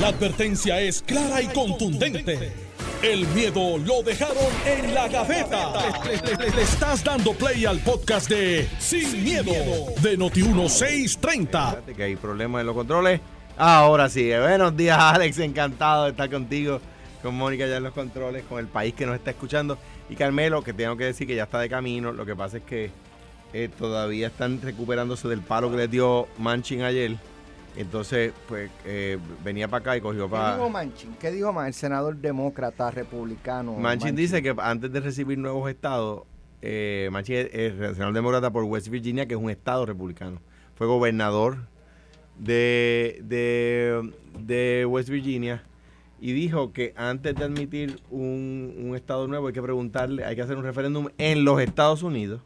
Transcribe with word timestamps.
La 0.00 0.08
advertencia 0.08 0.80
es 0.80 1.02
clara 1.02 1.40
y 1.40 1.46
contundente. 1.46 2.52
El 3.00 3.28
miedo 3.28 3.78
lo 3.78 4.02
dejaron 4.02 4.36
en 4.66 4.92
la 4.92 5.06
gaveta. 5.06 5.72
Le, 6.04 6.62
estás 6.62 7.04
dando 7.04 7.32
play 7.32 7.64
al 7.64 7.78
podcast 7.78 8.28
de 8.28 8.68
Sin, 8.80 9.22
miedo, 9.22 9.52
de 10.02 10.18
Noti1630. 10.18 11.46
Fíjate 11.46 11.94
que 11.94 12.02
hay 12.02 12.16
problemas 12.16 12.62
en 12.62 12.66
los 12.66 12.74
controles. 12.74 13.20
Ahora 13.56 14.08
sí, 14.08 14.30
buenos 14.30 14.76
días 14.76 14.98
Alex, 14.98 15.38
encantado 15.38 16.04
de 16.04 16.10
estar 16.10 16.28
contigo, 16.28 16.80
con 17.22 17.36
Mónica 17.36 17.68
ya 17.68 17.76
en 17.76 17.84
los 17.84 17.94
controles, 17.94 18.42
con 18.48 18.58
el 18.58 18.66
país 18.66 18.94
que 18.94 19.06
nos 19.06 19.14
está 19.14 19.30
escuchando. 19.30 19.78
Y 20.10 20.16
Carmelo, 20.16 20.64
que 20.64 20.72
tengo 20.72 20.96
que 20.96 21.04
decir 21.04 21.28
que 21.28 21.36
ya 21.36 21.44
está 21.44 21.60
de 21.60 21.68
camino, 21.68 22.12
lo 22.12 22.26
que 22.26 22.34
pasa 22.34 22.56
es 22.56 22.64
que 22.64 22.90
eh, 23.52 23.70
todavía 23.78 24.26
están 24.26 24.60
recuperándose 24.60 25.28
del 25.28 25.40
palo 25.40 25.70
que 25.70 25.76
les 25.76 25.90
dio 25.90 26.26
Manchin 26.38 26.82
ayer. 26.82 27.16
Entonces, 27.76 28.32
pues 28.46 28.70
eh, 28.84 29.18
venía 29.42 29.66
para 29.66 29.80
acá 29.80 29.96
y 29.96 30.00
cogió 30.00 30.26
¿Qué 30.26 30.30
para... 30.30 30.56
dijo 30.56 30.70
Manchin? 30.70 31.14
¿Qué 31.18 31.30
dijo 31.32 31.52
Ma- 31.52 31.66
el 31.66 31.74
senador 31.74 32.16
demócrata 32.16 32.90
republicano? 32.90 33.74
Manchin 33.74 34.14
dice 34.14 34.42
que 34.42 34.54
antes 34.58 34.92
de 34.92 35.00
recibir 35.00 35.38
nuevos 35.38 35.68
estados, 35.68 36.22
eh, 36.62 37.08
Manchin 37.10 37.36
es 37.36 37.50
es 37.52 37.72
senador 37.94 38.14
demócrata 38.14 38.50
por 38.52 38.62
West 38.64 38.88
Virginia, 38.88 39.26
que 39.26 39.34
es 39.34 39.40
un 39.40 39.50
estado 39.50 39.86
republicano. 39.86 40.40
Fue 40.76 40.86
gobernador 40.86 41.58
de, 42.38 43.20
de, 43.24 44.12
de 44.38 44.86
West 44.86 45.08
Virginia 45.08 45.62
y 46.20 46.32
dijo 46.32 46.72
que 46.72 46.94
antes 46.96 47.34
de 47.34 47.44
admitir 47.44 48.00
un, 48.10 48.74
un 48.78 48.94
estado 48.96 49.26
nuevo 49.26 49.48
hay 49.48 49.52
que 49.52 49.62
preguntarle, 49.62 50.24
hay 50.24 50.36
que 50.36 50.42
hacer 50.42 50.56
un 50.56 50.62
referéndum 50.62 51.08
en 51.18 51.44
los 51.44 51.60
Estados 51.60 52.02
Unidos 52.02 52.40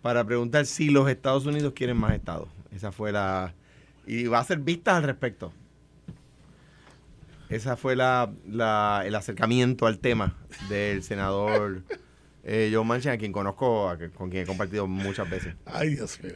para 0.00 0.24
preguntar 0.24 0.66
si 0.66 0.88
los 0.88 1.08
Estados 1.08 1.46
Unidos 1.46 1.74
quieren 1.76 1.96
más 1.96 2.14
estados. 2.14 2.48
Esa 2.74 2.92
fue 2.92 3.12
la... 3.12 3.54
Y 4.06 4.26
va 4.26 4.38
a 4.38 4.40
hacer 4.40 4.58
vistas 4.58 4.94
al 4.96 5.02
respecto. 5.04 5.52
Esa 7.48 7.76
fue 7.76 7.96
la, 7.96 8.30
la- 8.48 9.02
el 9.04 9.14
acercamiento 9.14 9.86
al 9.86 9.98
tema 9.98 10.34
del 10.68 11.02
senador 11.02 11.82
eh, 12.44 12.70
Joe 12.72 12.84
Manchin, 12.84 13.10
a 13.12 13.18
quien 13.18 13.30
conozco, 13.32 13.88
a 13.88 13.98
que- 13.98 14.10
con 14.10 14.30
quien 14.30 14.44
he 14.44 14.46
compartido 14.46 14.86
muchas 14.86 15.28
veces. 15.28 15.54
Ay, 15.66 15.90
Dios 15.94 16.18
mío. 16.22 16.32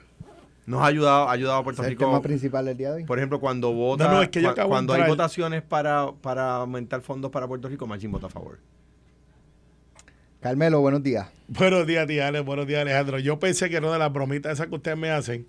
Nos 0.67 0.83
ha 0.83 0.87
ayudado, 0.87 1.29
ha 1.29 1.33
ayudado 1.33 1.59
a 1.59 1.65
Puerto 1.65 1.83
¿Es 1.83 1.87
el 1.89 1.93
Rico. 1.95 2.07
tema 2.07 2.21
principal 2.23 2.65
del 2.67 2.77
día 2.77 2.91
de 2.91 2.97
hoy? 2.97 3.05
Por 3.05 3.19
ejemplo, 3.19 3.41
cuando 3.41 3.73
vota, 3.73 4.05
No, 4.09 4.15
no, 4.15 4.23
es 4.23 4.29
que 4.31 4.43
yo 4.43 4.49
cua- 4.49 4.53
acabo 4.53 4.69
de 4.69 4.71
cuando 4.73 4.93
hay 4.95 5.09
votaciones 5.09 5.63
para, 5.63 6.11
para 6.21 6.57
aumentar 6.57 7.01
fondos 7.03 7.31
para 7.31 7.47
Puerto 7.49 7.69
Rico, 7.69 7.87
Manchin 7.87 8.11
vota 8.13 8.27
a 8.27 8.31
favor. 8.31 8.59
Carmelo, 10.41 10.81
buenos 10.81 11.03
días. 11.03 11.29
Buenos 11.49 11.87
días, 11.87 12.07
tía 12.07 12.29
Ale. 12.29 12.41
Buenos 12.41 12.67
días, 12.67 12.83
Alejandro. 12.83 13.19
Yo 13.19 13.39
pensé 13.39 13.71
que 13.71 13.81
no 13.81 13.93
de 13.93 13.99
las 13.99 14.13
bromitas 14.13 14.53
esas 14.53 14.67
que 14.69 14.75
ustedes 14.75 14.99
me 14.99 15.11
hacen. 15.11 15.47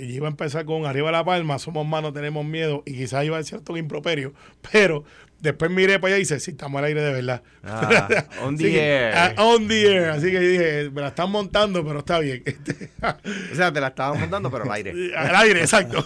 Y 0.00 0.08
yo 0.08 0.14
iba 0.14 0.28
a 0.28 0.30
empezar 0.30 0.64
con 0.64 0.86
arriba 0.86 1.12
la 1.12 1.22
palma, 1.22 1.58
somos 1.58 1.86
manos, 1.86 2.14
tenemos 2.14 2.42
miedo. 2.44 2.82
Y 2.86 2.94
quizás 2.94 3.22
iba 3.24 3.36
a 3.36 3.40
decir 3.40 3.60
un 3.68 3.76
improperio. 3.76 4.32
Pero 4.72 5.04
después 5.40 5.70
miré 5.70 5.98
para 5.98 6.14
allá 6.14 6.16
y 6.16 6.20
dice, 6.20 6.40
sí, 6.40 6.52
estamos 6.52 6.78
al 6.78 6.86
aire 6.86 7.02
de 7.02 7.12
verdad. 7.12 7.42
Ah, 7.62 8.08
on 8.42 8.56
the 8.58 8.64
que, 8.64 8.80
air. 8.80 9.12
ah, 9.14 9.34
on 9.36 9.68
the 9.68 9.82
air. 9.82 10.08
Así 10.08 10.30
que 10.30 10.40
dije, 10.40 10.90
me 10.90 11.02
la 11.02 11.08
están 11.08 11.30
montando, 11.30 11.84
pero 11.84 11.98
está 11.98 12.18
bien. 12.18 12.42
O 13.52 13.54
sea, 13.54 13.72
te 13.72 13.80
la 13.80 13.88
estaba 13.88 14.14
montando, 14.14 14.50
pero 14.50 14.64
al 14.64 14.72
aire. 14.72 15.14
al 15.14 15.36
aire, 15.36 15.60
exacto. 15.60 16.04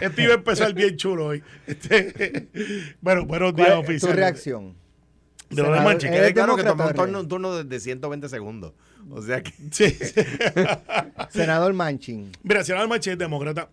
este 0.00 0.22
iba 0.22 0.32
a 0.34 0.36
empezar 0.36 0.72
bien 0.72 0.96
chulo 0.96 1.26
hoy. 1.26 1.42
Este, 1.66 2.48
bueno, 3.00 3.24
buenos 3.24 3.54
días, 3.56 3.68
¿Cuál 3.68 3.80
es 3.80 3.84
oficial. 3.88 4.12
tu 4.12 4.16
reacción? 4.16 4.76
De 5.50 5.62
lo 5.62 5.72
de. 5.72 5.78
¿eres 5.78 6.04
Quede 6.04 6.34
claro 6.34 6.56
que 6.56 6.64
tomó 6.64 6.86
un 6.86 6.94
turno, 6.94 7.20
un 7.20 7.28
turno 7.28 7.64
de 7.64 7.80
120 7.80 8.28
segundos. 8.28 8.72
O 9.10 9.22
sea 9.22 9.42
que... 9.42 9.52
Sí. 9.70 9.96
Senador 11.30 11.72
Manchin, 11.74 12.32
Mira, 12.42 12.64
senador 12.64 12.88
Manchin 12.88 13.12
es 13.12 13.18
demócrata. 13.18 13.70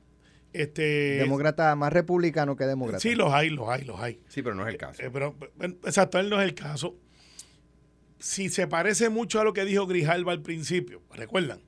Este, 0.54 1.18
demócrata 1.18 1.76
más 1.76 1.92
republicano 1.92 2.56
que 2.56 2.66
demócrata. 2.66 3.00
Sí, 3.00 3.16
los 3.16 3.34
hay, 3.34 3.50
los 3.50 3.68
hay, 3.68 3.84
los 3.86 4.00
hay. 4.00 4.20
Sí, 4.28 4.44
pero 4.44 4.54
no 4.54 4.62
es 4.68 4.70
el 4.70 4.78
caso. 4.78 5.02
Eh, 5.02 5.10
pero, 5.12 5.36
eh, 5.60 5.76
exacto, 5.84 6.20
él 6.20 6.30
no 6.30 6.40
es 6.40 6.48
el 6.48 6.54
caso. 6.54 6.96
Si 8.20 8.50
se 8.50 8.68
parece 8.68 9.10
mucho 9.10 9.42
a 9.42 9.44
lo 9.44 9.54
que 9.54 9.66
dijo 9.66 9.88
Grijalva 9.88 10.32
al 10.32 10.44
principio, 10.44 11.02
recuerdan, 11.12 11.60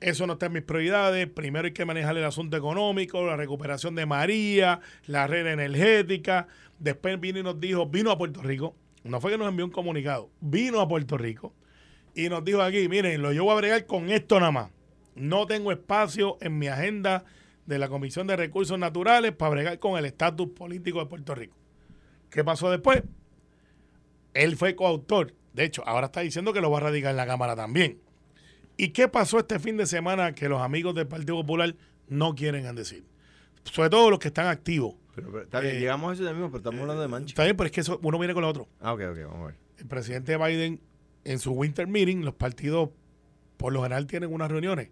eso 0.00 0.26
no 0.26 0.34
está 0.34 0.46
en 0.46 0.54
mis 0.54 0.62
prioridades. 0.62 1.26
Primero 1.28 1.66
hay 1.66 1.72
que 1.72 1.84
manejar 1.84 2.16
el 2.16 2.24
asunto 2.24 2.56
económico, 2.56 3.24
la 3.26 3.36
recuperación 3.36 3.94
de 3.94 4.06
María, 4.06 4.80
la 5.06 5.26
red 5.26 5.46
energética. 5.46 6.48
Después 6.78 7.20
vino 7.20 7.38
y 7.38 7.42
nos 7.42 7.60
dijo, 7.60 7.86
vino 7.86 8.10
a 8.10 8.16
Puerto 8.18 8.42
Rico. 8.42 8.74
No 9.04 9.20
fue 9.20 9.32
que 9.32 9.38
nos 9.38 9.48
envió 9.48 9.64
un 9.66 9.70
comunicado, 9.70 10.30
vino 10.40 10.80
a 10.80 10.88
Puerto 10.88 11.18
Rico 11.18 11.54
y 12.16 12.28
nos 12.30 12.42
dijo 12.44 12.62
aquí, 12.62 12.88
miren, 12.88 13.20
lo 13.20 13.32
yo 13.32 13.44
voy 13.44 13.52
a 13.52 13.56
bregar 13.56 13.86
con 13.86 14.10
esto 14.10 14.40
nada 14.40 14.50
más. 14.50 14.70
No 15.14 15.46
tengo 15.46 15.70
espacio 15.70 16.38
en 16.40 16.58
mi 16.58 16.66
agenda 16.66 17.24
de 17.66 17.78
la 17.78 17.88
Comisión 17.88 18.26
de 18.26 18.36
Recursos 18.36 18.78
Naturales 18.78 19.32
para 19.32 19.50
bregar 19.50 19.78
con 19.78 19.98
el 19.98 20.06
estatus 20.06 20.48
político 20.48 20.98
de 21.00 21.06
Puerto 21.06 21.34
Rico. 21.34 21.54
¿Qué 22.30 22.42
pasó 22.42 22.70
después? 22.70 23.02
Él 24.34 24.56
fue 24.56 24.74
coautor. 24.74 25.34
De 25.52 25.64
hecho, 25.64 25.82
ahora 25.86 26.06
está 26.06 26.20
diciendo 26.20 26.52
que 26.52 26.60
lo 26.60 26.70
va 26.70 26.78
a 26.78 26.82
radicar 26.82 27.10
en 27.10 27.16
la 27.18 27.26
Cámara 27.26 27.54
también. 27.54 27.98
¿Y 28.78 28.88
qué 28.88 29.08
pasó 29.08 29.38
este 29.38 29.58
fin 29.58 29.76
de 29.76 29.86
semana 29.86 30.34
que 30.34 30.48
los 30.48 30.60
amigos 30.60 30.94
del 30.94 31.06
Partido 31.06 31.36
Popular 31.36 31.74
no 32.08 32.34
quieren 32.34 32.74
decir? 32.74 33.04
Sobre 33.64 33.90
todo 33.90 34.10
los 34.10 34.18
que 34.18 34.28
están 34.28 34.46
activos. 34.46 34.94
Pero, 35.14 35.30
pero 35.30 35.44
está 35.44 35.60
bien, 35.60 35.76
Eh, 35.76 35.80
llegamos 35.80 36.10
a 36.10 36.14
eso 36.14 36.22
mismo, 36.32 36.48
pero 36.48 36.58
estamos 36.58 36.80
hablando 36.80 37.02
de 37.02 37.08
Manchin. 37.08 37.28
Está 37.28 37.44
bien, 37.44 37.56
pero 37.56 37.66
es 37.66 37.72
que 37.72 37.80
eso, 37.80 37.98
uno 38.02 38.18
viene 38.18 38.34
con 38.34 38.42
lo 38.42 38.48
otro. 38.48 38.68
Ah, 38.80 38.92
ok, 38.92 39.00
ok, 39.10 39.18
vamos 39.24 39.42
a 39.42 39.46
ver. 39.46 39.54
El 39.78 39.86
presidente 39.86 40.36
Biden, 40.36 40.80
en 41.26 41.38
su 41.38 41.52
winter 41.52 41.86
meeting, 41.86 42.24
los 42.24 42.34
partidos 42.34 42.90
por 43.56 43.72
lo 43.72 43.82
general 43.82 44.06
tienen 44.06 44.32
unas 44.32 44.50
reuniones. 44.50 44.90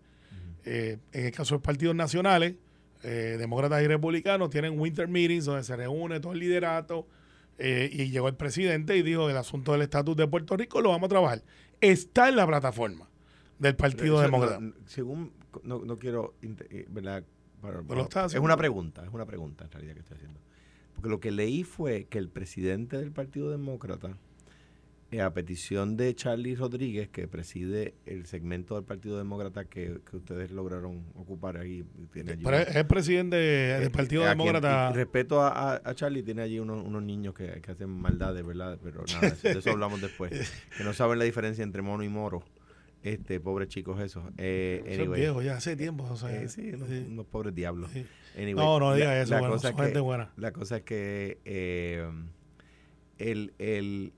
Eh, 0.65 0.99
en 1.13 1.27
el 1.27 1.33
caso 1.33 1.55
de 1.55 1.59
los 1.59 1.63
partidos 1.63 1.95
nacionales, 1.95 2.55
eh, 3.03 3.37
demócratas 3.39 3.83
y 3.83 3.87
republicanos, 3.87 4.51
tienen 4.51 4.79
winter 4.79 5.09
meetings 5.09 5.45
donde 5.45 5.63
se 5.63 5.77
reúne 5.77 6.21
todo 6.21 6.33
el 6.33 6.39
liderato. 6.39 7.07
eh, 7.59 7.89
y 7.93 8.11
llegó 8.11 8.29
el 8.29 8.35
presidente 8.35 8.97
y 8.97 9.03
dijo: 9.03 9.31
el 9.31 9.37
asunto 9.37 9.73
del 9.73 9.83
estatus 9.83 10.17
de 10.17 10.27
Puerto 10.27 10.57
Rico 10.57 10.81
lo 10.81 10.91
vamos 10.91 11.07
a 11.07 11.11
trabajar. 11.11 11.43
Está 11.81 12.29
en 12.29 12.37
la 12.37 12.47
plataforma 12.47 13.09
del 13.59 13.77
Partido 13.77 14.21
Demócrata. 14.21 14.59
no, 14.61 14.73
según, 14.87 15.33
no, 15.63 15.85
no 15.85 15.99
quiero, 15.99 16.35
eh, 16.43 16.87
es 18.27 18.35
una 18.35 18.57
pregunta, 18.57 19.05
es 19.05 19.13
una 19.13 19.27
pregunta 19.27 19.65
en 19.65 19.71
realidad 19.71 19.95
que 19.95 20.01
estoy 20.01 20.17
haciendo. 20.17 20.41
Porque 20.95 21.09
lo 21.09 21.21
que 21.21 21.31
leí 21.31 21.65
fue 21.65 22.07
que 22.07 22.19
el 22.19 22.29
presidente 22.29 22.97
del 22.99 23.13
Partido 23.13 23.51
Demócrata, 23.51 24.17
a 25.21 25.33
petición 25.35 25.97
de 25.97 26.15
Charlie 26.15 26.55
Rodríguez, 26.57 27.09
que 27.09 27.29
preside 27.29 27.95
el 28.07 28.27
segmento 28.27 28.75
del 28.75 28.85
Partido 28.85 29.19
Demócrata 29.19 29.65
que, 29.67 30.01
que 30.09 30.17
ustedes 30.17 30.51
lograron 30.51 31.05
ocupar 31.15 31.57
ahí, 31.57 31.85
tiene 32.13 32.33
allí 32.33 32.45
Pero 32.45 32.57
es 32.59 32.85
presidente 32.85 33.37
del 33.37 33.83
eh, 33.85 33.91
Partido 33.91 34.23
eh, 34.23 34.27
a 34.27 34.29
Demócrata. 34.31 34.93
respeto 34.93 35.41
a, 35.43 35.77
a- 35.77 35.95
Charlie, 35.95 36.23
tiene 36.23 36.43
allí 36.43 36.59
unos, 36.59 36.85
unos 36.85 37.03
niños 37.03 37.35
que, 37.35 37.61
que 37.61 37.71
hacen 37.73 37.91
maldades, 37.91 38.45
¿verdad? 38.45 38.79
Pero 38.83 39.05
nada, 39.21 39.37
de 39.43 39.51
eso 39.59 39.71
hablamos 39.71 40.01
después. 40.01 40.31
Que 40.77 40.85
no 40.85 40.93
saben 40.93 41.19
la 41.19 41.25
diferencia 41.25 41.63
entre 41.63 41.83
mono 41.83 42.03
y 42.05 42.09
moro. 42.09 42.43
Este, 43.03 43.39
pobres 43.39 43.69
chicos 43.69 44.01
esos. 44.01 44.25
Eh, 44.39 44.83
anyway. 44.99 45.21
viejo, 45.21 45.43
ya 45.43 45.57
hace 45.59 45.77
tiempo. 45.77 46.05
o 46.05 46.17
sea, 46.17 46.35
Eh, 46.43 46.49
sí, 46.49 46.71
unos, 46.73 46.89
sí. 46.89 47.05
unos 47.07 47.27
pobres 47.27 47.55
diablos. 47.55 47.91
Sí. 47.93 48.07
Anyway, 48.35 48.55
No, 48.55 48.81
no 48.81 48.91
la- 48.93 48.97
diga 48.97 49.21
eso, 49.21 49.33
La, 49.33 49.41
bueno, 49.41 49.55
cosa 49.57 49.69
son 49.69 49.77
es 49.77 49.83
gente 49.83 49.93
que, 49.99 50.01
buena. 50.01 50.33
la 50.39 50.53
cosa 50.53 50.77
es 50.79 50.83
que 50.85 51.39
eh, 51.45 52.09
el, 53.19 53.53
el- 53.59 54.13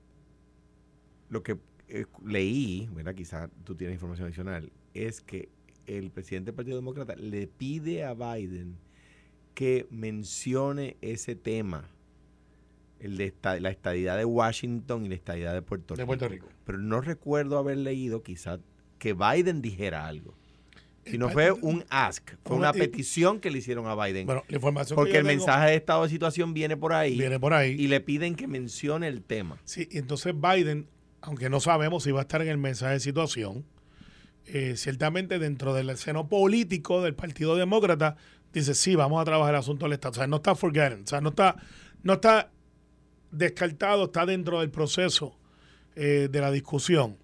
lo 1.29 1.43
que 1.43 1.57
eh, 1.89 2.05
leí, 2.25 2.89
¿verdad? 2.93 3.15
Quizás 3.15 3.49
tú 3.63 3.75
tienes 3.75 3.95
información 3.95 4.27
adicional, 4.27 4.71
es 4.93 5.21
que 5.21 5.49
el 5.85 6.11
presidente 6.11 6.47
del 6.51 6.55
Partido 6.55 6.75
Demócrata 6.77 7.15
le 7.15 7.47
pide 7.47 8.03
a 8.03 8.13
Biden 8.13 8.75
que 9.53 9.87
mencione 9.89 10.97
ese 11.01 11.35
tema, 11.35 11.89
el 12.99 13.15
de 13.17 13.25
esta- 13.25 13.59
la 13.59 13.69
estadidad 13.69 14.17
de 14.17 14.25
Washington 14.25 15.05
y 15.05 15.09
la 15.09 15.15
estadidad 15.15 15.53
de 15.53 15.61
Puerto 15.61 15.95
De 15.95 16.01
Rico. 16.03 16.07
Puerto 16.07 16.27
Rico. 16.27 16.47
Pero 16.65 16.77
no 16.79 16.99
recuerdo 17.01 17.57
haber 17.57 17.77
leído 17.77 18.21
quizás 18.23 18.59
que 18.99 19.13
Biden 19.13 19.61
dijera 19.61 20.07
algo. 20.07 20.33
Si 21.05 21.17
no 21.17 21.29
fue 21.29 21.53
un 21.53 21.85
ask, 21.89 22.31
fue 22.43 22.57
Una- 22.57 22.73
petición 22.73 23.39
que 23.39 23.49
le 23.49 23.59
hicieron 23.59 23.87
a 23.87 23.95
Biden. 23.95 24.25
Bueno, 24.25 24.43
la 24.49 24.55
información 24.57 24.95
porque 24.97 25.13
que 25.13 25.17
el 25.19 25.25
tengo 25.25 25.37
mensaje 25.45 25.69
de 25.69 25.75
estado 25.77 26.03
de 26.03 26.09
situación 26.09 26.53
viene 26.53 26.75
por 26.75 26.91
ahí 26.91 27.17
viene 27.17 27.39
por 27.39 27.53
ahí. 27.53 27.75
y 27.79 27.87
le 27.87 28.01
piden 28.01 28.35
que 28.35 28.45
mencione 28.45 29.07
el 29.07 29.23
tema. 29.23 29.57
Sí, 29.63 29.87
y 29.89 29.99
entonces 29.99 30.33
Biden, 30.37 30.85
aunque 31.21 31.49
no 31.49 31.59
sabemos 31.59 32.03
si 32.03 32.11
va 32.11 32.19
a 32.19 32.23
estar 32.23 32.41
en 32.41 32.47
el 32.49 32.57
mensaje 32.57 32.93
de 32.93 32.99
situación, 32.99 33.65
eh, 34.45 34.75
ciertamente 34.77 35.39
dentro 35.39 35.73
del 35.73 35.95
seno 35.97 36.29
político 36.29 37.01
del 37.01 37.15
Partido 37.15 37.55
Demócrata, 37.55 38.15
dice, 38.53 38.73
sí, 38.75 38.95
vamos 38.95 39.21
a 39.21 39.25
trabajar 39.25 39.53
el 39.55 39.59
asunto 39.59 39.85
del 39.85 39.93
Estado. 39.93 40.11
O 40.11 40.15
sea, 40.15 40.27
no 40.27 40.37
está 40.37 40.55
forgotten, 40.55 41.03
o 41.03 41.07
sea, 41.07 41.19
no 41.21 41.29
está, 41.29 41.57
no 42.03 42.13
está 42.13 42.49
descartado, 43.31 44.05
está 44.05 44.25
dentro 44.25 44.61
del 44.61 44.69
proceso 44.71 45.37
eh, 45.95 46.29
de 46.31 46.39
la 46.41 46.51
discusión. 46.51 47.17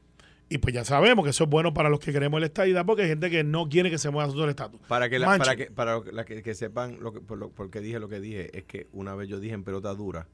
Y 0.50 0.58
pues 0.60 0.76
ya 0.76 0.84
sabemos 0.86 1.24
que 1.24 1.32
eso 1.32 1.46
es 1.46 1.50
bueno 1.50 1.74
para 1.74 1.90
los 1.90 2.00
que 2.00 2.12
queremos 2.12 2.38
el 2.38 2.44
estadidad, 2.44 2.86
porque 2.86 3.04
hay 3.04 3.08
gente 3.08 3.30
que 3.32 3.44
no 3.44 3.70
quiere 3.70 3.90
que 3.90 3.98
se 3.98 4.10
mueva 4.10 4.26
el 4.26 4.30
asunto 4.30 4.42
del 4.42 4.50
estatus. 4.52 4.80
Para 4.88 5.10
que, 5.10 5.18
la- 5.18 5.28
para 5.40 5.56
que, 5.56 5.72
para 5.72 6.00
la 6.12 6.26
que, 6.26 6.44
que 6.44 6.54
sepan 6.54 7.00
lo 7.00 7.14
que, 7.14 7.22
por, 7.22 7.38
lo, 7.38 7.50
por 7.50 7.72
qué 7.72 7.80
dije 7.80 8.00
lo 8.00 8.10
que 8.10 8.20
dije, 8.20 8.56
es 8.56 8.66
que 8.66 8.88
una 8.92 9.16
vez 9.16 9.30
yo 9.30 9.40
dije 9.40 9.54
en 9.56 9.64
pelota 9.64 9.94
dura, 9.96 10.28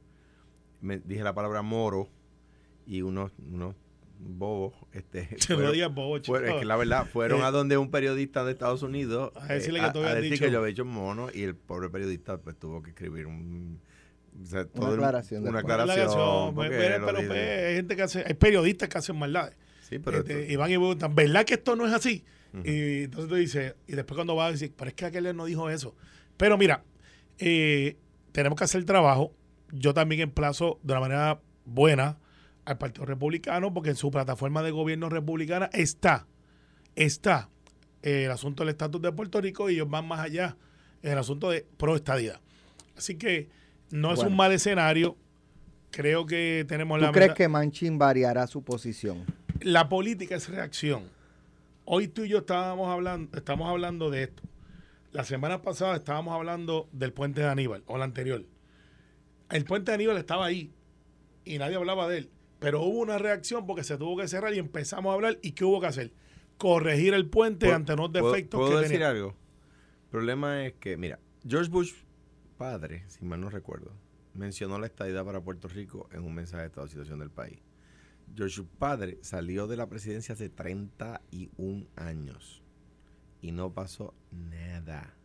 me, 0.81 0.97
dije 0.97 1.23
la 1.23 1.33
palabra 1.33 1.61
moro 1.61 2.09
y 2.89 3.01
unos, 3.03 3.31
unos 3.51 3.75
bobos. 4.19 4.74
Este, 4.91 5.27
Se 5.39 5.53
lo 5.53 5.59
fueron- 5.59 5.74
digas 5.74 5.94
bobo, 5.94 6.18
chico. 6.19 6.38
fue- 6.38 6.50
es 6.50 6.56
que 6.56 6.65
la 6.65 6.75
verdad, 6.75 7.06
fueron 7.06 7.41
Eh, 7.41 7.44
a 7.44 7.51
donde 7.51 7.77
un 7.77 7.91
periodista 7.91 8.44
de 8.44 8.51
Estados 8.51 8.81
Unidos 8.83 9.31
A 9.36 9.53
decirle 9.53 9.80
eh, 9.80 9.83
que 9.86 9.91
tú 9.91 10.00
habías 10.00 10.15
decir 10.15 10.31
dicho. 10.31 10.45
que 10.45 10.51
yo 10.51 10.59
había 10.59 10.71
hecho 10.71 10.86
mono 10.86 11.27
y 11.33 11.44
el 11.44 11.56
pobre 11.56 11.89
periodista 11.89 12.38
pues 12.39 12.57
tuvo 12.57 12.81
que 12.81 12.89
escribir 12.89 13.27
un... 13.27 13.80
o 14.41 14.45
sea, 14.45 14.65
todo 14.65 14.89
el- 14.89 14.94
aclaración 14.95 15.44
Una 15.47 15.51
después. 15.59 15.63
Una 15.75 15.83
aclaración. 15.83 16.09
aclaración, 16.09 16.56
pues, 16.56 16.69
pero, 16.71 17.06
pero, 17.06 17.19
hay 17.68 17.75
gente 17.75 17.95
que 17.95 18.01
hace, 18.01 18.24
hay 18.25 18.33
periodistas 18.33 18.89
que 18.89 18.97
hacen 18.97 19.18
maldades. 19.18 19.56
sí, 19.81 20.00
pero 20.00 20.18
Este, 20.18 20.42
esto- 20.42 20.51
y 20.53 20.56
van 20.56 20.71
y 20.71 20.77
preguntan, 20.77 21.13
¿verdad 21.15 21.45
que 21.45 21.53
esto 21.53 21.75
no 21.75 21.85
es 21.88 21.94
así? 21.94 22.24
Y 22.65 23.03
entonces 23.03 23.30
tú 23.30 23.35
dices, 23.35 23.75
y 23.85 23.92
después 23.94 24.15
cuando 24.15 24.35
vas 24.35 24.50
a 24.50 24.51
decir, 24.53 24.74
pero 24.75 24.89
es 24.89 24.95
que 24.95 25.06
aquel 25.06 25.35
no 25.38 25.45
dijo 25.45 25.69
eso. 25.69 25.95
Pero 26.35 26.57
mira, 26.57 26.83
eh, 27.38 27.95
tenemos 28.31 28.57
que 28.57 28.63
hacer 28.63 28.80
el 28.80 28.85
trabajo. 28.85 29.33
Yo 29.71 29.94
también 29.94 30.21
emplazo 30.21 30.80
de 30.81 30.94
una 30.94 31.00
manera 31.00 31.42
buena 31.65 32.18
al 32.65 32.77
Partido 32.77 33.06
Republicano, 33.06 33.73
porque 33.73 33.89
en 33.89 33.95
su 33.95 34.11
plataforma 34.11 34.61
de 34.63 34.71
gobierno 34.71 35.09
republicana 35.09 35.69
está, 35.73 36.27
está 36.95 37.50
eh, 38.03 38.25
el 38.25 38.31
asunto 38.31 38.63
del 38.63 38.69
estatus 38.69 39.01
de 39.01 39.11
Puerto 39.11 39.41
Rico 39.41 39.69
y 39.69 39.75
ellos 39.75 39.89
van 39.89 40.07
más 40.07 40.19
allá 40.19 40.57
en 41.01 41.11
el 41.13 41.17
asunto 41.17 41.50
de 41.50 41.65
pro 41.77 41.95
estadidad. 41.95 42.39
Así 42.97 43.15
que 43.15 43.50
no 43.91 44.13
es 44.13 44.19
un 44.19 44.35
mal 44.35 44.51
escenario. 44.51 45.17
Creo 45.91 46.25
que 46.25 46.65
tenemos 46.67 47.00
¿Tú 47.00 47.06
la 47.06 47.11
crees 47.11 47.33
que 47.33 47.47
Manchin 47.47 47.97
variará 47.97 48.45
su 48.45 48.61
posición? 48.63 49.25
la 49.61 49.89
política 49.89 50.35
es 50.35 50.47
reacción. 50.50 51.03
Hoy 51.85 52.07
tú 52.07 52.23
y 52.23 52.29
yo 52.29 52.39
estábamos 52.39 52.89
hablando, 52.89 53.38
estamos 53.38 53.67
hablando 53.69 54.09
de 54.09 54.23
esto. 54.23 54.44
La 55.11 55.23
semana 55.23 55.61
pasada 55.61 55.95
estábamos 55.95 56.35
hablando 56.35 56.88
del 56.91 57.13
puente 57.13 57.41
de 57.41 57.47
Aníbal, 57.47 57.83
o 57.88 57.97
la 57.97 58.06
anterior. 58.06 58.45
El 59.50 59.65
puente 59.65 59.91
de 59.91 59.95
Aníbal 59.95 60.17
estaba 60.17 60.45
ahí 60.45 60.71
y 61.45 61.57
nadie 61.57 61.75
hablaba 61.75 62.07
de 62.07 62.19
él. 62.19 62.29
Pero 62.59 62.81
hubo 62.83 63.00
una 63.00 63.17
reacción 63.17 63.65
porque 63.65 63.83
se 63.83 63.97
tuvo 63.97 64.17
que 64.17 64.27
cerrar 64.27 64.53
y 64.53 64.59
empezamos 64.59 65.11
a 65.11 65.13
hablar. 65.13 65.39
¿Y 65.41 65.51
qué 65.53 65.63
hubo 65.65 65.79
que 65.79 65.88
hacer? 65.88 66.11
Corregir 66.57 67.13
el 67.13 67.29
puente 67.29 67.67
¿Puedo- 67.67 67.75
ante 67.77 67.94
unos 67.94 68.09
¿puedo- 68.09 68.31
defectos 68.31 68.59
¿Puedo 68.59 68.71
que 68.71 68.77
decir 68.83 68.91
tenía. 68.97 69.09
algo? 69.09 69.29
El 70.03 70.09
problema 70.09 70.65
es 70.65 70.73
que, 70.73 70.97
mira, 70.97 71.19
George 71.47 71.69
Bush, 71.69 71.94
padre, 72.57 73.06
si 73.07 73.23
mal 73.23 73.39
no 73.39 73.50
recuerdo, 73.50 73.94
mencionó 74.33 74.77
la 74.79 74.88
estadidad 74.88 75.23
para 75.23 75.41
Puerto 75.41 75.67
Rico 75.69 76.09
en 76.11 76.23
un 76.23 76.33
mensaje 76.35 76.61
de 76.63 76.67
estado 76.67 76.85
de 76.88 76.91
situación 76.91 77.19
del 77.19 77.29
país. 77.31 77.59
George 78.35 78.61
Bush, 78.61 78.69
padre, 78.77 79.17
salió 79.21 79.67
de 79.67 79.77
la 79.77 79.88
presidencia 79.88 80.33
hace 80.33 80.50
31 80.50 81.88
años 81.95 82.61
y 83.41 83.51
no 83.53 83.73
pasó 83.73 84.13
nada. 84.31 85.15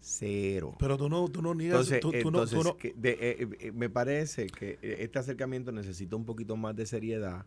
Cero. 0.00 0.76
Pero 0.78 0.96
tú 0.96 1.08
no, 1.08 1.28
tú 1.28 1.42
no 1.42 1.54
niegas. 1.54 1.90
Entonces, 1.90 2.00
tú, 2.00 2.10
tú 2.10 2.16
no- 2.16 2.22
tú 2.22 2.28
entonces, 2.28 2.64
no- 2.64 2.76
que 2.76 2.94
de- 2.96 3.18
eh, 3.20 3.48
eh, 3.60 3.72
me 3.72 3.90
parece 3.90 4.46
que 4.46 4.78
eh, 4.82 4.96
este 5.00 5.18
acercamiento 5.18 5.72
necesita 5.72 6.16
un 6.16 6.24
poquito 6.24 6.56
más 6.56 6.74
de 6.76 6.86
seriedad 6.86 7.44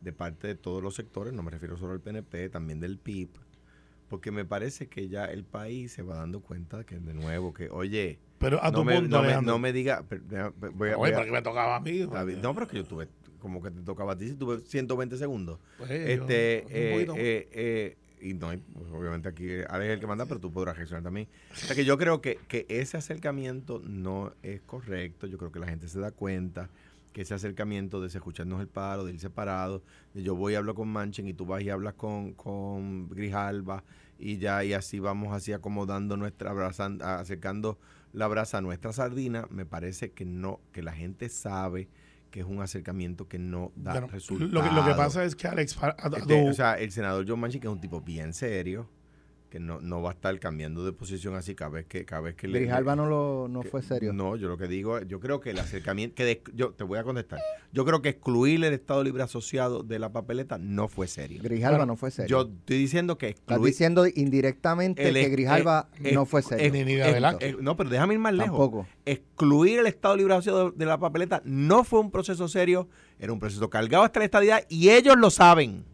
de 0.00 0.12
parte 0.12 0.48
de 0.48 0.54
todos 0.56 0.82
los 0.82 0.94
sectores, 0.94 1.32
no 1.32 1.42
me 1.42 1.50
refiero 1.50 1.76
solo 1.76 1.92
al 1.92 2.00
PNP, 2.00 2.48
también 2.50 2.80
del 2.80 2.98
PIB, 2.98 3.28
porque 4.08 4.32
me 4.32 4.44
parece 4.44 4.88
que 4.88 5.08
ya 5.08 5.26
el 5.26 5.44
país 5.44 5.92
se 5.92 6.02
va 6.02 6.16
dando 6.16 6.40
cuenta 6.40 6.84
que 6.84 6.98
de 6.98 7.14
nuevo, 7.14 7.54
que 7.54 7.68
oye, 7.70 8.18
pero 8.38 8.62
a 8.64 8.72
tu 8.72 8.78
no, 8.78 8.84
me, 8.84 8.94
punto, 8.94 9.08
no, 9.16 9.20
me, 9.22 9.26
Alejandro. 9.28 9.52
no 9.52 9.58
me 9.60 9.72
diga, 9.72 10.04
voy 10.74 10.88
a- 10.90 10.96
Oye, 10.96 10.96
voy 10.96 11.10
a- 11.10 11.14
¿para 11.14 11.24
qué 11.26 11.30
me 11.30 11.42
tocaba 11.42 11.76
a 11.76 11.80
mí? 11.80 12.00
no, 12.00 12.52
pero 12.54 12.64
es 12.64 12.68
que 12.72 12.76
yo 12.78 12.84
tuve, 12.84 13.06
como 13.38 13.62
que 13.62 13.70
te 13.70 13.80
tocaba 13.82 14.14
a 14.14 14.18
ti, 14.18 14.28
si 14.28 14.34
tuve 14.34 14.58
120 14.60 15.16
segundos. 15.16 15.60
Pues, 15.78 15.90
yo- 15.90 15.94
Este, 15.96 16.64
un 16.66 16.72
eh, 16.74 17.96
y 18.22 18.34
no, 18.34 18.48
pues, 18.48 18.90
obviamente 18.92 19.28
aquí 19.28 19.48
Alex 19.68 19.88
es 19.88 19.94
el 19.94 20.00
que 20.00 20.06
manda, 20.06 20.26
pero 20.26 20.40
tú 20.40 20.52
podrás 20.52 20.76
reaccionar 20.76 21.02
también. 21.02 21.28
O 21.52 21.56
sea 21.56 21.74
que 21.74 21.84
yo 21.84 21.98
creo 21.98 22.20
que, 22.20 22.38
que 22.48 22.66
ese 22.68 22.96
acercamiento 22.96 23.82
no 23.84 24.32
es 24.42 24.60
correcto. 24.62 25.26
Yo 25.26 25.38
creo 25.38 25.50
que 25.50 25.58
la 25.58 25.66
gente 25.66 25.88
se 25.88 25.98
da 25.98 26.12
cuenta 26.12 26.70
que 27.12 27.22
ese 27.22 27.34
acercamiento 27.34 28.00
de 28.00 28.06
escucharnos 28.06 28.60
el 28.60 28.68
paro, 28.68 29.04
de 29.04 29.12
ir 29.12 29.20
separado, 29.20 29.82
de 30.14 30.22
yo 30.22 30.34
voy 30.34 30.54
y 30.54 30.56
hablo 30.56 30.74
con 30.74 30.88
Manchen 30.88 31.28
y 31.28 31.34
tú 31.34 31.44
vas 31.44 31.62
y 31.62 31.70
hablas 31.70 31.94
con, 31.94 32.32
con 32.32 33.08
Grijalba 33.10 33.84
y 34.18 34.38
ya 34.38 34.64
y 34.64 34.72
así 34.72 34.98
vamos 34.98 35.34
así 35.34 35.52
acomodando 35.52 36.16
nuestra 36.16 36.52
brasa, 36.52 36.86
acercando 37.00 37.78
la 38.12 38.28
brasa 38.28 38.58
a 38.58 38.60
nuestra 38.60 38.92
sardina, 38.92 39.46
me 39.50 39.66
parece 39.66 40.12
que 40.12 40.24
no, 40.24 40.60
que 40.72 40.82
la 40.82 40.92
gente 40.92 41.28
sabe 41.28 41.88
que 42.32 42.40
es 42.40 42.46
un 42.46 42.60
acercamiento 42.60 43.28
que 43.28 43.38
no 43.38 43.70
da 43.76 43.92
Bueno, 43.92 44.08
resultados. 44.08 44.50
lo, 44.52 44.62
que, 44.64 44.70
lo 44.74 44.84
que 44.84 44.94
pasa 44.94 45.22
es 45.24 45.36
que 45.36 45.46
Alex, 45.46 45.76
Este, 46.16 46.50
o 46.50 46.52
sea, 46.54 46.74
el 46.74 46.90
senador 46.90 47.24
John 47.28 47.38
Manchin, 47.38 47.60
que 47.60 47.68
es 47.68 47.72
un 47.72 47.80
tipo 47.80 48.00
bien 48.00 48.32
serio, 48.32 48.88
que 49.52 49.60
no, 49.60 49.82
no 49.82 50.00
va 50.00 50.10
a 50.10 50.12
estar 50.14 50.38
cambiando 50.40 50.82
de 50.82 50.94
posición 50.94 51.34
así 51.34 51.54
cada 51.54 51.70
vez 51.70 51.84
que 51.84 52.06
cada 52.06 52.22
vez 52.22 52.34
que 52.36 52.48
le- 52.48 52.60
Grijalva 52.60 52.96
no, 52.96 53.04
lo, 53.04 53.48
no 53.50 53.60
que- 53.60 53.68
fue 53.68 53.82
serio. 53.82 54.14
No, 54.14 54.34
yo 54.36 54.48
lo 54.48 54.56
que 54.56 54.66
digo, 54.66 55.02
yo 55.02 55.20
creo 55.20 55.40
que 55.40 55.50
el 55.50 55.58
acercamiento, 55.58 56.14
que 56.14 56.24
de- 56.24 56.42
yo 56.54 56.70
te 56.72 56.84
voy 56.84 56.98
a 56.98 57.04
contestar. 57.04 57.38
Yo 57.70 57.84
creo 57.84 58.00
que 58.00 58.08
excluir 58.08 58.64
el 58.64 58.72
Estado 58.72 59.04
Libre 59.04 59.22
Asociado 59.22 59.82
de 59.82 59.98
la 59.98 60.10
papeleta 60.10 60.56
no 60.56 60.88
fue 60.88 61.06
serio. 61.06 61.42
Grijalva 61.42 61.76
Bueno, 61.76 61.92
no 61.92 61.96
fue 61.96 62.10
serio. 62.10 62.28
Yo 62.28 62.50
estoy 62.50 62.78
diciendo 62.78 63.18
que 63.18 63.28
Estás 63.28 63.42
excluir 63.56 63.72
diciendo 63.72 64.06
indirectamente 64.06 65.06
el 65.06 65.14
que 65.14 65.28
Grijalva 65.28 65.90
eh, 66.02 66.12
no 66.14 66.24
fue 66.24 66.40
eh, 66.40 66.44
serio. 66.44 66.72
Ni- 66.72 66.84
ni 66.84 66.94
de 66.94 67.00
eh, 67.00 67.04
adelante. 67.04 67.48
eh, 67.50 67.56
no, 67.60 67.76
pero 67.76 67.90
déjame 67.90 68.14
ir 68.14 68.20
más 68.20 68.32
lejos. 68.32 68.48
Tampoco. 68.58 68.86
excluir 69.04 69.80
el 69.80 69.86
Estado 69.86 70.16
Libre 70.16 70.32
Asociado 70.32 70.70
de 70.70 70.86
la 70.86 70.98
papeleta 70.98 71.42
no 71.44 71.84
fue 71.84 72.00
un 72.00 72.10
proceso 72.10 72.48
serio, 72.48 72.88
era 73.18 73.30
un 73.32 73.38
proceso 73.38 73.68
cargado 73.68 74.02
hasta 74.04 74.18
la 74.20 74.24
estadidad 74.24 74.64
y 74.70 74.88
ellos 74.88 75.16
lo 75.18 75.28
saben. 75.30 75.84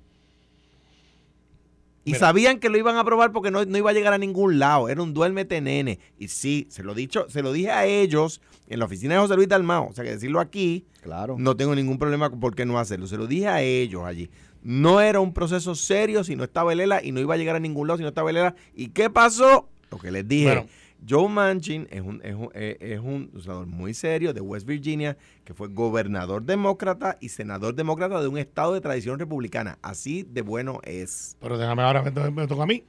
Y 2.04 2.12
Mira. 2.12 2.20
sabían 2.20 2.58
que 2.58 2.68
lo 2.70 2.78
iban 2.78 2.96
a 2.96 3.00
aprobar 3.00 3.32
porque 3.32 3.50
no, 3.50 3.64
no 3.64 3.76
iba 3.78 3.90
a 3.90 3.92
llegar 3.92 4.12
a 4.14 4.18
ningún 4.18 4.58
lado. 4.58 4.88
Era 4.88 5.02
un 5.02 5.12
duérmete 5.12 5.60
nene. 5.60 5.98
Y 6.18 6.28
sí, 6.28 6.66
se 6.70 6.82
lo, 6.82 6.94
dicho, 6.94 7.26
se 7.28 7.42
lo 7.42 7.52
dije 7.52 7.70
a 7.70 7.84
ellos 7.86 8.40
en 8.68 8.78
la 8.78 8.86
oficina 8.86 9.14
de 9.14 9.20
José 9.20 9.34
Luis 9.36 9.48
Dalmao. 9.48 9.88
O 9.88 9.92
sea 9.92 10.04
que 10.04 10.10
decirlo 10.10 10.40
aquí, 10.40 10.84
Claro. 11.02 11.36
no 11.38 11.56
tengo 11.56 11.74
ningún 11.74 11.98
problema 11.98 12.30
con 12.30 12.40
por 12.40 12.54
qué 12.54 12.64
no 12.64 12.78
hacerlo. 12.78 13.06
Se 13.06 13.16
lo 13.18 13.26
dije 13.26 13.48
a 13.48 13.60
ellos 13.62 14.04
allí. 14.04 14.30
No 14.62 15.00
era 15.00 15.20
un 15.20 15.32
proceso 15.34 15.74
serio 15.74 16.24
si 16.24 16.34
no 16.34 16.44
estaba 16.44 16.74
Lela 16.74 17.02
y 17.04 17.12
no 17.12 17.20
iba 17.20 17.34
a 17.34 17.36
llegar 17.36 17.56
a 17.56 17.60
ningún 17.60 17.86
lado 17.88 17.98
si 17.98 18.02
no 18.02 18.08
estaba 18.08 18.32
Lela. 18.32 18.54
¿Y 18.74 18.88
qué 18.88 19.10
pasó? 19.10 19.68
Lo 19.90 19.98
que 19.98 20.10
les 20.10 20.26
dije. 20.26 20.46
Bueno. 20.46 20.66
Joe 21.06 21.28
Manchin 21.28 21.86
es 21.90 22.00
un, 22.00 22.20
es, 22.24 22.34
un, 22.34 22.50
eh, 22.54 22.76
es 22.80 23.00
un 23.00 23.30
senador 23.40 23.66
muy 23.66 23.94
serio 23.94 24.32
de 24.32 24.40
West 24.40 24.66
Virginia 24.66 25.16
que 25.44 25.54
fue 25.54 25.68
gobernador 25.68 26.42
demócrata 26.42 27.16
y 27.20 27.28
senador 27.28 27.74
demócrata 27.74 28.20
de 28.20 28.28
un 28.28 28.38
estado 28.38 28.74
de 28.74 28.80
tradición 28.80 29.18
republicana. 29.18 29.78
Así 29.82 30.24
de 30.24 30.42
bueno 30.42 30.80
es. 30.84 31.36
Pero 31.40 31.56
déjame 31.56 31.82
ahora, 31.82 32.02
me 32.02 32.46
toca 32.46 32.62
a 32.62 32.66
mí. 32.66 32.84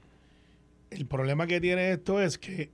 El 0.89 1.05
problema 1.05 1.45
que 1.45 1.61
tiene 1.61 1.91
esto 1.91 2.19
es 2.19 2.37
que, 2.39 2.71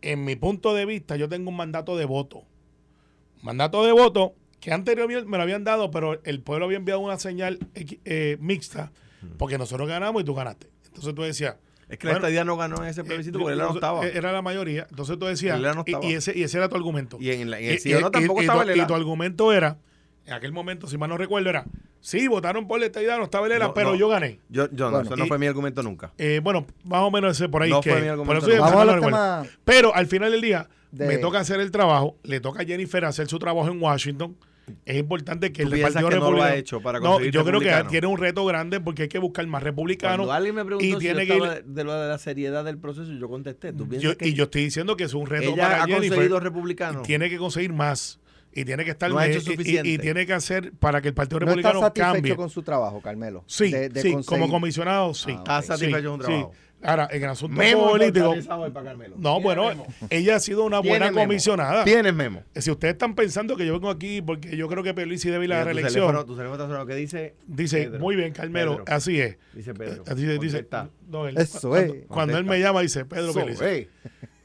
en 0.00 0.24
mi 0.24 0.36
punto 0.36 0.74
de 0.74 0.86
vista, 0.86 1.16
yo 1.16 1.28
tengo 1.28 1.50
un 1.50 1.56
mandato 1.56 1.96
de 1.96 2.06
voto. 2.06 2.38
Un 2.38 3.42
mandato 3.42 3.84
de 3.84 3.92
voto 3.92 4.34
que 4.60 4.72
anteriormente 4.72 5.28
me 5.28 5.36
lo 5.36 5.42
habían 5.42 5.64
dado, 5.64 5.90
pero 5.90 6.20
el 6.24 6.40
pueblo 6.40 6.64
había 6.64 6.78
enviado 6.78 7.00
una 7.00 7.18
señal 7.18 7.58
eh, 7.74 8.38
mixta, 8.40 8.90
porque 9.36 9.58
nosotros 9.58 9.86
ganamos 9.86 10.22
y 10.22 10.24
tú 10.24 10.34
ganaste. 10.34 10.68
Entonces 10.86 11.14
tú 11.14 11.22
decías. 11.22 11.56
Es 11.88 11.98
que 11.98 12.06
la 12.08 12.14
bueno, 12.14 12.26
estadía 12.26 12.44
no 12.44 12.56
ganó 12.56 12.82
en 12.82 12.88
ese 12.88 13.04
plebiscito 13.04 13.38
eh, 13.38 13.40
porque 13.42 13.52
él 13.54 13.58
no 13.60 13.72
estaba. 13.74 14.04
eh, 14.06 14.12
Era 14.14 14.32
la 14.32 14.42
mayoría. 14.42 14.86
Entonces 14.90 15.18
tú 15.18 15.26
decías. 15.26 15.60
No 15.60 15.84
y- 16.02 16.14
ese, 16.14 16.36
y 16.36 16.42
ese 16.42 16.58
era 16.58 16.68
tu 16.68 16.76
argumento. 16.76 17.16
Y 17.20 17.30
en, 17.30 17.50
la- 17.50 17.58
en 17.60 17.64
Y- 17.64 17.68
el 17.68 17.78
sí 17.78 17.94
o 17.94 18.00
no 18.00 18.08
y- 18.08 18.10
tampoco 18.10 18.40
y- 18.40 18.42
y 18.42 18.46
estaba 18.48 18.64
tu-. 18.64 18.70
Y 18.72 18.86
tu 18.86 18.94
argumento 18.94 19.52
era, 19.52 19.78
en 20.24 20.32
aquel 20.34 20.52
momento, 20.52 20.88
si 20.88 20.98
mal 20.98 21.08
no 21.08 21.16
recuerdo, 21.16 21.48
era, 21.48 21.64
sí, 22.00 22.26
votaron 22.26 22.66
por 22.66 22.80
la 22.80 22.86
estadidad, 22.86 23.18
no 23.18 23.24
estaba 23.24 23.46
Lela, 23.46 23.66
No, 23.66 23.74
pero 23.74 23.90
no. 23.90 23.94
yo 23.96 24.08
gané. 24.08 24.40
Yo, 24.48 24.68
yo 24.72 24.90
no, 24.90 25.00
eso 25.02 25.14
no 25.16 25.24
y- 25.26 25.28
fue 25.28 25.38
mi 25.38 25.46
argumento 25.46 25.82
nunca. 25.84 26.12
Eh, 26.18 26.40
bueno, 26.42 26.66
más 26.82 27.02
o 27.02 27.10
menos 27.12 27.36
ese 27.36 27.48
por 27.48 27.62
ahí. 27.62 27.70
No 27.70 27.80
que, 27.80 27.90
fue 27.90 28.00
mi 28.02 28.08
argumento, 28.08 28.26
por 28.26 28.36
eso 28.38 28.48
no. 28.48 28.54
yo 28.54 28.60
Vamos 28.62 28.74
no 28.74 28.80
a 28.80 28.84
los 28.84 28.94
recuerdo. 28.96 29.16
temas 29.16 29.48
Pero 29.64 29.94
al 29.94 30.06
final 30.08 30.32
del 30.32 30.40
día, 30.40 30.68
de- 30.90 31.06
me 31.06 31.18
toca 31.18 31.38
hacer 31.38 31.60
el 31.60 31.70
trabajo, 31.70 32.16
le 32.24 32.40
toca 32.40 32.62
a 32.62 32.64
Jennifer 32.64 33.04
hacer 33.04 33.28
su 33.28 33.38
trabajo 33.38 33.68
en 33.68 33.80
Washington. 33.80 34.36
Es 34.84 34.96
importante 34.96 35.52
que 35.52 35.64
¿Tú 35.64 35.72
el 35.74 35.80
Partido 35.82 36.08
que 36.08 36.16
no 36.16 36.30
lo 36.32 36.42
ha 36.42 36.54
hecho 36.56 36.80
para 36.80 36.98
No, 36.98 37.12
conseguir 37.12 37.32
yo 37.34 37.44
creo 37.44 37.60
que 37.60 37.72
tiene 37.88 38.06
un 38.08 38.18
reto 38.18 38.44
grande 38.44 38.80
porque 38.80 39.02
hay 39.02 39.08
que 39.08 39.18
buscar 39.18 39.46
más 39.46 39.62
republicanos. 39.62 40.16
Cuando 40.26 40.32
alguien 40.32 40.54
me 40.56 40.64
preguntó 40.64 40.84
y 40.84 40.88
si 40.88 40.92
yo 40.94 40.98
tiene 40.98 41.26
que 41.26 41.36
ir- 41.36 41.64
de, 41.64 41.84
lo 41.84 41.94
de 42.00 42.08
la 42.08 42.18
seriedad 42.18 42.64
del 42.64 42.78
proceso, 42.78 43.12
yo 43.12 43.28
contesté. 43.28 43.72
¿Tú 43.72 43.88
piensas 43.88 44.12
Yo- 44.12 44.16
que 44.18 44.28
y 44.28 44.34
yo 44.34 44.44
estoy 44.44 44.64
diciendo 44.64 44.96
que 44.96 45.04
es 45.04 45.14
un 45.14 45.26
reto 45.26 45.50
ella 45.52 45.62
para 45.62 45.76
ha 45.82 45.86
Jennifer. 45.86 46.08
conseguido 46.10 46.40
republicanos? 46.40 47.02
Tiene 47.02 47.30
que 47.30 47.38
conseguir 47.38 47.72
más. 47.72 48.18
Y 48.52 48.64
tiene 48.64 48.84
que 48.84 48.90
estar 48.92 49.10
No 49.10 49.18
ha 49.18 49.26
me- 49.26 49.34
hecho 49.36 49.52
y- 49.52 49.78
y- 49.84 49.98
tiene 49.98 50.24
que 50.26 50.32
hacer 50.32 50.72
para 50.78 51.02
que 51.02 51.08
el 51.08 51.14
Partido 51.14 51.40
no 51.40 51.46
está 51.46 51.56
Republicano 51.56 51.80
satisfecho 51.82 52.12
cambie. 52.14 52.36
con 52.36 52.48
su 52.50 52.62
trabajo, 52.62 53.00
Carmelo. 53.02 53.44
Sí, 53.46 53.70
De- 53.70 53.88
de 53.90 54.00
sí, 54.02 54.16
como 54.24 54.48
comisionado, 54.48 55.12
sí. 55.14 55.30
Ah, 55.30 55.38
Está 55.38 55.58
ok. 55.58 55.64
satisfecho 55.64 56.10
con 56.10 56.20
su 56.20 56.26
Sí, 56.26 56.32
trabajo. 56.32 56.52
sí. 56.54 56.75
Ahora, 56.86 57.08
en 57.10 57.22
el 57.22 57.28
asunto 57.28 57.56
Memo 57.56 57.88
político. 57.88 58.18
inmortalizado 58.18 58.60
hoy 58.62 58.70
para 58.70 58.86
Carmelo. 58.86 59.16
No, 59.18 59.32
Tiene 59.34 59.44
bueno, 59.44 59.68
memo. 59.68 59.86
ella 60.10 60.36
ha 60.36 60.40
sido 60.40 60.64
una 60.64 60.78
buena 60.80 61.12
comisionada. 61.12 61.84
Tienes 61.84 62.14
memo. 62.14 62.42
Si 62.54 62.70
ustedes 62.70 62.92
están 62.94 63.14
pensando 63.14 63.56
que 63.56 63.66
yo 63.66 63.72
vengo 63.74 63.90
aquí 63.90 64.22
porque 64.22 64.56
yo 64.56 64.68
creo 64.68 64.82
que 64.82 64.94
Pierluisi 64.94 65.28
debe 65.30 65.44
ir 65.46 65.52
a 65.52 65.56
la 65.56 65.60
Mira, 65.64 65.70
tu 65.72 65.76
reelección, 65.76 66.06
teléfono- 66.06 66.24
Tu 66.26 66.32
teléfono 66.36 66.54
está 66.54 66.64
sonando. 66.66 66.86
¿Qué 66.86 66.94
dice? 66.94 67.34
dice, 67.46 67.84
Pedro. 67.84 67.98
muy 68.00 68.16
bien, 68.16 68.32
Carmelo, 68.32 68.70
Pedro. 68.78 68.84
así 68.88 69.20
es. 69.20 69.36
Dice 69.54 69.74
Pedro. 69.74 70.04
Así 70.06 70.26
dice. 70.38 70.66
No, 71.08 71.26
él- 71.28 71.36
Eso 71.38 71.68
cuando, 71.70 71.94
es. 71.94 72.06
cuando 72.06 72.38
él 72.38 72.44
me 72.44 72.60
llama, 72.60 72.80
dice 72.80 73.04
Pedro 73.04 73.28
So, 73.32 73.34
Pierluisi. 73.34 73.64
hey. 73.64 73.88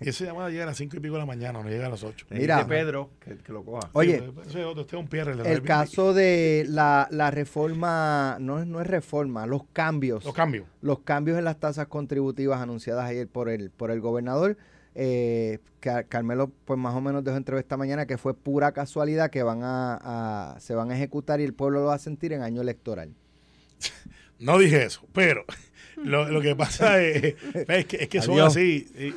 Y 0.03 0.09
esa 0.09 0.25
llamada 0.25 0.49
llega 0.49 0.63
a 0.63 0.65
las 0.65 0.77
cinco 0.77 0.97
y 0.97 0.99
pico 0.99 1.13
de 1.13 1.19
la 1.19 1.25
mañana, 1.27 1.61
no 1.61 1.69
llega 1.69 1.85
a 1.85 1.89
las 1.89 2.03
8. 2.03 2.25
Le 2.31 2.39
Mira. 2.39 2.55
dice 2.57 2.67
Pedro 2.69 3.11
que, 3.19 3.37
que 3.37 3.53
lo 3.53 3.63
coja. 3.63 3.87
Oye, 3.93 4.15
ese 4.47 4.61
es 4.61 4.65
otro, 4.65 4.81
este 4.81 4.95
es 4.95 4.99
un 4.99 5.07
Pierre. 5.07 5.35
le 5.35 5.43
doy 5.43 5.51
el 5.51 5.61
caso 5.61 6.15
de 6.15 6.65
la, 6.67 7.07
la 7.11 7.29
reforma, 7.29 8.37
no 8.39 8.59
es, 8.59 8.65
no 8.65 8.81
es 8.81 8.87
reforma, 8.87 9.45
los 9.45 9.61
cambios. 9.73 10.25
Los 10.25 10.33
cambios. 10.33 10.65
los 10.81 11.01
cambios 11.01 11.37
en 11.37 11.43
las 11.45 11.59
tasas 11.59 11.85
contributivas 11.85 12.59
anunciadas 12.61 13.05
ayer 13.05 13.27
por 13.27 13.47
el, 13.47 13.69
por 13.69 13.91
el 13.91 14.01
gobernador. 14.01 14.57
Eh, 14.95 15.59
Car- 15.79 16.07
Carmelo, 16.07 16.51
pues 16.65 16.79
más 16.79 16.95
o 16.95 17.01
menos 17.01 17.23
dejó 17.23 17.37
entrever 17.37 17.61
esta 17.63 17.77
mañana 17.77 18.07
que 18.07 18.17
fue 18.17 18.33
pura 18.33 18.71
casualidad 18.71 19.29
que 19.29 19.43
van 19.43 19.61
a, 19.63 19.99
a- 20.55 20.59
se 20.59 20.73
van 20.73 20.89
a 20.89 20.95
ejecutar 20.95 21.39
y 21.41 21.43
el 21.43 21.53
pueblo 21.53 21.81
lo 21.81 21.85
va 21.85 21.93
a 21.95 21.99
sentir 21.99 22.33
en 22.33 22.41
año 22.41 22.61
electoral. 22.61 23.13
No 24.39 24.57
dije 24.57 24.83
eso, 24.83 25.01
pero 25.13 25.45
lo, 25.97 26.29
lo 26.29 26.41
que 26.41 26.55
pasa 26.55 27.01
es, 27.01 27.35
es 27.67 27.85
que, 27.85 27.97
es 28.03 28.07
que 28.09 28.21
son 28.21 28.39
así. 28.39 28.87
sí. 28.97 29.13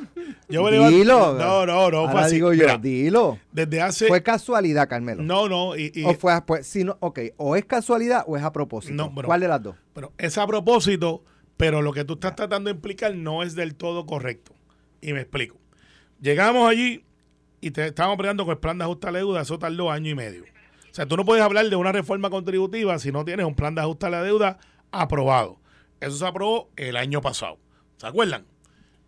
Yo 0.49 0.63
me 0.63 0.71
levanto- 0.71 0.95
Dilo. 0.97 1.33
No, 1.33 1.65
no, 1.65 1.89
no. 1.91 1.97
Ahora 2.07 2.27
digo 2.27 2.53
yo, 2.53 2.63
Mira, 2.63 2.77
dilo. 2.77 3.39
desde 3.51 3.81
hace. 3.81 4.07
Fue 4.07 4.21
casualidad, 4.23 4.87
Carmelo. 4.87 5.23
no, 5.23 5.47
no. 5.49 5.75
Y, 5.75 5.91
y- 5.95 6.03
o 6.05 6.13
fue, 6.15 6.33
pues, 6.45 6.67
si 6.67 6.83
no, 6.83 6.97
ok, 6.99 7.19
o 7.37 7.55
es 7.55 7.65
casualidad 7.65 8.23
o 8.27 8.37
es 8.37 8.43
a 8.43 8.51
propósito. 8.51 8.93
No. 8.93 9.13
¿Cuál 9.23 9.39
de 9.41 9.47
las 9.47 9.61
dos? 9.63 9.75
Pero 9.93 10.11
es 10.17 10.37
a 10.37 10.45
propósito, 10.47 11.23
pero 11.57 11.81
lo 11.81 11.93
que 11.93 12.03
tú 12.05 12.13
estás 12.15 12.35
tratando 12.35 12.69
de 12.69 12.75
implicar 12.75 13.15
no 13.15 13.43
es 13.43 13.55
del 13.55 13.75
todo 13.75 14.05
correcto. 14.05 14.53
Y 15.01 15.13
me 15.13 15.21
explico. 15.21 15.57
Llegamos 16.21 16.69
allí 16.69 17.03
y 17.61 17.71
te 17.71 17.85
estábamos 17.87 18.17
peleando 18.17 18.45
con 18.45 18.53
el 18.53 18.57
plan 18.59 18.77
de 18.77 18.83
ajuste 18.85 19.07
a 19.07 19.11
la 19.11 19.19
deuda, 19.19 19.41
eso 19.41 19.57
tardó 19.59 19.91
año 19.91 20.09
y 20.11 20.15
medio. 20.15 20.43
O 20.43 20.95
sea, 20.95 21.05
tú 21.05 21.17
no 21.17 21.25
puedes 21.25 21.43
hablar 21.43 21.69
de 21.69 21.75
una 21.75 21.91
reforma 21.91 22.29
contributiva 22.29 22.97
si 22.99 23.11
no 23.11 23.25
tienes 23.25 23.45
un 23.45 23.53
plan 23.55 23.75
de 23.75 23.81
ajuste 23.81 24.05
a 24.05 24.09
la 24.09 24.23
deuda 24.23 24.57
aprobado. 24.91 25.59
Eso 25.99 26.17
se 26.17 26.25
aprobó 26.25 26.69
el 26.75 26.97
año 26.97 27.21
pasado. 27.21 27.57
¿Se 27.97 28.07
acuerdan? 28.07 28.45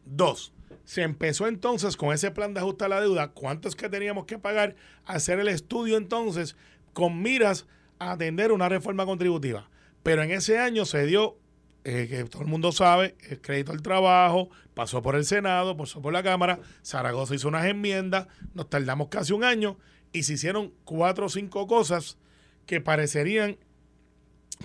Dos, 0.06 0.54
se 0.86 1.02
empezó 1.02 1.48
entonces 1.48 1.98
con 1.98 2.14
ese 2.14 2.32
plan 2.32 2.54
de 2.54 2.62
ajuste 2.62 2.86
a 2.86 2.90
la 2.90 3.02
deuda, 3.02 3.30
cuánto 3.30 3.68
es 3.68 3.76
que 3.76 3.90
teníamos 3.90 4.26
que 4.26 4.40
pagar, 4.40 4.76
hacer 5.06 5.40
el 5.40 5.50
estudio 5.50 5.98
entonces 5.98 6.56
con 6.94 7.22
miras 7.22 7.68
a 8.00 8.14
atender 8.14 8.52
una 8.52 8.70
reforma 8.70 9.06
contributiva. 9.06 9.70
Pero 10.04 10.24
en 10.24 10.32
ese 10.32 10.58
año 10.58 10.86
se 10.86 11.06
dio, 11.06 11.38
eh, 11.84 12.08
que 12.10 12.24
todo 12.24 12.44
el 12.44 12.48
mundo 12.48 12.72
sabe, 12.72 13.16
el 13.30 13.42
crédito 13.42 13.74
al 13.74 13.82
trabajo, 13.82 14.50
pasó 14.74 15.02
por 15.02 15.16
el 15.16 15.26
Senado, 15.26 15.76
pasó 15.76 16.02
por 16.02 16.14
la 16.14 16.24
Cámara, 16.24 16.60
Zaragoza 16.86 17.36
hizo 17.36 17.50
unas 17.50 17.66
enmiendas, 17.66 18.28
nos 18.54 18.70
tardamos 18.70 19.10
casi 19.10 19.34
un 19.34 19.44
año 19.44 19.78
y 20.14 20.24
se 20.24 20.34
hicieron 20.34 20.74
cuatro 20.86 21.26
o 21.26 21.30
cinco 21.30 21.68
cosas 21.68 22.18
que 22.66 22.80
parecerían 22.80 23.58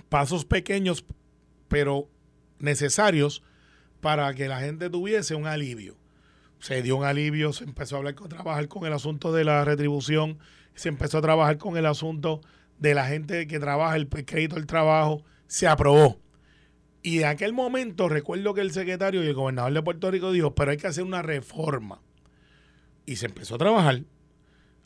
pasos 0.07 0.45
pequeños, 0.45 1.05
pero 1.67 2.09
necesarios 2.63 3.43
para 4.01 4.33
que 4.33 4.47
la 4.47 4.61
gente 4.61 4.89
tuviese 4.89 5.35
un 5.35 5.45
alivio. 5.45 5.97
Se 6.59 6.81
dio 6.81 6.95
un 6.95 7.03
alivio, 7.03 7.51
se 7.51 7.65
empezó 7.65 7.95
a 7.95 7.99
hablar 7.99 8.15
trabajar 8.15 8.67
con 8.69 8.85
el 8.85 8.93
asunto 8.93 9.33
de 9.33 9.43
la 9.43 9.65
retribución, 9.65 10.39
se 10.73 10.89
empezó 10.89 11.17
a 11.17 11.21
trabajar 11.21 11.57
con 11.57 11.77
el 11.77 11.85
asunto 11.85 12.41
de 12.79 12.95
la 12.95 13.05
gente 13.05 13.47
que 13.47 13.59
trabaja 13.59 13.97
el 13.97 14.07
crédito 14.07 14.55
al 14.55 14.65
trabajo, 14.65 15.23
se 15.45 15.67
aprobó. 15.67 16.19
Y 17.01 17.19
en 17.19 17.25
aquel 17.25 17.51
momento 17.51 18.07
recuerdo 18.07 18.53
que 18.53 18.61
el 18.61 18.71
secretario 18.71 19.23
y 19.23 19.27
el 19.27 19.33
gobernador 19.33 19.73
de 19.73 19.83
Puerto 19.83 20.09
Rico 20.09 20.31
dijo, 20.31 20.55
pero 20.55 20.71
hay 20.71 20.77
que 20.77 20.87
hacer 20.87 21.03
una 21.03 21.21
reforma. 21.21 22.01
Y 23.05 23.17
se 23.17 23.25
empezó 23.25 23.55
a 23.55 23.57
trabajar. 23.57 24.03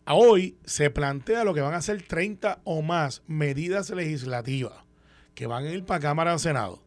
Hoy 0.07 0.57
se 0.65 0.89
plantea 0.89 1.43
lo 1.43 1.53
que 1.53 1.62
van 1.62 1.75
a 1.75 1.81
ser 1.81 2.01
30 2.01 2.62
o 2.63 2.81
más 2.81 3.22
medidas 3.27 3.91
legislativas 3.91 4.74
que 5.36 5.46
van 5.46 5.65
a 5.65 5.72
ir 5.72 5.86
para 5.86 6.00
Cámara 6.00 6.34
o 6.34 6.39
Senado. 6.39 6.87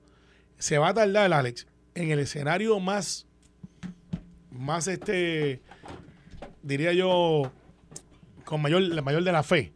Se 0.60 0.76
va 0.76 0.90
a 0.90 0.94
tardar, 0.94 1.32
Alex, 1.32 1.66
en 1.94 2.10
el 2.10 2.18
escenario 2.18 2.78
más, 2.80 3.26
más 4.50 4.86
este, 4.88 5.62
diría 6.62 6.92
yo, 6.92 7.50
con 8.44 8.60
mayor, 8.60 8.82
la 8.82 9.00
mayor 9.00 9.24
de 9.24 9.32
la 9.32 9.42
fe, 9.42 9.72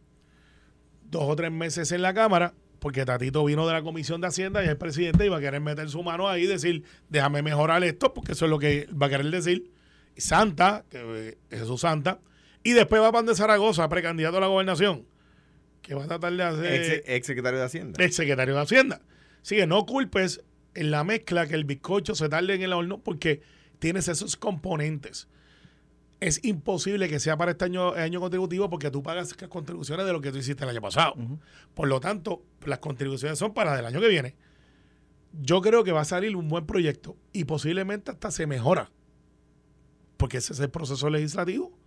dos 1.09 1.23
o 1.23 1.35
tres 1.35 1.51
meses 1.51 1.91
en 1.91 2.03
la 2.03 2.13
Cámara, 2.13 2.53
porque 2.79 3.03
Tatito 3.03 3.43
vino 3.43 3.65
de 3.65 3.73
la 3.73 3.81
Comisión 3.81 4.21
de 4.21 4.27
Hacienda 4.27 4.63
y 4.63 4.67
el 4.67 4.77
presidente 4.77 5.25
iba 5.25 5.37
a 5.37 5.39
querer 5.39 5.59
meter 5.59 5.89
su 5.89 6.03
mano 6.03 6.29
ahí 6.29 6.43
y 6.43 6.47
decir, 6.47 6.83
déjame 7.09 7.41
mejorar 7.41 7.83
esto, 7.83 8.13
porque 8.13 8.33
eso 8.33 8.45
es 8.45 8.51
lo 8.51 8.59
que 8.59 8.87
va 8.93 9.07
a 9.07 9.09
querer 9.09 9.31
decir. 9.31 9.71
Santa, 10.15 10.85
que 10.91 10.99
eh, 11.29 11.37
Jesús 11.49 11.81
Santa, 11.81 12.19
y 12.63 12.73
después 12.73 13.01
va 13.01 13.11
para 13.11 13.25
de 13.25 13.33
Zaragoza, 13.33 13.89
precandidato 13.89 14.37
a 14.37 14.41
la 14.41 14.47
gobernación, 14.47 15.07
que 15.81 15.95
va 15.95 16.03
a 16.03 16.07
tratar 16.07 16.33
de 16.33 16.43
hacer 16.43 16.73
Ex, 16.73 17.03
ex 17.07 17.27
secretario 17.27 17.57
de 17.57 17.65
Hacienda. 17.65 18.03
el 18.03 18.11
secretario 18.11 18.53
de 18.53 18.61
Hacienda. 18.61 19.01
Así 19.41 19.55
que 19.55 19.65
no 19.65 19.83
culpes 19.87 20.43
en 20.75 20.91
la 20.91 21.03
mezcla 21.03 21.47
que 21.47 21.55
el 21.55 21.65
bizcocho 21.65 22.13
se 22.15 22.29
tarde 22.29 22.53
en 22.53 22.61
el 22.61 22.73
horno 22.73 22.99
porque 22.99 23.41
tienes 23.79 24.07
esos 24.07 24.35
componentes. 24.35 25.27
Es 26.19 26.43
imposible 26.43 27.09
que 27.09 27.19
sea 27.19 27.37
para 27.37 27.51
este 27.51 27.65
año, 27.65 27.93
año 27.93 28.19
contributivo 28.19 28.69
porque 28.69 28.91
tú 28.91 29.03
pagas 29.03 29.35
las 29.39 29.49
contribuciones 29.49 30.05
de 30.05 30.13
lo 30.13 30.21
que 30.21 30.31
tú 30.31 30.37
hiciste 30.37 30.63
el 30.63 30.69
año 30.69 30.81
pasado. 30.81 31.15
Por 31.73 31.87
lo 31.87 31.99
tanto, 31.99 32.41
las 32.65 32.79
contribuciones 32.79 33.37
son 33.37 33.53
para 33.53 33.77
el 33.77 33.85
año 33.85 33.99
que 33.99 34.07
viene. 34.07 34.35
Yo 35.41 35.61
creo 35.61 35.83
que 35.83 35.91
va 35.91 36.01
a 36.01 36.05
salir 36.05 36.35
un 36.35 36.47
buen 36.47 36.65
proyecto 36.65 37.17
y 37.33 37.43
posiblemente 37.43 38.11
hasta 38.11 38.31
se 38.31 38.47
mejora. 38.47 38.91
Porque 40.17 40.37
ese 40.37 40.53
es 40.53 40.59
el 40.61 40.69
proceso 40.69 41.09
legislativo. 41.09 41.77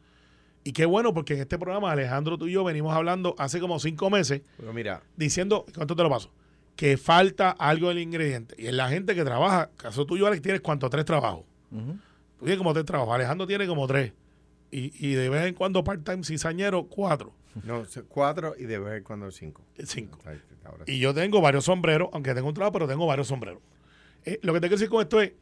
Y 0.64 0.72
qué 0.72 0.84
bueno, 0.84 1.14
porque 1.14 1.34
en 1.34 1.40
este 1.40 1.58
programa, 1.58 1.90
Alejandro, 1.90 2.36
tú 2.36 2.46
y 2.46 2.52
yo 2.52 2.64
venimos 2.64 2.94
hablando 2.94 3.34
hace 3.38 3.60
como 3.60 3.78
cinco 3.78 4.10
meses 4.10 4.42
Pero 4.58 4.72
mira, 4.74 5.02
diciendo, 5.16 5.64
¿cuánto 5.74 5.96
te 5.96 6.02
lo 6.02 6.10
paso? 6.10 6.30
Que 6.78 6.96
falta 6.96 7.50
algo 7.50 7.88
del 7.88 7.98
ingrediente. 7.98 8.54
Y 8.56 8.66
es 8.68 8.72
la 8.72 8.88
gente 8.88 9.16
que 9.16 9.24
trabaja, 9.24 9.68
caso 9.76 10.06
tuyo, 10.06 10.28
Alex, 10.28 10.40
tienes 10.42 10.60
cuánto, 10.60 10.88
tres 10.88 11.04
trabajos. 11.04 11.44
Ujú. 11.72 11.98
Tú 12.38 12.44
tienes 12.44 12.58
como 12.58 12.72
tres 12.72 12.84
trabajos. 12.84 13.12
Alejandro 13.16 13.48
tiene 13.48 13.66
como 13.66 13.84
tres. 13.88 14.12
Y, 14.70 14.92
y 15.04 15.14
de 15.14 15.28
vez 15.28 15.46
en 15.46 15.54
cuando 15.54 15.82
part-time 15.82 16.22
cizañero, 16.22 16.84
cuatro, 16.84 17.32
no, 17.64 17.82
cuatro 18.06 18.54
y 18.56 18.64
de 18.66 18.78
vez 18.78 18.98
en 18.98 19.02
cuando 19.02 19.28
cinco. 19.32 19.64
cinco. 19.84 20.20
Ahí, 20.24 20.40
ahora 20.64 20.84
sí. 20.86 20.92
Y 20.92 20.98
yo 21.00 21.12
tengo 21.12 21.40
varios 21.40 21.64
sombreros, 21.64 22.10
aunque 22.12 22.32
tengo 22.32 22.46
un 22.46 22.54
trabajo, 22.54 22.74
pero 22.74 22.86
tengo 22.86 23.06
varios 23.06 23.26
sombreros. 23.26 23.60
Eh, 24.24 24.38
lo 24.42 24.52
que 24.52 24.60
te 24.60 24.68
quiero 24.68 24.76
decir 24.78 24.88
con 24.88 25.00
esto 25.02 25.20
es 25.20 25.32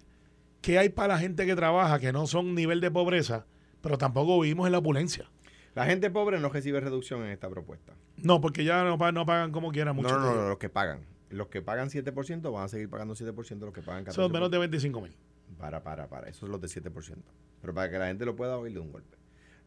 que 0.62 0.78
hay 0.78 0.88
para 0.88 1.14
la 1.14 1.18
gente 1.20 1.44
que 1.44 1.54
trabaja 1.54 1.98
que 1.98 2.12
no 2.14 2.26
son 2.26 2.54
nivel 2.54 2.80
de 2.80 2.90
pobreza, 2.90 3.44
pero 3.82 3.98
tampoco 3.98 4.40
vivimos 4.40 4.64
en 4.66 4.72
la 4.72 4.78
opulencia. 4.78 5.28
La 5.74 5.84
gente 5.84 6.08
pobre 6.10 6.40
no 6.40 6.48
recibe 6.48 6.80
reducción 6.80 7.22
en 7.24 7.30
esta 7.32 7.50
propuesta. 7.50 7.92
No, 8.16 8.40
porque 8.40 8.64
ya 8.64 8.84
no, 8.84 8.96
pa- 8.96 9.12
no 9.12 9.26
pagan 9.26 9.52
como 9.52 9.70
quieran 9.70 9.96
No, 9.96 10.02
mucho. 10.02 10.18
no, 10.18 10.24
no, 10.34 10.42
no, 10.42 10.48
los 10.48 10.58
que 10.58 10.70
pagan. 10.70 11.00
Los 11.30 11.48
que 11.48 11.60
pagan 11.62 11.88
7% 11.90 12.52
van 12.52 12.64
a 12.64 12.68
seguir 12.68 12.88
pagando 12.88 13.14
7%, 13.14 13.58
los 13.60 13.72
que 13.74 13.82
pagan 13.82 14.04
14%. 14.04 14.12
Son 14.12 14.30
menos 14.32 14.50
de 14.50 14.58
25 14.58 15.00
mil. 15.00 15.16
Para, 15.58 15.82
para, 15.82 16.08
para. 16.08 16.28
Esos 16.28 16.40
son 16.40 16.50
los 16.50 16.60
de 16.60 16.68
7%. 16.68 17.16
Pero 17.60 17.74
para 17.74 17.90
que 17.90 17.98
la 17.98 18.06
gente 18.08 18.24
lo 18.24 18.36
pueda 18.36 18.56
oír 18.58 18.72
de 18.74 18.80
un 18.80 18.92
golpe. 18.92 19.16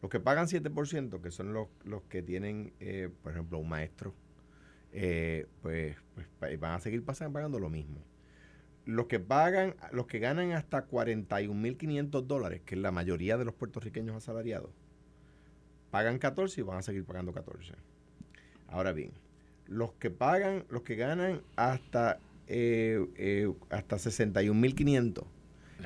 Los 0.02 0.10
que 0.10 0.20
pagan 0.20 0.46
7%, 0.46 1.20
que 1.20 1.30
son 1.30 1.52
los, 1.52 1.68
los 1.84 2.02
que 2.04 2.22
tienen, 2.22 2.72
eh, 2.80 3.10
por 3.22 3.32
ejemplo, 3.32 3.58
un 3.58 3.68
maestro, 3.68 4.14
eh, 4.92 5.46
pues, 5.60 5.96
pues, 6.14 6.26
pa- 6.38 6.48
van 6.58 6.72
a 6.76 6.80
seguir 6.80 7.04
pasan- 7.04 7.32
pagando 7.32 7.58
lo 7.58 7.68
mismo. 7.68 8.02
Los 8.86 9.06
que 9.06 9.20
pagan, 9.20 9.76
los 9.92 10.06
que 10.06 10.18
ganan 10.18 10.52
hasta 10.52 10.86
41.500 10.86 12.26
dólares, 12.26 12.62
que 12.64 12.74
es 12.76 12.80
la 12.80 12.90
mayoría 12.90 13.36
de 13.36 13.44
los 13.44 13.54
puertorriqueños 13.54 14.16
asalariados, 14.16 14.70
pagan 15.90 16.18
14 16.18 16.60
y 16.60 16.64
van 16.64 16.78
a 16.78 16.82
seguir 16.82 17.04
pagando 17.04 17.32
14. 17.32 17.74
Ahora 18.68 18.92
bien, 18.92 19.12
los 19.70 19.92
que 19.92 20.10
pagan, 20.10 20.64
los 20.68 20.82
que 20.82 20.96
ganan 20.96 21.40
hasta, 21.56 22.18
eh, 22.48 23.06
eh, 23.16 23.50
hasta 23.70 23.96
61.500, 23.96 25.24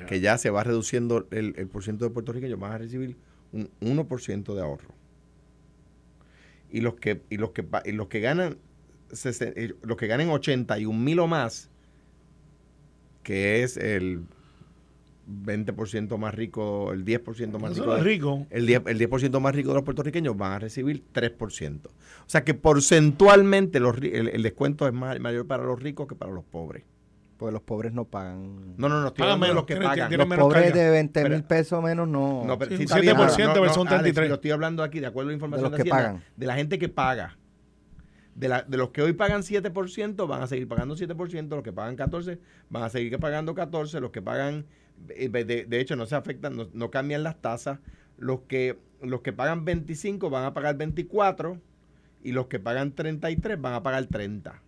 que 0.09 0.19
ya 0.19 0.37
se 0.37 0.49
va 0.49 0.63
reduciendo 0.63 1.25
el, 1.31 1.53
el 1.55 1.67
porciento 1.67 2.03
de 2.03 2.11
puertorriqueños, 2.11 2.59
van 2.59 2.73
a 2.73 2.77
recibir 2.79 3.15
un 3.53 3.69
1% 3.79 4.53
de 4.53 4.61
ahorro. 4.61 4.89
Y 6.69 6.81
los 6.81 6.95
que, 6.95 7.21
y 7.29 7.37
los 7.37 7.51
que, 7.51 7.65
y 7.85 7.93
los 7.93 8.07
que 8.09 8.19
ganan 8.19 8.57
eh, 9.23 9.73
los 9.83 9.97
que 9.97 10.07
ganen 10.07 10.29
81 10.29 10.99
mil 10.99 11.19
o 11.19 11.27
más, 11.27 11.69
que 13.23 13.63
es 13.63 13.77
el 13.77 14.23
20% 15.27 16.17
más 16.17 16.33
rico, 16.35 16.91
el 16.93 17.03
10% 17.05 17.59
más 17.59 17.75
rico. 17.75 17.85
no 17.85 17.97
rico. 18.03 18.47
el 18.49 18.67
10%, 18.67 18.83
el 18.89 18.97
10 18.97 19.41
más 19.41 19.55
rico 19.55 19.69
de 19.69 19.75
los 19.75 19.83
puertorriqueños 19.83 20.37
van 20.37 20.51
a 20.53 20.59
recibir 20.59 21.03
3%. 21.13 21.87
O 21.87 21.91
sea 22.27 22.43
que 22.43 22.53
porcentualmente 22.53 23.79
los, 23.79 23.95
ri- 23.95 24.11
el, 24.13 24.27
el 24.29 24.43
descuento 24.43 24.87
es 24.87 24.93
más, 24.93 25.19
mayor 25.19 25.47
para 25.47 25.63
los 25.63 25.81
ricos 25.81 26.07
que 26.07 26.15
para 26.15 26.31
los 26.31 26.43
pobres. 26.43 26.83
Porque 27.37 27.51
los 27.51 27.61
pobres 27.63 27.91
no 27.91 28.05
pagan. 28.05 28.75
No, 28.77 28.87
no, 28.87 29.01
no, 29.01 29.07
estoy 29.07 29.23
Pagan 29.23 29.33
hablando 29.33 29.45
de 29.45 29.49
menos, 29.51 29.55
los 29.55 29.65
que 29.65 29.73
tienen- 29.73 29.89
pagan. 29.89 30.17
los 30.17 30.27
menos 30.27 30.43
pobres 30.45 30.63
carga. 30.71 30.83
de 30.83 30.89
20 30.89 31.29
mil 31.29 31.43
pesos 31.43 31.83
menos 31.83 32.07
no. 32.07 32.43
No, 32.45 32.57
pero 32.57 32.71
Sí, 32.71 32.77
sí, 32.77 32.83
un 32.83 32.85
está 32.85 32.99
bien, 32.99 33.15
7% 33.17 33.17
no, 33.17 33.25
no, 33.25 33.61
Alex, 33.63 33.89
33. 33.89 34.29
yo 34.29 34.35
estoy 34.35 34.51
hablando 34.51 34.83
aquí, 34.83 34.99
de 35.01 35.07
acuerdo 35.07 35.27
a 35.27 35.31
la 35.31 35.33
información 35.33 35.71
De 35.71 35.77
los 35.77 35.83
que 35.83 35.89
Hacienda, 35.89 36.11
pagan. 36.11 36.23
de 36.37 36.45
la 36.45 36.55
gente 36.55 36.79
que 36.79 36.87
paga. 36.87 37.37
De, 38.35 38.49
la- 38.49 38.63
de 38.63 38.77
los 38.77 38.89
que 38.91 39.01
hoy 39.01 39.13
pagan 39.13 39.41
7%, 39.41 40.27
van 40.27 40.41
a 40.43 40.47
seguir 40.47 40.67
pagando 40.67 40.95
7%, 40.95 41.47
los 41.49 41.63
que 41.63 41.71
pagan 41.73 41.95
14 41.95 42.37
van 42.69 42.83
a 42.83 42.89
seguir 42.89 43.17
pagando 43.19 43.55
14, 43.55 43.99
los 44.01 44.11
que 44.11 44.21
pagan, 44.21 44.65
eh, 45.09 45.29
de, 45.29 45.65
de 45.65 45.79
hecho 45.79 45.95
no 45.95 46.05
se 46.05 46.15
afectan, 46.15 46.55
no, 46.55 46.67
no 46.73 46.91
cambian 46.91 47.23
las 47.23 47.41
tasas, 47.41 47.79
los 48.17 48.41
que, 48.41 48.77
los 49.01 49.21
que 49.21 49.31
pagan 49.33 49.63
25 49.65 50.29
van 50.29 50.43
a 50.45 50.53
pagar 50.53 50.75
24 50.77 51.59
y 52.23 52.31
los 52.33 52.47
que 52.47 52.59
pagan 52.59 52.91
33 52.93 53.59
van 53.61 53.73
a 53.73 53.83
pagar 53.83 54.05
30. 54.05 54.61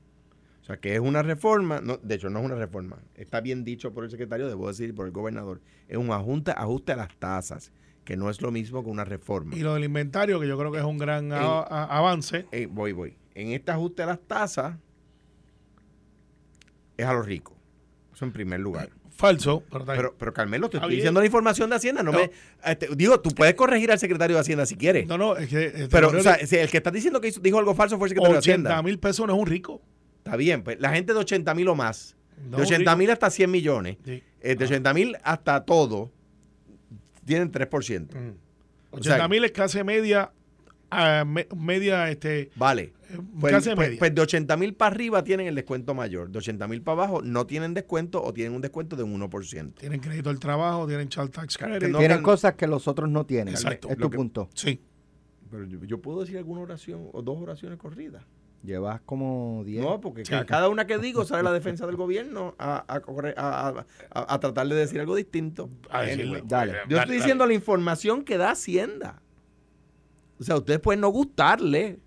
O 0.62 0.66
sea 0.68 0.78
que 0.78 0.94
es 0.96 1.00
una 1.00 1.22
reforma, 1.24 1.80
no, 1.82 1.98
de 1.98 2.16
hecho 2.16 2.30
no 2.30 2.40
es 2.40 2.46
una 2.46 2.56
reforma, 2.56 2.98
está 3.16 3.40
bien 3.42 3.64
dicho 3.64 3.94
por 3.94 4.04
el 4.06 4.10
secretario, 4.12 4.48
debo 4.48 4.68
decir, 4.68 4.94
por 4.96 5.06
el 5.08 5.12
gobernador, 5.14 5.62
es 5.88 5.98
un 5.98 6.12
ajuste, 6.12 6.52
ajuste 6.52 6.92
a 6.94 6.98
las 6.98 7.16
tasas, 7.18 7.72
que 8.06 8.16
no 8.18 8.30
es 8.30 8.42
lo 8.42 8.52
mismo 8.52 8.84
que 8.84 8.90
una 8.90 9.04
reforma. 9.06 9.56
Y 9.56 9.60
lo 9.60 9.74
del 9.74 9.84
inventario, 9.86 10.40
que 10.40 10.48
yo 10.48 10.58
creo 10.58 10.72
que 10.72 10.78
es 10.78 10.84
un 10.86 10.98
gran 10.98 11.32
avance. 11.34 12.46
Eh, 12.52 12.68
voy, 12.70 12.92
voy. 12.94 13.18
En 13.38 13.52
este 13.52 13.72
ajuste 13.72 14.02
a 14.02 14.08
las 14.08 14.20
tasas 14.20 14.76
es 16.98 17.06
a 17.06 17.14
los 17.14 17.26
ricos. 17.26 17.56
Eso 18.14 18.26
en 18.26 18.32
primer 18.32 18.60
lugar. 18.60 18.90
Falso, 19.12 19.64
pero. 19.72 19.86
Pero, 19.86 20.16
pero 20.18 20.34
Carmelo, 20.34 20.70
te 20.70 20.78
estoy 20.78 20.90
bien. 20.90 21.00
diciendo 21.00 21.20
la 21.20 21.26
información 21.28 21.70
de 21.70 21.76
Hacienda. 21.76 22.02
No, 22.04 22.12
No. 22.12 22.18
me, 22.20 22.32
este, 22.66 22.88
digo, 22.96 23.20
tú 23.20 23.30
puedes 23.32 23.54
corregir 23.56 23.92
al 23.92 24.00
secretario 24.00 24.36
de 24.36 24.42
Hacienda 24.42 24.66
si 24.66 24.76
quieres. 24.76 25.08
no, 25.08 25.18
no, 25.18 25.36
es 25.38 25.48
que. 25.50 25.66
este, 25.66 25.88
pero, 25.88 26.10
o 26.10 26.20
sea, 26.22 26.34
el 26.36 26.70
que 26.70 26.78
está 26.78 26.90
diciendo 26.92 27.22
que 27.22 27.28
hizo- 27.30 27.40
dijo 27.40 27.58
algo 27.60 27.74
falso 27.76 27.98
fue 28.00 28.08
el 28.08 28.10
secretario 28.10 28.34
de 28.34 28.40
80 28.40 28.70
Hacienda. 28.70 28.84
mil 28.84 28.98
pesos 29.00 29.28
no 29.28 29.34
es 29.36 29.40
un 29.40 29.46
rico. 29.48 29.82
Está 30.18 30.36
bien, 30.36 30.64
pues 30.64 30.80
la 30.80 30.90
gente 30.90 31.14
de 31.14 31.20
80 31.20 31.54
mil 31.54 31.68
o 31.68 31.76
más, 31.76 32.16
No, 32.50 32.58
de 32.58 32.64
80 32.64 32.92
digo- 32.92 32.98
mil 32.98 33.12
hasta 33.12 33.30
100 33.30 33.50
millones, 33.52 33.98
Sí. 34.04 34.24
eh, 34.42 34.56
de 34.56 34.66
80 34.66 34.94
mil 34.94 35.16
hasta 35.24 35.64
todo, 35.64 36.12
tienen 37.26 37.52
3%. 37.52 38.16
Mm. 38.18 38.34
O 38.92 39.04
sea, 39.04 39.14
80 39.14 39.28
mil 39.28 39.44
es 39.46 39.52
clase 39.52 39.84
media, 39.84 40.32
ah, 40.92 41.24
me- 41.26 41.48
media, 41.56 42.10
este, 42.10 42.50
Vale. 42.56 42.94
Eh, 43.10 43.18
Pues, 43.40 43.52
clase 43.52 43.76
pues- 43.76 43.88
media. 43.88 44.00
pues 44.00 44.16
de 44.16 44.22
80 44.22 44.58
mil 44.58 44.74
para 44.76 44.94
arriba 44.96 45.24
tienen 45.24 45.48
el 45.48 45.56
descuento 45.56 45.94
mayor. 45.94 46.30
De 46.30 46.40
80 46.40 46.68
mil 46.68 46.82
para 46.82 47.04
abajo 47.04 47.22
no 47.22 47.46
tienen 47.46 47.74
descuento 47.74 48.24
o 48.24 48.34
tienen 48.34 48.54
un 48.54 48.62
descuento 48.62 48.96
de 48.96 49.04
un 49.04 49.14
1%. 49.14 49.80
tienen 49.80 50.00
crédito 50.00 50.30
al 50.30 50.40
trabajo, 50.40 50.88
tienen 50.88 51.10
child 51.10 51.32
tax 51.32 51.58
credit. 51.58 51.90
no- 51.90 52.00
Tienen 52.00 52.18
can- 52.18 52.24
cosas 52.24 52.54
que 52.56 52.68
los 52.68 52.88
otros 52.88 53.10
no 53.10 53.26
tienen. 53.26 53.54
Exacto. 53.54 53.90
Es 53.90 53.98
Lo 53.98 54.06
tu 54.06 54.10
que- 54.12 54.18
punto. 54.18 54.50
Sí. 54.54 54.82
Pero 55.50 55.64
yo, 55.66 55.84
yo 55.86 56.02
puedo 56.02 56.22
decir 56.22 56.38
alguna 56.38 56.62
oración 56.62 57.10
o 57.14 57.22
dos 57.22 57.38
oraciones 57.42 57.78
corridas. 57.78 58.24
Llevas 58.64 59.00
como 59.06 59.62
10. 59.66 59.82
No, 59.86 60.02
porque 60.02 60.26
Sí. 60.26 60.34
cada 60.48 60.68
una 60.68 60.86
que 60.88 60.98
digo 60.98 61.24
sale 61.24 61.44
la 61.44 61.54
defensa 61.54 61.86
del 61.86 61.96
gobierno 61.96 62.56
a, 62.58 62.84
a 62.88 63.02
a- 63.38 64.34
a- 64.34 64.40
tratar 64.40 64.68
de 64.68 64.76
decir 64.76 65.00
algo 65.00 65.16
distinto. 65.16 65.70
A 65.90 66.02
decirle, 66.02 66.24
Anyway. 66.24 66.42
Dale. 66.46 66.72
eh, 66.74 66.76
Yo 66.90 66.98
estoy 66.98 67.18
diciendo 67.18 67.46
la 67.46 67.54
información 67.54 68.24
que 68.24 68.38
da 68.38 68.52
Hacienda. 68.52 69.22
O 70.40 70.44
sea, 70.44 70.58
ustedes 70.58 70.80
pueden 70.80 71.02
no 71.02 71.10
gustarle, 71.10 72.00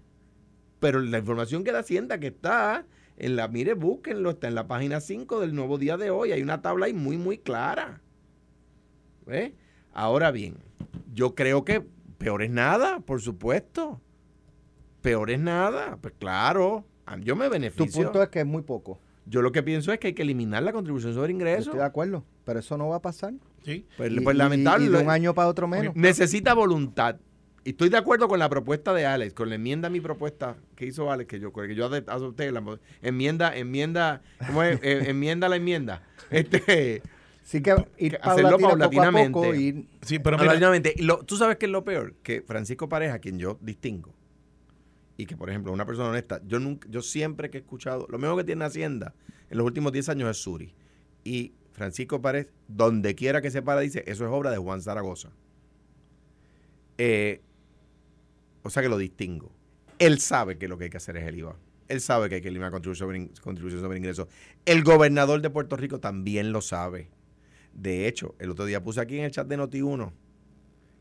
pero 0.81 1.01
la 1.01 1.19
información 1.19 1.63
que 1.63 1.73
da 1.73 1.81
Hacienda 1.81 2.19
que 2.19 2.29
está 2.29 2.85
en 3.17 3.37
la, 3.37 3.49
mire, 3.49 3.75
búsquenlo, 3.75 4.31
está 4.31 4.49
en 4.49 4.55
la 4.55 4.67
página 4.67 5.01
5 5.01 5.41
del 5.41 5.55
nuevo 5.55 5.79
día 5.79 5.97
de 5.97 6.11
hoy. 6.11 6.33
Hay 6.33 6.43
una 6.43 6.63
tabla 6.63 6.87
ahí 6.87 6.95
muy, 6.95 7.17
muy 7.19 7.39
clara. 7.39 8.01
¿Ves? 9.27 9.53
Ahora 9.93 10.31
bien, 10.31 10.57
yo 11.13 11.35
creo 11.35 11.65
que 11.65 11.85
peor 12.19 12.43
es 12.43 12.51
nada, 12.51 13.01
por 13.01 13.21
supuesto. 13.21 14.01
Peor 15.03 15.31
es 15.31 15.39
nada. 15.41 15.99
Pues 16.01 16.15
claro, 16.19 16.85
yo 17.23 17.37
me 17.37 17.47
Tu 17.47 17.51
beneficio. 17.53 18.05
punto 18.05 18.23
es 18.23 18.29
que 18.31 18.41
es 18.41 18.47
muy 18.47 18.63
poco. 18.63 18.99
Yo 19.27 19.43
lo 19.43 19.53
que 19.53 19.63
pienso 19.63 19.93
es 19.93 19.99
que 20.01 20.09
hay 20.09 20.13
que 20.15 20.23
eliminar 20.23 20.63
la 20.63 20.73
contribución 20.73 21.15
sobre 21.15 21.33
ingresos. 21.33 21.67
estoy 21.67 21.79
de 21.81 21.85
acuerdo, 21.85 22.25
pero 22.45 22.59
eso 22.61 22.77
no 22.77 22.89
va 22.89 22.97
a 22.97 23.03
pasar. 23.03 23.35
Sí. 23.65 23.87
Pues, 23.97 24.11
Y- 24.13 24.21
pues 24.21 24.35
y- 24.35 24.39
lamentable. 24.39 24.87
Y 24.87 24.89
de 24.89 24.99
un 24.99 25.11
año 25.11 25.35
para 25.35 25.49
otro 25.49 25.69
menos. 25.69 25.95
necesita 25.95 26.55
voluntad. 26.55 27.17
Y 27.65 27.71
estoy 27.71 27.91
de 27.91 27.99
acuerdo 27.99 28.27
con 28.27 28.39
la 28.39 28.49
propuesta 28.49 28.95
de 28.95 29.05
Alex, 29.05 29.35
con 29.35 29.49
la 29.51 29.57
enmienda 29.57 29.89
a 29.89 29.91
mi 29.91 30.01
propuesta 30.01 30.57
que 30.77 30.87
hizo 30.87 31.11
Alex, 31.13 31.29
que 31.29 31.41
yo, 31.41 31.53
que 31.53 31.75
yo 31.75 31.87
adopté, 31.87 32.51
la 32.51 32.63
enmienda, 33.03 33.55
enmienda, 33.55 34.23
¿cómo 34.47 34.63
es? 34.63 34.81
Eh, 34.83 35.11
enmienda 35.11 35.49
la 35.49 35.57
enmienda. 35.57 36.03
Este, 36.31 37.03
Sí 37.43 37.61
que 37.61 37.75
ir 37.99 38.17
hacerlo 38.23 38.51
paulatino, 38.59 38.59
poco 38.61 38.69
a 38.71 38.79
paulatinamente. 38.79 39.33
poco, 39.33 39.55
ir 39.55 39.85
Sí, 40.03 40.21
pero 40.21 40.37
Paulatinamente. 40.37 40.95
Lo- 40.99 41.19
tú 41.25 41.37
sabes 41.37 41.57
que 41.57 41.67
es 41.67 41.73
lo 41.73 41.85
peor, 41.85 42.15
que 42.23 42.43
Francisco 42.43 42.89
Pareja, 42.89 43.19
quien 43.19 43.39
yo 43.41 43.59
distingo, 43.61 44.15
y 45.17 45.27
que 45.27 45.37
por 45.37 45.51
ejemplo, 45.51 45.73
una 45.73 45.85
persona 45.85 46.11
honesta, 46.11 46.41
yo 46.47 46.61
nunca, 46.61 46.87
yo 46.89 47.03
siempre 47.03 47.51
que 47.51 47.59
he 47.59 47.61
escuchado, 47.63 48.07
lo 48.09 48.19
mejor 48.19 48.37
que 48.39 48.45
tiene 48.45 48.65
Hacienda 48.65 49.15
en 49.51 49.59
los 49.59 49.67
últimos 49.67 49.91
10 49.91 50.09
años 50.11 50.31
es 50.31 50.37
Suri. 50.37 50.73
Y 51.25 51.53
Francisco 51.73 52.23
Pareja, 52.23 52.49
donde 52.69 53.17
quiera 53.17 53.43
que 53.43 53.51
se 53.51 53.63
para, 53.63 53.81
dice, 53.81 54.05
eso 54.07 54.25
es 54.25 54.31
obra 54.31 54.51
de 54.53 54.59
Juan 54.59 54.81
Zaragoza. 54.81 55.31
Eh, 56.99 57.41
o 58.63 58.71
sea 58.71 58.83
que 58.83 58.89
lo 58.89 58.99
distingo. 58.99 59.53
Él 59.99 60.19
sabe 60.21 60.59
que 60.59 60.69
lo 60.69 60.79
que 60.79 60.85
hay 60.85 60.91
que 60.91 60.97
hacer 60.97 61.17
es 61.17 61.27
el 61.27 61.39
IVA. 61.39 61.57
Él 61.89 62.01
sabe 62.01 62.29
que 62.29 62.37
hay 62.37 62.41
que 62.41 62.49
eliminar 62.49 62.71
contribución 62.71 63.31
contribución 63.43 63.81
sobre 63.81 63.99
ingresos. 63.99 64.29
El 64.65 64.85
gobernador 64.85 65.41
de 65.41 65.51
Puerto 65.51 65.77
Rico 65.77 65.99
también 65.99 66.53
lo 66.53 66.61
sabe. 66.61 67.11
De 67.73 68.07
hecho, 68.07 68.35
el 68.39 68.51
otro 68.51 68.65
día 68.65 68.83
puse 68.83 69.01
aquí 69.01 69.19
en 69.19 69.25
el 69.25 69.31
chat 69.31 69.47
de 69.47 69.59
Noti1 69.59 70.13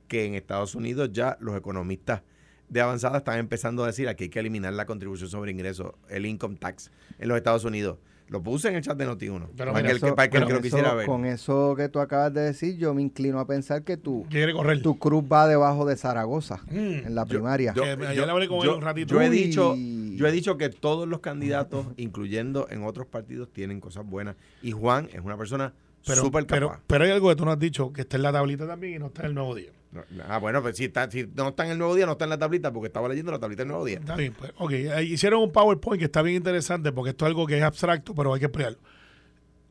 que 0.08 0.26
en 0.26 0.36
Estados 0.36 0.76
Unidos 0.76 1.12
ya 1.14 1.38
los 1.40 1.56
economistas 1.56 2.24
de 2.68 2.82
avanzada 2.82 3.20
están 3.20 3.40
empezando 3.40 3.84
a 3.84 3.88
decir 3.88 4.08
aquí 4.08 4.26
hay 4.26 4.30
que 4.30 4.40
eliminar 4.40 4.74
la 4.74 4.86
contribución 4.86 5.30
sobre 5.30 5.52
ingresos, 5.52 5.94
el 6.10 6.26
income 6.26 6.58
tax 6.58 6.92
en 7.18 7.30
los 7.30 7.38
Estados 7.38 7.64
Unidos. 7.64 8.00
Lo 8.30 8.42
puse 8.44 8.70
en 8.70 8.76
el 8.76 8.82
chat 8.84 8.96
de 8.98 9.08
Noti1 9.08 9.48
Pero 9.58 9.74
para 9.74 9.84
que 9.86 9.92
el 9.92 10.00
que, 10.00 10.06
Eso- 10.08 10.16
para 10.16 10.30
que 10.30 10.38
el 10.38 10.44
con 10.44 10.48
que 10.48 10.54
lo 10.54 10.60
eso- 10.60 10.64
quisiera 10.64 10.94
ver. 10.94 11.06
Con 11.08 11.26
eso 11.26 11.74
que 11.76 11.90
tú 11.90 12.00
acabas 12.00 12.34
de 12.34 12.42
decir, 12.42 12.78
yo 12.78 12.94
me 12.94 13.02
inclino 13.02 13.40
a 13.40 13.48
pensar 13.48 13.84
que 13.84 13.98
correr. 14.00 14.82
tu 14.82 15.00
cruz 15.00 15.24
va 15.24 15.48
debajo 15.48 15.86
de 15.86 15.96
Zaragoza 15.96 16.62
Mm. 16.70 16.78
en 17.08 17.16
la 17.16 17.26
primaria. 17.26 17.74
yo- 17.74 17.84
yo- 18.14 18.30
hablé 18.32 18.48
con 18.48 18.62
él 18.62 18.70
un 18.70 18.82
ratito. 18.82 19.16
yo 19.16 19.22
he 19.22 19.30
Uy. 19.30 19.36
dicho, 19.38 19.76
yo 19.76 20.28
he 20.28 20.32
dicho 20.32 20.58
que 20.58 20.70
todos 20.70 21.08
los 21.08 21.20
candidatos, 21.22 21.86
incluyendo 21.98 22.68
en 22.70 22.84
otros 22.84 23.08
partidos, 23.08 23.50
tienen 23.52 23.80
cosas 23.80 24.06
buenas. 24.06 24.36
Y 24.62 24.72
Juan 24.72 25.10
es 25.12 25.22
una 25.22 25.36
persona 25.38 25.74
pero, 26.06 26.22
súper 26.22 26.46
pero, 26.46 26.70
capaz. 26.70 26.82
pero 26.88 27.04
hay 27.06 27.12
algo 27.12 27.30
que 27.30 27.36
tú 27.36 27.46
no 27.46 27.52
has 27.52 27.60
dicho, 27.60 27.92
que 27.92 28.02
está 28.02 28.18
en 28.18 28.24
la 28.24 28.32
tablita 28.32 28.68
también 28.68 28.94
y 28.96 29.00
no 29.00 29.08
está 29.08 29.24
en 29.24 29.28
el 29.30 29.34
nuevo 29.34 29.56
día. 29.56 29.72
No, 29.92 30.04
ah, 30.28 30.38
bueno, 30.38 30.62
pues 30.62 30.78
si, 30.78 30.86
está, 30.86 31.10
si 31.10 31.28
no 31.36 31.50
está 31.50 31.66
en 31.66 31.72
el 31.72 31.78
nuevo 31.80 31.96
día, 31.96 32.06
no 32.06 32.12
está 32.12 32.26
en 32.26 32.30
la 32.30 32.38
tablita, 32.38 32.72
porque 32.72 32.88
estaba 32.88 33.10
leyendo 33.10 33.32
la 33.32 33.40
tablita 33.40 33.64
del 33.64 33.70
nuevo 33.70 33.86
día. 33.86 33.98
Está 33.98 34.16
bien, 34.16 34.34
pues, 34.38 34.52
ok. 34.58 34.72
eh, 34.72 35.04
Hicieron 35.04 35.42
un 35.42 35.52
PowerPoint 35.52 36.00
que 36.00 36.06
está 36.06 36.22
bien 36.22 36.38
interesante 36.38 36.92
porque 36.92 37.10
esto 37.12 37.26
es 37.26 37.30
algo 37.30 37.48
que 37.48 37.58
es 37.58 37.64
abstracto, 37.64 38.14
pero 38.14 38.34
hay 38.34 38.40
que 38.40 38.46
explicarlo. 38.46 38.78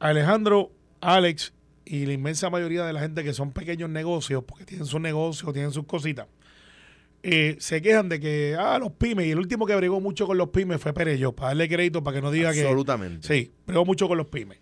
Alejandro, 0.00 0.72
Alex 1.00 1.52
y 1.84 2.04
la 2.06 2.12
inmensa 2.12 2.50
mayoría 2.50 2.84
de 2.84 2.92
la 2.92 3.00
gente 3.00 3.24
que 3.24 3.32
son 3.32 3.52
pequeños 3.52 3.88
negocios, 3.90 4.44
porque 4.44 4.64
tienen 4.64 4.86
sus 4.86 5.00
negocios, 5.00 5.52
tienen 5.52 5.70
sus 5.70 5.84
cositas, 5.86 6.26
eh, 7.22 7.56
se 7.58 7.80
quejan 7.80 8.08
de 8.08 8.20
que, 8.20 8.56
ah, 8.58 8.78
los 8.78 8.92
pymes, 8.92 9.26
y 9.26 9.30
el 9.30 9.38
último 9.38 9.66
que 9.66 9.74
bregó 9.74 10.00
mucho 10.00 10.26
con 10.26 10.36
los 10.36 10.50
pymes 10.50 10.80
fue 10.80 10.92
Perello, 10.92 11.32
para 11.32 11.48
darle 11.48 11.68
crédito, 11.68 12.02
para 12.02 12.16
que 12.16 12.22
no 12.22 12.30
diga 12.30 12.52
que... 12.52 12.60
Absolutamente. 12.60 13.26
Sí, 13.26 13.52
bregó 13.66 13.84
mucho 13.84 14.06
con 14.06 14.18
los 14.18 14.26
pymes. 14.26 14.58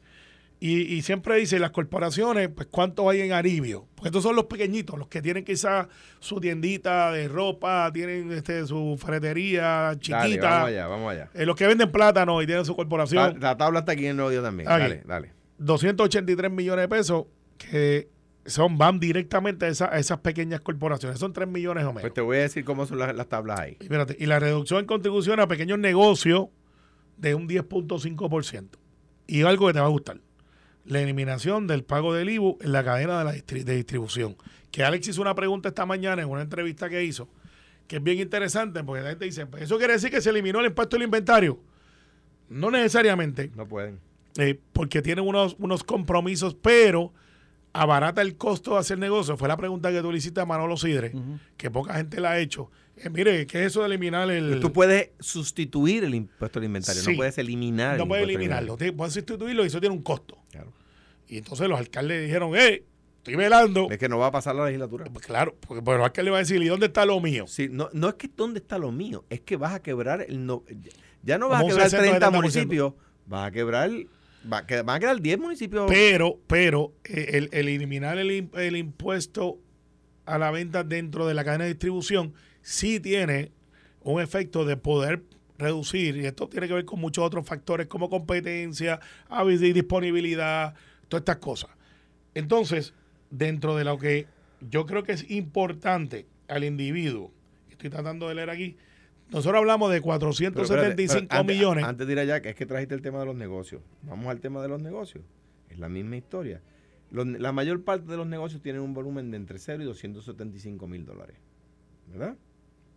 Y, 0.58 0.80
y 0.94 1.02
siempre 1.02 1.36
dice, 1.36 1.58
las 1.58 1.70
corporaciones, 1.70 2.48
pues 2.48 2.66
cuánto 2.70 3.10
hay 3.10 3.20
en 3.20 3.32
Aribio. 3.32 3.86
Porque 3.94 4.08
estos 4.08 4.22
son 4.22 4.34
los 4.36 4.46
pequeñitos, 4.46 4.98
los 4.98 5.08
que 5.08 5.20
tienen 5.20 5.44
quizás 5.44 5.86
su 6.18 6.40
tiendita 6.40 7.12
de 7.12 7.28
ropa, 7.28 7.90
tienen 7.92 8.32
este, 8.32 8.66
su 8.66 8.96
ferretería 8.98 9.62
Dale, 9.62 9.98
chiquita. 10.00 10.48
vamos 10.50 10.68
allá, 10.68 10.86
vamos 10.86 11.12
allá. 11.12 11.30
Eh, 11.34 11.44
los 11.44 11.56
que 11.56 11.66
venden 11.66 11.92
plátano 11.92 12.40
y 12.40 12.46
tienen 12.46 12.64
su 12.64 12.74
corporación, 12.74 13.38
la 13.38 13.56
tabla 13.58 13.80
está 13.80 13.92
aquí 13.92 14.06
en 14.06 14.18
el 14.18 14.30
día 14.30 14.40
también. 14.42 14.66
Aquí. 14.70 14.82
Dale, 14.82 15.02
dale. 15.06 15.32
283 15.58 16.50
millones 16.50 16.84
de 16.84 16.88
pesos 16.88 17.26
que 17.58 18.08
son 18.46 18.78
van 18.78 18.98
directamente 19.00 19.66
a, 19.66 19.68
esa- 19.68 19.92
a 19.92 19.98
esas 19.98 20.18
pequeñas 20.20 20.60
corporaciones. 20.62 21.18
Son 21.18 21.32
3 21.34 21.48
millones 21.48 21.84
o 21.84 21.88
menos. 21.88 22.00
Pues 22.02 22.14
te 22.14 22.20
voy 22.22 22.38
a 22.38 22.40
decir 22.42 22.64
cómo 22.64 22.86
son 22.86 22.98
las, 22.98 23.14
las 23.14 23.28
tablas 23.28 23.60
ahí. 23.60 23.76
Y, 23.80 23.84
espérate, 23.84 24.16
y 24.18 24.24
la 24.26 24.38
reducción 24.38 24.80
en 24.80 24.86
contribución 24.86 25.38
a 25.40 25.48
pequeños 25.48 25.78
negocios 25.78 26.46
de 27.18 27.34
un 27.34 27.46
10.5%. 27.46 28.68
Y 29.26 29.42
algo 29.42 29.66
que 29.66 29.72
te 29.74 29.80
va 29.80 29.86
a 29.86 29.90
gustar. 29.90 30.20
La 30.86 31.00
eliminación 31.00 31.66
del 31.66 31.82
pago 31.84 32.14
del 32.14 32.30
IBU 32.30 32.58
en 32.60 32.72
la 32.72 32.84
cadena 32.84 33.18
de, 33.18 33.24
la 33.24 33.34
distri- 33.34 33.64
de 33.64 33.74
distribución. 33.76 34.36
Que 34.70 34.84
Alex 34.84 35.08
hizo 35.08 35.20
una 35.22 35.34
pregunta 35.34 35.68
esta 35.68 35.84
mañana 35.86 36.22
en 36.22 36.28
una 36.28 36.42
entrevista 36.42 36.88
que 36.88 37.02
hizo, 37.04 37.28
que 37.88 37.96
es 37.96 38.02
bien 38.02 38.18
interesante, 38.18 38.82
porque 38.84 39.02
la 39.02 39.10
gente 39.10 39.24
dice, 39.24 39.46
pues 39.46 39.62
eso 39.64 39.78
quiere 39.78 39.94
decir 39.94 40.10
que 40.10 40.20
se 40.20 40.30
eliminó 40.30 40.60
el 40.60 40.66
impuesto 40.66 40.96
del 40.96 41.04
inventario. 41.04 41.58
No 42.48 42.70
necesariamente, 42.70 43.50
No 43.56 43.66
pueden. 43.66 43.98
eh, 44.38 44.58
porque 44.72 45.02
tienen 45.02 45.26
unos, 45.26 45.56
unos 45.58 45.82
compromisos, 45.82 46.54
pero 46.54 47.12
abarata 47.72 48.22
el 48.22 48.36
costo 48.36 48.72
de 48.74 48.78
hacer 48.78 48.98
negocio. 48.98 49.36
Fue 49.36 49.48
la 49.48 49.56
pregunta 49.56 49.90
que 49.90 50.00
tú 50.02 50.12
le 50.12 50.18
hiciste 50.18 50.40
a 50.40 50.46
Manolo 50.46 50.76
Sidre, 50.76 51.12
que 51.56 51.70
poca 51.70 51.94
gente 51.94 52.20
la 52.20 52.32
ha 52.32 52.38
hecho. 52.38 52.70
Eh, 52.98 53.10
mire, 53.10 53.46
¿qué 53.46 53.60
es 53.60 53.66
eso 53.68 53.80
de 53.80 53.86
eliminar 53.86 54.30
el...? 54.30 54.58
Tú 54.60 54.72
puedes 54.72 55.10
sustituir 55.20 56.04
el 56.04 56.14
impuesto 56.14 56.58
al 56.58 56.64
inventario, 56.64 57.02
Sí. 57.02 57.10
no 57.10 57.16
puedes 57.18 57.36
eliminar 57.38 57.92
el 57.94 57.98
no 57.98 58.08
puedes 58.08 58.24
eliminarlo, 58.24 58.76
puedes 58.96 59.12
sustituirlo 59.14 59.64
y 59.64 59.66
eso 59.66 59.80
tiene 59.80 59.94
un 59.94 60.02
costo. 60.02 60.38
Claro. 60.50 60.72
Y 61.28 61.38
entonces 61.38 61.68
los 61.68 61.78
alcaldes 61.78 62.24
dijeron, 62.24 62.56
eh, 62.56 62.84
estoy 63.18 63.34
velando. 63.36 63.88
Es 63.90 63.98
que 63.98 64.08
no 64.08 64.16
va 64.18 64.28
a 64.28 64.30
pasar 64.30 64.54
la 64.54 64.64
legislatura. 64.64 65.04
Pues 65.12 65.26
claro, 65.26 65.54
porque 65.60 65.82
pero 65.82 65.96
el 65.98 66.02
alcalde 66.04 66.30
va 66.30 66.38
a 66.38 66.40
decir, 66.40 66.62
¿y 66.62 66.68
dónde 66.68 66.86
está 66.86 67.04
lo 67.04 67.20
mío? 67.20 67.46
Sí, 67.46 67.68
no, 67.70 67.90
no 67.92 68.08
es 68.08 68.14
que 68.14 68.30
dónde 68.34 68.60
está 68.60 68.78
lo 68.78 68.90
mío, 68.92 69.24
es 69.28 69.40
que 69.40 69.56
vas 69.56 69.74
a 69.74 69.82
quebrar 69.82 70.24
el 70.26 70.46
no, 70.46 70.62
ya 71.22 71.36
no 71.36 71.48
vas 71.48 71.60
Como 71.60 71.72
a 71.72 71.74
quebrar 71.74 71.90
60, 71.90 72.08
30 72.18 72.30
70%. 72.30 72.32
municipios, 72.34 72.92
vas 73.26 73.48
a 73.48 73.50
quebrar 73.50 73.90
va 74.50 74.64
van 74.84 74.96
a 74.96 75.00
quedar 75.00 75.20
10 75.20 75.38
municipios. 75.38 75.84
Pero, 75.88 76.38
pero 76.46 76.92
eh, 77.04 77.30
el, 77.34 77.48
el 77.52 77.68
eliminar 77.68 78.16
el, 78.16 78.30
im- 78.30 78.56
el 78.58 78.76
impuesto 78.76 79.58
a 80.24 80.38
la 80.38 80.50
venta 80.52 80.82
dentro 80.84 81.26
de 81.26 81.34
la 81.34 81.44
cadena 81.44 81.64
de 81.64 81.70
distribución 81.70 82.32
sí 82.66 82.98
tiene 82.98 83.52
un 84.02 84.20
efecto 84.20 84.64
de 84.64 84.76
poder 84.76 85.22
reducir, 85.56 86.16
y 86.16 86.26
esto 86.26 86.48
tiene 86.48 86.66
que 86.66 86.74
ver 86.74 86.84
con 86.84 87.00
muchos 87.00 87.24
otros 87.24 87.46
factores 87.46 87.86
como 87.86 88.10
competencia, 88.10 88.98
disponibilidad, 89.72 90.74
todas 91.08 91.20
estas 91.20 91.36
cosas. 91.36 91.70
Entonces, 92.34 92.92
dentro 93.30 93.76
de 93.76 93.84
lo 93.84 93.98
que 93.98 94.26
yo 94.68 94.84
creo 94.84 95.04
que 95.04 95.12
es 95.12 95.30
importante 95.30 96.26
al 96.48 96.64
individuo, 96.64 97.30
estoy 97.70 97.88
tratando 97.88 98.28
de 98.28 98.34
leer 98.34 98.50
aquí, 98.50 98.76
nosotros 99.30 99.58
hablamos 99.60 99.92
de 99.92 100.00
Pero 100.02 100.14
espérate, 100.14 100.56
475 100.56 101.26
pero 101.30 101.40
antes- 101.40 101.56
millones. 101.56 101.84
Antes 101.84 102.06
de 102.08 102.12
ir 102.14 102.18
allá, 102.18 102.42
que 102.42 102.48
es 102.50 102.56
que 102.56 102.66
trajiste 102.66 102.94
el 102.96 103.00
tema 103.02 103.20
de 103.20 103.26
los 103.26 103.36
negocios. 103.36 103.80
Vamos 104.02 104.26
al 104.26 104.40
tema 104.40 104.60
de 104.60 104.68
los 104.68 104.82
negocios. 104.82 105.24
Es 105.70 105.78
la 105.78 105.88
misma 105.88 106.16
historia. 106.16 106.60
Los- 107.12 107.26
la 107.26 107.52
mayor 107.52 107.84
parte 107.84 108.06
de 108.10 108.16
los 108.16 108.26
negocios 108.26 108.60
tienen 108.60 108.82
un 108.82 108.92
volumen 108.92 109.30
de 109.30 109.36
entre 109.36 109.58
0 109.60 109.84
y 109.84 109.86
275 109.86 110.88
mil 110.88 111.06
dólares. 111.06 111.36
¿Verdad? 112.08 112.36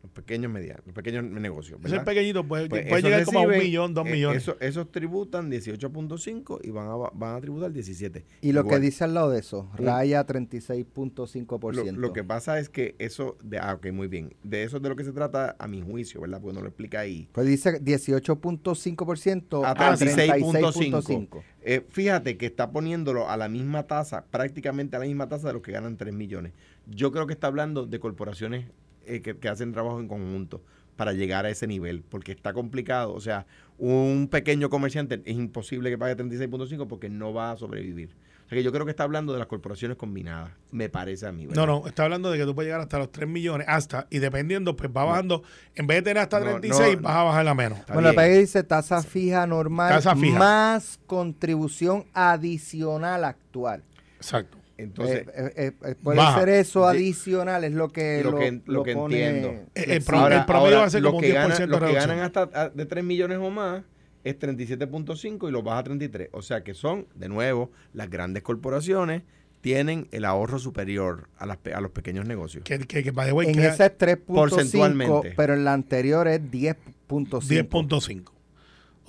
Los 0.02 0.12
pequeños 0.14 0.50
medianos, 0.50 0.82
los 0.86 0.96
pequeños 0.96 1.26
negocios. 1.26 1.78
Ese 1.82 1.90
¿verdad? 1.92 2.06
pequeñito 2.06 2.48
puede, 2.48 2.70
Pues 2.70 2.88
puede 2.88 3.02
llegar 3.02 3.26
como 3.26 3.40
a 3.40 3.42
un 3.44 3.58
millón, 3.58 3.94
dos 3.94 4.08
eh, 4.08 4.12
millones. 4.12 4.44
eso- 4.44 4.56
esos 4.62 4.90
tributan 4.92 5.50
18.5 5.52 6.60
y 6.64 6.70
van 6.70 6.88
a, 6.88 6.96
van 7.14 7.36
a 7.36 7.42
tributar 7.42 7.74
17. 7.74 8.24
Y 8.42 8.54
lo 8.54 8.66
que 8.66 8.80
dice 8.80 9.04
al 9.04 9.14
lado 9.14 9.30
de 9.30 9.40
eso, 9.40 9.64
Mm. 9.78 9.84
raya 9.84 10.20
Lo, 10.20 10.26
36.5%. 10.26 11.98
lo 11.98 12.14
que 12.14 12.24
pasa 12.24 12.60
es 12.60 12.70
que 12.70 12.96
eso, 12.98 13.38
de, 13.44 13.60
ah, 13.60 13.74
ok, 13.74 13.88
muy 13.92 14.08
bien. 14.08 14.34
De 14.44 14.64
eso 14.64 14.78
es 14.78 14.84
de 14.84 14.88
lo 14.90 14.96
que 14.96 15.04
se 15.04 15.12
trata 15.12 15.58
a 15.60 15.68
mi 15.68 15.82
juicio, 15.82 16.22
¿verdad? 16.22 16.40
Porque 16.42 16.56
no 16.56 16.62
lo 16.62 16.68
explica 16.70 17.02
ahí. 17.02 17.28
Pues 17.34 17.46
dice 17.46 17.80
18.5% 17.84 19.66
A 19.66 19.72
a 19.72 19.76
36.5. 19.98 20.52
36.5. 20.54 21.44
Eh, 21.62 21.86
fíjate 21.90 22.38
que 22.38 22.46
está 22.46 22.72
poniéndolo 22.72 23.30
a 23.30 23.38
la 23.38 23.50
misma 23.50 23.84
tasa, 23.84 24.24
prácticamente 24.32 24.96
a 24.96 25.00
la 25.00 25.06
misma 25.06 25.28
tasa 25.28 25.48
de 25.48 25.54
los 25.54 25.62
que 25.62 25.72
ganan 25.72 25.98
3 25.98 26.14
millones. 26.14 26.54
Yo 26.88 27.12
creo 27.12 27.28
que 27.28 27.34
está 27.34 27.48
hablando 27.48 27.86
de 27.86 28.00
corporaciones 28.00 28.66
eh, 29.06 29.22
que, 29.22 29.38
que 29.38 29.50
hacen 29.50 29.72
trabajo 29.72 30.00
en 30.00 30.08
conjunto 30.08 30.62
para 30.96 31.14
llegar 31.14 31.46
a 31.46 31.50
ese 31.50 31.66
nivel, 31.66 32.04
porque 32.10 32.32
está 32.34 32.52
complicado. 32.54 33.14
O 33.14 33.22
sea, 33.22 33.46
un 33.78 34.28
pequeño 34.30 34.70
comerciante 34.70 35.22
es 35.26 35.36
imposible 35.38 35.90
que 35.90 35.98
pague 35.98 36.18
36.5 36.18 36.88
porque 36.88 37.10
no 37.10 37.34
va 37.34 37.52
a 37.52 37.58
sobrevivir. 37.58 38.10
O 38.46 38.50
sea 38.50 38.58
que 38.58 38.64
yo 38.64 38.72
creo 38.72 38.84
que 38.84 38.90
está 38.90 39.04
hablando 39.04 39.32
de 39.32 39.38
las 39.40 39.48
corporaciones 39.48 39.96
combinadas, 39.96 40.52
me 40.72 40.90
parece 40.90 41.28
a 41.28 41.32
mí. 41.32 41.46
¿verdad? 41.46 41.68
No, 41.68 41.82
no, 41.82 41.88
está 41.88 42.04
hablando 42.04 42.32
de 42.32 42.40
que 42.40 42.46
tú 42.46 42.56
puedes 42.56 42.68
llegar 42.68 42.82
hasta 42.82 42.98
los 42.98 43.12
3 43.12 43.30
millones, 43.30 43.68
hasta, 43.70 44.08
y 44.10 44.18
dependiendo, 44.18 44.76
pues 44.76 44.90
va 44.90 45.06
bajando. 45.06 45.44
En 45.76 45.86
vez 45.86 45.98
de 45.98 46.02
tener 46.02 46.24
hasta 46.24 46.40
No, 46.40 46.46
36, 46.60 46.96
no. 46.98 47.04
vas 47.04 47.16
a 47.16 47.24
bajar 47.24 47.48
a 47.48 47.54
menos. 47.54 47.80
Bueno, 47.94 48.12
la 48.12 48.24
dice 48.24 48.64
tasa 48.64 49.04
fija 49.04 49.46
normal 49.46 49.90
Tasa 49.94 50.16
fija. 50.16 50.40
más 50.40 51.00
contribución 51.06 52.06
adicional 52.14 53.24
actual. 53.24 53.84
Exacto. 54.18 54.58
Entonces, 54.84 55.28
Eh, 55.28 55.32
eh, 55.36 55.52
eh, 55.56 55.72
eh, 55.92 55.96
puede 56.02 56.18
baja. 56.18 56.39
ser 56.39 56.50
eso 56.50 56.88
adicional, 56.88 57.63
es 57.63 57.74
lo 57.74 57.89
que 57.89 58.22
Lo 58.24 58.32
lo, 58.32 58.38
que- 58.39 58.52
lo 58.52 58.74
lo 58.74 58.84
que 58.84 58.94
pone 58.94 59.26
entiendo. 59.28 59.50
Eh, 59.50 59.65
el 59.76 59.84
flexible. 60.02 60.04
pro- 60.06 60.28
el 60.38 60.46
promedio 60.46 60.78
va 60.80 60.86
a 60.86 60.89
ser 60.89 61.04
como 61.04 61.18
un 61.18 61.24
que 61.24 61.34
ganan- 61.34 61.58
10% 61.58 61.68
Los 61.68 61.89
que 61.89 61.94
ganan 61.96 62.20
hasta 62.20 62.50
ah, 62.54 62.70
de 62.74 62.86
3 62.86 63.04
millones 63.04 63.38
o 63.42 63.50
más 63.50 63.84
es 64.24 64.38
37.5 64.39 65.48
y 65.50 65.52
los 65.52 65.63
baja 65.63 65.80
a 65.80 65.84
33. 65.84 66.30
O 66.32 66.42
sea 66.42 66.63
que 66.63 66.74
son, 66.74 67.08
de 67.15 67.30
nuevo, 67.30 67.72
las 67.94 68.10
grandes 68.10 68.44
corporaciones 68.44 69.24
tienen 69.62 70.08
el 70.12 70.24
ahorro 70.24 70.58
superior 70.60 71.28
a, 71.38 71.46
las, 71.46 71.58
pe- 71.58 71.74
a 71.74 71.82
los 71.82 71.92
pequeños 71.92 72.26
negocios. 72.26 72.63
Que, 72.63 72.80
que, 72.80 73.04
que 73.04 73.12
way, 73.12 73.50
en 73.50 73.60
esa 73.60 73.88
es 73.88 73.98
3.5, 73.98 74.24
Porcentualmente. 74.26 75.34
pero 75.36 75.54
en 75.54 75.65
la 75.65 75.74
anterior 75.74 76.28
es 76.30 76.39
10.5. 76.50 77.42
10.5. 77.42 78.32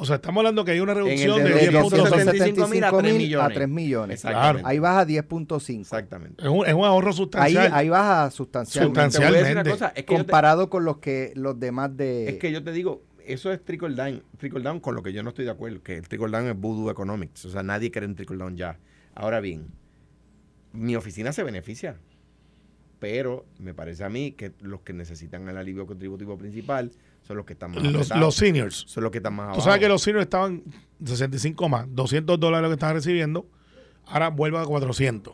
O 0.00 0.06
sea, 0.06 0.16
estamos 0.16 0.40
hablando 0.40 0.64
que 0.64 0.70
hay 0.70 0.80
una 0.80 0.94
reducción 0.94 1.44
de 1.44 1.50
de 1.50 1.70
10.5. 1.70 1.90
10.5. 1.90 1.90
275 1.90 2.68
mil 2.68 2.84
a 2.84 2.90
3 2.90 3.02
mil 3.02 3.16
millones. 3.18 3.50
a 3.50 3.54
3 3.54 3.68
millones. 3.68 4.14
Exactamente. 4.14 4.68
Ahí 4.68 4.78
baja 4.78 5.06
10.5. 5.06 5.80
Exactamente. 5.80 6.42
Es 6.42 6.48
un, 6.48 6.66
es 6.66 6.72
un 6.72 6.84
ahorro 6.86 7.12
sustancial. 7.12 7.70
ahí 7.70 7.90
baja 7.90 8.30
sustancialmente. 8.30 8.98
Sustancialmente. 8.98 9.70
cosa, 9.70 9.88
es 9.88 9.92
que, 9.92 10.00
yo 10.00 10.04
te, 10.06 10.24
comparado 10.24 10.70
con 10.70 10.86
los 10.86 10.98
que 10.98 11.34
los 11.36 11.60
demás 11.60 11.94
de 11.94 12.30
es 12.30 12.36
que 12.38 12.50
yo 12.50 12.64
te 12.64 12.72
digo, 12.72 13.02
eso 13.26 13.52
es 13.52 13.62
trickle 13.62 13.94
down, 13.94 14.22
trickle 14.38 14.62
down 14.62 14.80
con 14.80 14.94
lo 14.94 15.02
que 15.02 15.12
yo 15.12 15.22
no 15.22 15.28
estoy 15.28 15.44
de 15.44 15.50
acuerdo, 15.50 15.82
que 15.82 15.98
el 15.98 16.08
trickle 16.08 16.30
down 16.30 16.46
es 16.46 16.58
voodoo 16.58 16.90
economics, 16.90 17.44
o 17.44 17.50
sea, 17.50 17.62
nadie 17.62 17.90
cree 17.90 18.06
en 18.06 18.14
trickle 18.14 18.38
down 18.38 18.56
ya. 18.56 18.78
Ahora 19.14 19.40
bien, 19.40 19.66
mi 20.72 20.96
oficina 20.96 21.34
se 21.34 21.42
beneficia, 21.42 21.98
pero 23.00 23.44
me 23.58 23.74
parece 23.74 24.04
a 24.04 24.08
mí 24.08 24.32
que 24.32 24.52
los 24.60 24.80
que 24.80 24.94
necesitan 24.94 25.46
el 25.46 25.58
alivio 25.58 25.86
contributivo 25.86 26.38
principal 26.38 26.90
son 27.30 27.36
los 27.36 27.46
que 27.46 27.52
están 27.52 27.70
más 27.70 27.84
los, 27.84 28.10
los 28.16 28.34
seniors. 28.34 28.84
son 28.88 29.04
los 29.04 29.12
que 29.12 29.18
están 29.18 29.34
más 29.34 29.44
Tú 29.46 29.50
abajo. 29.52 29.60
sabes 29.62 29.78
que 29.78 29.88
los 29.88 30.02
seniors 30.02 30.24
estaban 30.24 30.64
65 31.04 31.68
más, 31.68 31.86
200 31.88 32.40
dólares 32.40 32.64
lo 32.64 32.68
que 32.70 32.74
estaban 32.74 32.96
recibiendo, 32.96 33.46
ahora 34.06 34.30
vuelve 34.30 34.58
a 34.58 34.64
400. 34.64 35.32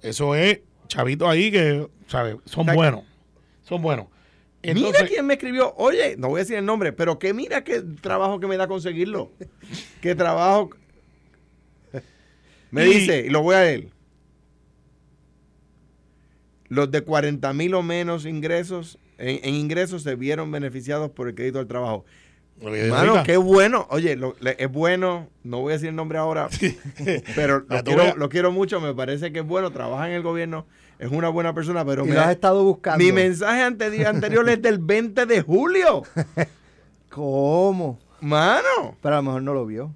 Eso 0.00 0.34
es 0.34 0.60
chavitos 0.88 1.28
ahí 1.28 1.50
que, 1.52 1.86
¿sabes? 2.06 2.36
Son 2.46 2.64
sea, 2.64 2.72
buenos. 2.72 3.02
Son 3.64 3.82
buenos. 3.82 4.06
mira 4.62 5.06
quién 5.06 5.26
me 5.26 5.34
escribió, 5.34 5.74
oye, 5.76 6.16
no 6.16 6.28
voy 6.28 6.38
a 6.38 6.42
decir 6.44 6.56
el 6.56 6.64
nombre, 6.64 6.94
pero 6.94 7.18
que 7.18 7.34
mira 7.34 7.64
qué 7.64 7.82
trabajo 7.82 8.40
que 8.40 8.46
me 8.46 8.56
da 8.56 8.66
conseguirlo. 8.66 9.30
qué 10.00 10.14
trabajo. 10.14 10.70
Me 12.70 12.88
Y- 12.88 12.94
dice, 12.94 13.26
y 13.26 13.28
lo 13.28 13.42
voy 13.42 13.56
a 13.56 13.60
leer. 13.60 13.88
Los 16.68 16.90
de 16.90 17.02
40 17.02 17.52
mil 17.52 17.74
o 17.74 17.82
menos 17.82 18.24
ingresos, 18.24 18.98
en, 19.20 19.40
en 19.42 19.54
ingresos 19.54 20.02
se 20.02 20.14
vieron 20.16 20.50
beneficiados 20.50 21.10
por 21.10 21.28
el 21.28 21.34
crédito 21.34 21.58
al 21.58 21.66
trabajo. 21.66 22.04
lo 22.60 22.70
que 22.72 22.76
dije 22.78 22.88
Mano, 22.90 23.10
ahorita, 23.12 23.22
qué 23.24 23.36
bueno. 23.36 23.86
Oye, 23.90 24.16
lo- 24.16 24.34
le- 24.40 24.56
es 24.58 24.70
bueno, 24.70 25.28
no 25.44 25.60
voy 25.60 25.72
a 25.72 25.74
decir 25.74 25.88
el 25.90 25.96
nombre 25.96 26.18
ahora, 26.18 26.48
pero 27.34 27.64
lo 27.68 28.28
quiero, 28.28 28.50
lo 28.50 28.52
mucho, 28.52 28.80
me 28.80 28.94
parece 28.94 29.32
que 29.32 29.40
es 29.40 29.46
bueno, 29.46 29.70
trabaja 29.70 30.08
en 30.08 30.14
el 30.14 30.22
gobierno, 30.22 30.66
es 30.98 31.10
una 31.10 31.28
buena 31.28 31.54
persona, 31.54 31.84
pero 31.84 32.04
y 32.04 32.08
me 32.08 32.14
lo 32.14 32.20
has 32.20 32.26
ha- 32.28 32.32
estado 32.32 32.62
buscando. 32.64 33.02
mi 33.04 33.12
mensaje 33.12 33.62
ante- 33.62 34.04
anterior 34.06 34.48
es 34.50 34.60
del 34.60 34.78
20 34.78 35.24
de 35.26 35.40
julio. 35.42 36.02
¿Cómo? 37.08 37.98
Mano. 38.20 38.96
Pero 39.00 39.14
a 39.14 39.18
lo 39.18 39.22
mejor 39.22 39.42
no 39.42 39.54
lo 39.54 39.66
vio. 39.66 39.92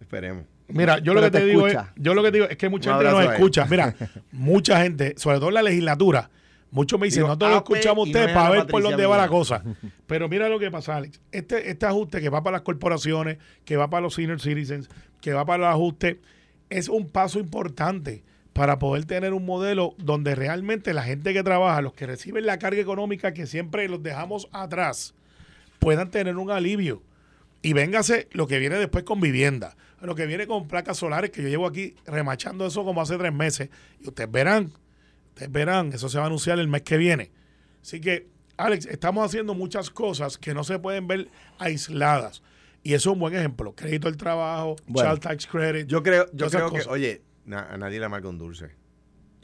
Esperemos. 0.00 0.44
Mira, 0.68 0.98
yo 0.98 1.12
lo 1.12 1.20
que 1.20 1.30
te, 1.30 1.40
te 1.40 1.44
digo 1.46 1.66
es, 1.66 1.76
yo 1.96 2.14
lo 2.14 2.22
que 2.22 2.30
te 2.30 2.38
digo 2.38 2.48
es 2.48 2.56
que 2.56 2.68
mucha 2.70 2.96
Un 2.96 3.02
gente 3.04 3.12
nos 3.24 3.32
escucha. 3.34 3.66
Mira, 3.66 3.94
mucha 4.32 4.82
gente, 4.82 5.14
sobre 5.18 5.36
todo 5.38 5.48
en 5.48 5.54
la 5.54 5.62
legislatura, 5.62 6.30
muchos 6.72 6.98
me 6.98 7.06
dicen, 7.06 7.22
nosotros 7.22 7.50
lo 7.50 7.56
escuchamos 7.58 8.08
a 8.08 8.12
no 8.12 8.18
es 8.18 8.32
para 8.32 8.50
ver 8.50 8.66
por 8.66 8.82
dónde 8.82 9.06
va 9.06 9.16
la 9.16 9.28
cosa. 9.28 9.62
Pero 10.06 10.28
mira 10.28 10.48
lo 10.48 10.58
que 10.58 10.70
pasa, 10.70 10.96
Alex. 10.96 11.20
Este, 11.30 11.70
este 11.70 11.86
ajuste 11.86 12.20
que 12.20 12.28
va 12.28 12.42
para 12.42 12.56
las 12.56 12.62
corporaciones, 12.62 13.38
que 13.64 13.76
va 13.76 13.88
para 13.88 14.00
los 14.00 14.14
senior 14.14 14.40
citizens, 14.40 14.88
que 15.20 15.32
va 15.32 15.44
para 15.44 15.68
el 15.68 15.72
ajuste, 15.72 16.20
es 16.70 16.88
un 16.88 17.08
paso 17.08 17.38
importante 17.38 18.24
para 18.52 18.78
poder 18.78 19.04
tener 19.04 19.32
un 19.32 19.46
modelo 19.46 19.94
donde 19.98 20.34
realmente 20.34 20.92
la 20.92 21.02
gente 21.02 21.32
que 21.32 21.42
trabaja, 21.42 21.80
los 21.80 21.94
que 21.94 22.06
reciben 22.06 22.46
la 22.46 22.58
carga 22.58 22.80
económica 22.80 23.32
que 23.32 23.46
siempre 23.46 23.88
los 23.88 24.02
dejamos 24.02 24.48
atrás, 24.52 25.14
puedan 25.78 26.10
tener 26.10 26.36
un 26.36 26.50
alivio. 26.50 27.02
Y 27.62 27.74
véngase 27.74 28.28
lo 28.32 28.46
que 28.46 28.58
viene 28.58 28.76
después 28.76 29.04
con 29.04 29.20
vivienda, 29.20 29.76
lo 30.00 30.14
que 30.14 30.26
viene 30.26 30.46
con 30.46 30.66
placas 30.66 30.98
solares, 30.98 31.30
que 31.30 31.42
yo 31.42 31.48
llevo 31.48 31.66
aquí 31.66 31.94
remachando 32.06 32.66
eso 32.66 32.84
como 32.84 33.00
hace 33.00 33.16
tres 33.16 33.32
meses. 33.32 33.70
Y 34.00 34.08
ustedes 34.08 34.30
verán, 34.30 34.72
ustedes 35.32 35.50
verán, 35.50 35.92
eso 35.92 36.08
se 36.08 36.18
va 36.18 36.24
a 36.24 36.26
anunciar 36.26 36.58
el 36.58 36.68
mes 36.68 36.82
que 36.82 36.96
viene. 36.96 37.30
Así 37.82 38.00
que, 38.00 38.28
Alex, 38.56 38.86
estamos 38.86 39.24
haciendo 39.24 39.54
muchas 39.54 39.90
cosas 39.90 40.38
que 40.38 40.54
no 40.54 40.62
se 40.64 40.78
pueden 40.78 41.06
ver 41.08 41.28
aisladas. 41.58 42.42
Y 42.84 42.94
eso 42.94 43.10
es 43.10 43.14
un 43.14 43.20
buen 43.20 43.34
ejemplo. 43.34 43.74
Crédito 43.74 44.08
al 44.08 44.16
trabajo, 44.16 44.76
Bueno, 44.86 45.10
child 45.10 45.22
tax 45.22 45.46
credit. 45.46 45.86
Yo 45.86 46.02
creo, 46.02 46.26
yo 46.32 46.48
creo 46.50 46.70
que, 46.70 46.82
oye, 46.88 47.22
na- 47.44 47.66
a 47.72 47.76
nadie 47.78 47.98
le 47.98 48.06
amarga 48.06 48.28
un 48.28 48.38
dulce. 48.38 48.70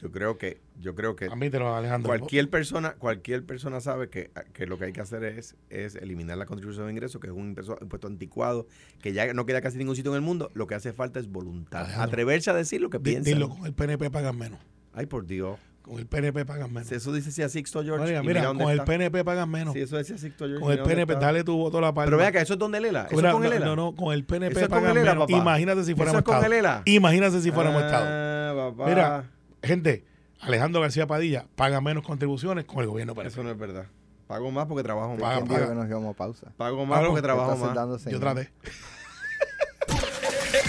Yo 0.01 0.11
creo 0.11 0.37
que, 0.37 0.61
yo 0.79 0.95
creo 0.95 1.17
que 1.17 1.25
Admítelo, 1.25 1.75
Alejandro. 1.75 2.07
cualquier 2.07 2.49
persona, 2.49 2.93
cualquier 2.93 3.45
persona 3.45 3.81
sabe 3.81 4.09
que, 4.09 4.31
que 4.53 4.65
lo 4.65 4.77
que 4.77 4.85
hay 4.85 4.93
que 4.93 5.01
hacer 5.01 5.25
es, 5.25 5.57
es 5.69 5.95
eliminar 5.95 6.37
la 6.37 6.45
contribución 6.45 6.85
de 6.85 6.93
ingresos, 6.93 7.19
que 7.19 7.27
es 7.27 7.33
un 7.33 7.49
impuesto, 7.49 8.07
anticuado, 8.07 8.65
que 9.01 9.11
ya 9.11 9.33
no 9.33 9.45
queda 9.45 9.59
casi 9.59 9.77
ningún 9.77 9.97
sitio 9.97 10.11
en 10.11 10.15
el 10.15 10.21
mundo. 10.21 10.51
Lo 10.53 10.67
que 10.67 10.75
hace 10.75 10.93
falta 10.93 11.19
es 11.19 11.27
voluntad. 11.29 11.81
Alejandro, 11.81 12.07
Atreverse 12.07 12.49
a 12.49 12.53
decir 12.53 12.79
lo 12.79 12.89
que 12.89 12.99
piensa. 13.01 13.29
Dilo, 13.29 13.49
con 13.49 13.65
el 13.65 13.73
PNP 13.73 14.09
pagan 14.09 14.37
menos. 14.37 14.59
Ay, 14.93 15.05
por 15.05 15.25
Dios. 15.25 15.59
Con 15.89 15.97
el 15.97 16.05
PNP 16.05 16.45
pagan 16.45 16.71
menos. 16.71 16.91
Eso 16.91 17.11
dice 17.11 17.31
si 17.31 17.41
a 17.41 17.49
Sixto 17.49 17.83
George. 17.83 18.05
Oiga, 18.05 18.21
mira, 18.21 18.43
dónde 18.43 18.63
con 18.63 18.71
el 18.71 18.79
está. 18.79 18.91
PNP 18.91 19.23
pagan 19.25 19.49
menos. 19.49 19.73
Si 19.73 19.81
eso 19.81 19.97
decía 19.97 20.17
Sixto 20.19 20.45
George. 20.45 20.61
con 20.61 20.71
el 20.71 20.77
mira 20.77 20.87
PNP, 20.89 21.13
está. 21.13 21.25
dale 21.25 21.43
tu 21.43 21.57
voto 21.57 21.79
a 21.79 21.81
la 21.81 21.93
palma. 21.93 22.05
Pero 22.05 22.17
vea 22.17 22.31
que 22.31 22.37
eso 22.39 22.53
es 22.53 22.59
Don 22.59 22.71
Lela. 22.71 23.07
Eso 23.07 23.15
Mira, 23.15 23.29
es 23.29 23.33
con 23.35 23.43
el 23.43 23.49
no, 23.49 23.55
ELA. 23.55 23.65
no, 23.65 23.75
no, 23.75 23.95
con 23.95 24.13
el 24.13 24.23
PNP 24.23 24.51
Eso 24.51 24.59
es 24.61 24.67
con 24.69 24.85
ELA, 24.85 24.93
menos. 24.93 25.15
papá. 25.27 25.31
Imagínate 25.33 25.83
si 25.83 25.91
Eso 25.91 25.97
fuéramos 25.97 26.19
es 26.19 26.23
con 26.25 26.35
Estado. 26.35 26.53
el 26.53 26.59
ELA. 26.59 26.81
Imagínate 26.85 27.41
si 27.41 27.51
fuéramos 27.51 27.83
Estado. 27.83 28.05
Ah, 28.07 28.71
papá. 28.71 28.89
Mira, 28.89 29.23
gente, 29.63 30.05
Alejandro 30.41 30.79
García 30.81 31.07
Padilla 31.07 31.47
paga 31.55 31.81
menos 31.81 32.03
contribuciones 32.05 32.65
con 32.65 32.79
el 32.81 32.87
gobierno 32.87 33.15
PNP. 33.15 33.27
Eso 33.33 33.43
no 33.43 33.49
es 33.49 33.57
verdad. 33.57 33.87
Pago 34.27 34.51
más 34.51 34.67
porque 34.67 34.83
trabajo 34.83 35.13
más. 35.13 35.21
Paga, 35.21 35.35
¿Quién 35.37 35.45
dijo 35.45 35.55
paga. 35.59 35.69
que 35.69 35.75
nos 35.75 35.87
íbamos 35.89 36.13
a 36.13 36.17
pausa? 36.17 36.51
Pago 36.55 36.85
más 36.85 36.99
Claro, 36.99 37.07
porque 37.13 37.21
trabajo 37.23 37.55
más. 37.57 38.05
Yo 38.05 38.19
traté. 38.19 38.51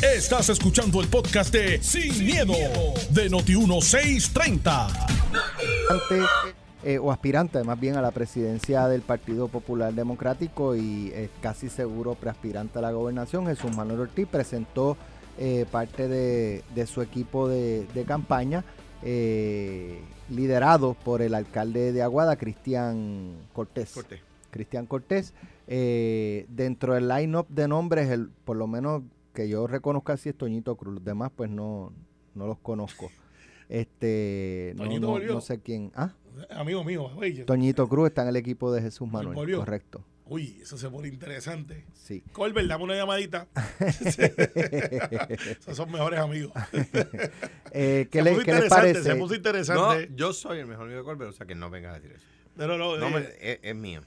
Estás 0.02 0.48
escuchando 0.48 1.02
el 1.02 1.08
podcast 1.08 1.52
de 1.52 1.82
Sin, 1.82 2.24
miedo, 2.24 2.54
de 3.10 3.30
Noti1630. 3.30 4.88
aspirante, 5.90 6.30
eh, 6.82 6.98
o 6.98 7.12
aspirante 7.12 7.62
más 7.64 7.78
bien 7.78 7.96
a 7.96 8.00
la 8.00 8.10
presidencia 8.10 8.88
del 8.88 9.02
Partido 9.02 9.48
Popular 9.48 9.92
Democrático 9.92 10.74
y 10.74 11.12
eh, 11.14 11.28
casi 11.42 11.68
seguro 11.68 12.14
preaspirante 12.14 12.78
a 12.78 12.82
la 12.82 12.92
gobernación, 12.92 13.46
Jesús 13.46 13.76
Manuel 13.76 14.00
Ortiz 14.00 14.26
presentó 14.26 14.96
eh, 15.38 15.66
parte 15.70 16.08
de, 16.08 16.64
de 16.74 16.86
su 16.86 17.02
equipo 17.02 17.46
de, 17.46 17.86
de 17.92 18.04
campaña, 18.04 18.64
eh, 19.02 20.00
liderado 20.30 20.94
por 20.94 21.20
el 21.20 21.34
alcalde 21.34 21.92
de 21.92 22.02
Aguada, 22.02 22.36
Cristian 22.36 23.34
Cortés. 23.52 23.90
Cortés. 23.90 24.20
Cristian 24.50 24.86
Cortés. 24.86 25.34
Eh, 25.66 26.46
dentro 26.48 26.94
del 26.94 27.06
line-up 27.06 27.46
de 27.48 27.68
nombres, 27.68 28.10
el, 28.10 28.30
por 28.44 28.56
lo 28.56 28.66
menos 28.66 29.02
que 29.32 29.48
yo 29.48 29.66
reconozca 29.66 30.14
así 30.14 30.28
es 30.30 30.36
Toñito 30.36 30.76
Cruz. 30.76 30.94
Los 30.94 31.04
demás, 31.04 31.30
pues 31.34 31.50
no, 31.50 31.92
no 32.34 32.46
los 32.46 32.58
conozco. 32.58 33.10
Este, 33.68 34.72
no, 34.76 34.84
Toñito 34.84 35.00
no- 35.02 35.12
volvió. 35.12 35.34
no 35.34 35.40
sé 35.40 35.60
quién. 35.60 35.92
Ah, 35.94 36.12
Amigo 36.50 36.82
mío, 36.84 37.04
oye, 37.16 37.44
Toñito 37.44 37.88
Cruz 37.88 38.08
está 38.08 38.22
en 38.22 38.28
el 38.28 38.36
equipo 38.36 38.72
de 38.72 38.82
Jesús 38.82 39.08
Manuel. 39.10 39.34
volvió. 39.34 39.58
Correcto. 39.58 40.04
uy, 40.26 40.58
eso 40.62 40.78
se 40.78 40.88
pone 40.88 41.08
interesante. 41.08 41.84
Sí. 41.92 42.22
Colbert, 42.32 42.68
dame 42.68 42.84
una 42.84 42.94
llamadita. 42.96 43.48
Esos 43.80 45.76
son 45.76 45.90
mejores 45.92 46.18
amigos. 46.20 46.52
Eh, 47.72 48.08
¿qué, 48.10 48.18
se 48.18 48.24
le- 48.24 48.30
puso 48.32 48.44
qué 48.44 48.50
les 48.52 48.64
interesante, 48.64 48.92
parece? 48.94 49.02
Se 49.04 49.14
puso 49.14 49.28
No, 49.30 49.36
interesante. 49.36 50.10
yo 50.16 50.32
soy 50.32 50.58
el 50.58 50.66
mejor 50.66 50.86
amigo 50.86 50.98
de 50.98 51.04
Colbert, 51.04 51.30
o 51.30 51.32
sea 51.32 51.46
que 51.46 51.54
no 51.54 51.70
vengas 51.70 51.94
a 51.94 52.00
decir 52.00 52.16
eso. 52.16 52.26
No, 52.56 52.66
no, 52.66 52.96
No, 52.98 53.18
eh, 53.18 53.36
es, 53.40 53.58
es 53.62 53.74
mío. 53.76 54.02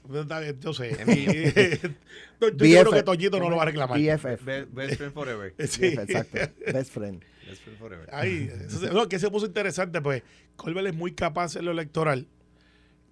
yo 0.60 0.72
sé. 0.74 0.90
Es 0.90 1.06
mío. 1.06 1.30
Yo 2.40 2.50
creo 2.56 2.90
que 2.92 3.02
Toñito 3.02 3.38
no 3.40 3.48
lo 3.50 3.56
va 3.56 3.62
a 3.62 3.66
reclamar. 3.66 3.98
BFF. 3.98 4.44
Be- 4.44 4.64
Best 4.66 4.96
friend 4.96 5.12
forever. 5.14 5.54
Sí. 5.66 5.90
BFF, 5.90 5.98
exacto. 6.10 6.38
Best 6.72 6.92
friend. 6.92 7.24
Best 7.48 7.62
friend 7.62 7.78
forever. 7.78 8.08
Ahí, 8.12 8.50
eso 8.66 8.80
se- 8.80 8.90
no, 8.90 9.08
que 9.08 9.18
se 9.18 9.30
puso 9.30 9.46
interesante, 9.46 10.00
pues 10.02 10.22
Colbert 10.56 10.88
es 10.88 10.94
muy 10.94 11.12
capaz 11.14 11.56
en 11.56 11.64
lo 11.64 11.70
electoral, 11.70 12.28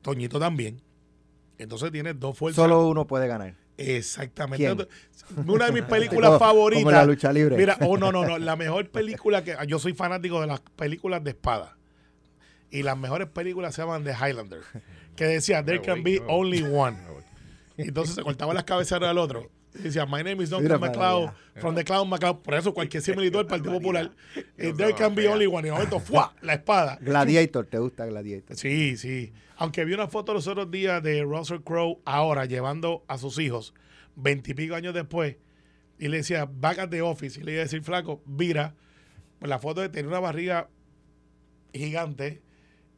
Toñito 0.02 0.38
también. 0.38 0.82
Entonces 1.58 1.90
tiene 1.92 2.12
dos 2.14 2.36
fuerzas. 2.36 2.56
Solo 2.62 2.86
uno 2.86 3.06
puede 3.06 3.26
ganar. 3.26 3.54
Exactamente. 3.78 4.86
Una 5.46 5.66
de 5.66 5.72
mis 5.72 5.82
películas 5.88 6.28
Como- 6.30 6.38
favoritas. 6.38 6.84
como 6.84 6.90
la 6.96 7.04
lucha 7.06 7.32
libre. 7.32 7.56
Mira, 7.56 7.78
oh 7.80 7.96
no, 7.96 8.12
no, 8.12 8.24
no. 8.26 8.38
La 8.38 8.54
mejor 8.56 8.90
película 8.90 9.42
que. 9.42 9.56
Yo 9.66 9.78
soy 9.78 9.94
fanático 9.94 10.40
de 10.40 10.46
las 10.46 10.60
películas 10.60 11.24
de 11.24 11.30
espada. 11.30 11.76
Y 12.72 12.82
las 12.82 12.96
mejores 12.96 13.28
películas 13.28 13.74
se 13.74 13.82
llaman 13.82 14.02
The 14.02 14.14
Highlander. 14.14 14.62
Que 15.14 15.26
decía, 15.26 15.62
There 15.64 15.80
can 15.80 16.02
be 16.02 16.20
only 16.26 16.62
one. 16.62 16.96
Y 17.76 17.82
entonces 17.88 18.14
se 18.14 18.22
cortaban 18.22 18.54
las 18.54 18.64
cabeceras 18.64 19.08
al 19.08 19.16
otro. 19.18 19.50
Y 19.74 19.84
decía, 19.84 20.04
My 20.04 20.22
name 20.22 20.42
is 20.42 20.50
Duncan 20.50 20.78
McLeod, 20.78 21.30
from 21.56 21.74
the 21.74 21.84
Clown 21.84 22.08
McLeod. 22.08 22.42
Por 22.42 22.54
eso 22.54 22.74
cualquier 22.74 23.02
similitud 23.02 23.38
del 23.38 23.46
Partido 23.46 23.72
Popular. 23.72 24.10
Y 24.58 24.72
There 24.72 24.94
can 24.94 25.14
be 25.14 25.26
only 25.28 25.46
one. 25.46 25.60
Y 25.60 25.70
de 25.70 25.72
momento, 25.72 26.00
¡fua! 26.00 26.34
La 26.42 26.54
espada. 26.54 26.98
Gladiator, 27.00 27.66
¿te 27.66 27.78
gusta 27.78 28.04
Gladiator? 28.06 28.56
Sí, 28.56 28.96
sí. 28.96 29.32
Aunque 29.56 29.84
vi 29.84 29.94
una 29.94 30.08
foto 30.08 30.34
los 30.34 30.46
otros 30.46 30.70
días 30.70 31.02
de 31.02 31.22
Russell 31.22 31.60
Crowe 31.60 32.00
ahora 32.04 32.46
llevando 32.46 33.04
a 33.06 33.16
sus 33.16 33.38
hijos, 33.38 33.74
veintipico 34.16 34.74
años 34.74 34.92
después, 34.92 35.36
y 35.98 36.08
le 36.08 36.18
decía, 36.18 36.46
back 36.46 36.78
at 36.78 36.88
the 36.88 37.00
office, 37.00 37.38
y 37.38 37.44
le 37.44 37.52
iba 37.52 37.60
a 37.60 37.64
decir, 37.64 37.82
flaco, 37.82 38.22
vira, 38.26 38.74
pues 39.38 39.48
la 39.48 39.58
foto 39.58 39.80
de 39.80 39.88
tener 39.88 40.08
una 40.08 40.20
barriga 40.20 40.68
gigante, 41.72 42.42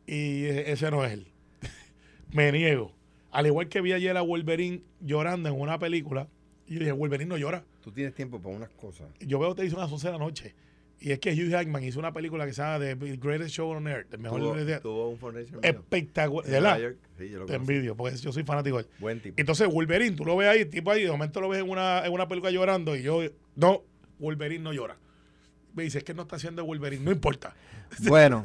y 0.06 0.44
ese 0.46 0.90
no 0.90 1.04
es 1.04 1.12
él. 1.12 1.26
Me 2.32 2.50
niego. 2.52 2.92
Al 3.30 3.46
igual 3.46 3.68
que 3.68 3.80
vi 3.80 3.92
ayer 3.92 4.16
a 4.16 4.22
Wolverine 4.22 4.82
llorando 5.00 5.48
en 5.48 5.58
una 5.60 5.78
película, 5.78 6.28
y 6.66 6.74
yo 6.74 6.80
dije, 6.80 6.92
Wolverine 6.92 7.28
no 7.28 7.36
llora. 7.36 7.64
Tú 7.82 7.90
tienes 7.92 8.14
tiempo 8.14 8.40
para 8.40 8.56
unas 8.56 8.70
cosas. 8.70 9.08
Yo 9.20 9.38
veo 9.38 9.54
te 9.54 9.64
hizo 9.64 9.76
a 9.76 9.80
las 9.80 9.92
11 9.92 10.06
de 10.06 10.12
la 10.12 10.18
noche. 10.18 10.54
Y 11.00 11.10
es 11.10 11.18
que 11.18 11.32
Hugh 11.32 11.50
Jackman 11.50 11.82
hizo 11.84 11.98
una 11.98 12.12
película 12.12 12.46
que 12.46 12.52
se 12.54 12.62
llama 12.62 12.78
The 12.78 12.94
Greatest 13.16 13.50
Show 13.50 13.68
on 13.70 13.86
Earth, 13.88 14.14
el 14.14 14.20
mejor 14.20 14.40
Tuvo, 14.40 14.54
de- 14.54 14.80
tuvo 14.80 15.08
un 15.10 15.18
fundraiser 15.18 15.58
espectacular. 15.62 16.80
¿De. 16.80 16.96
Sí, 17.18 17.28
yo 17.30 17.40
lo 17.40 17.46
Te 17.46 17.54
envidio, 17.56 17.96
porque 17.96 18.16
yo 18.16 18.32
soy 18.32 18.44
fanático 18.44 18.76
de 18.76 18.82
él. 18.84 18.88
Buen 19.00 19.20
tipo. 19.20 19.34
Entonces, 19.38 19.68
Wolverine, 19.68 20.16
tú 20.16 20.24
lo 20.24 20.36
ves 20.36 20.48
ahí, 20.48 20.64
tipo 20.64 20.90
ahí, 20.90 21.02
de 21.02 21.10
momento 21.10 21.40
lo 21.40 21.48
ves 21.48 21.60
en 21.62 21.68
una, 21.68 22.06
en 22.06 22.12
una 22.12 22.26
película 22.28 22.50
llorando 22.52 22.96
y 22.96 23.02
yo, 23.02 23.20
no, 23.56 23.82
Wolverine 24.18 24.62
no 24.62 24.72
llora. 24.72 24.96
Me 25.74 25.82
dice, 25.82 25.98
es 25.98 26.04
que 26.04 26.14
no 26.14 26.22
está 26.22 26.36
haciendo 26.36 26.64
Wolverine, 26.64 27.04
no 27.04 27.10
importa. 27.12 27.54
Bueno, 28.08 28.44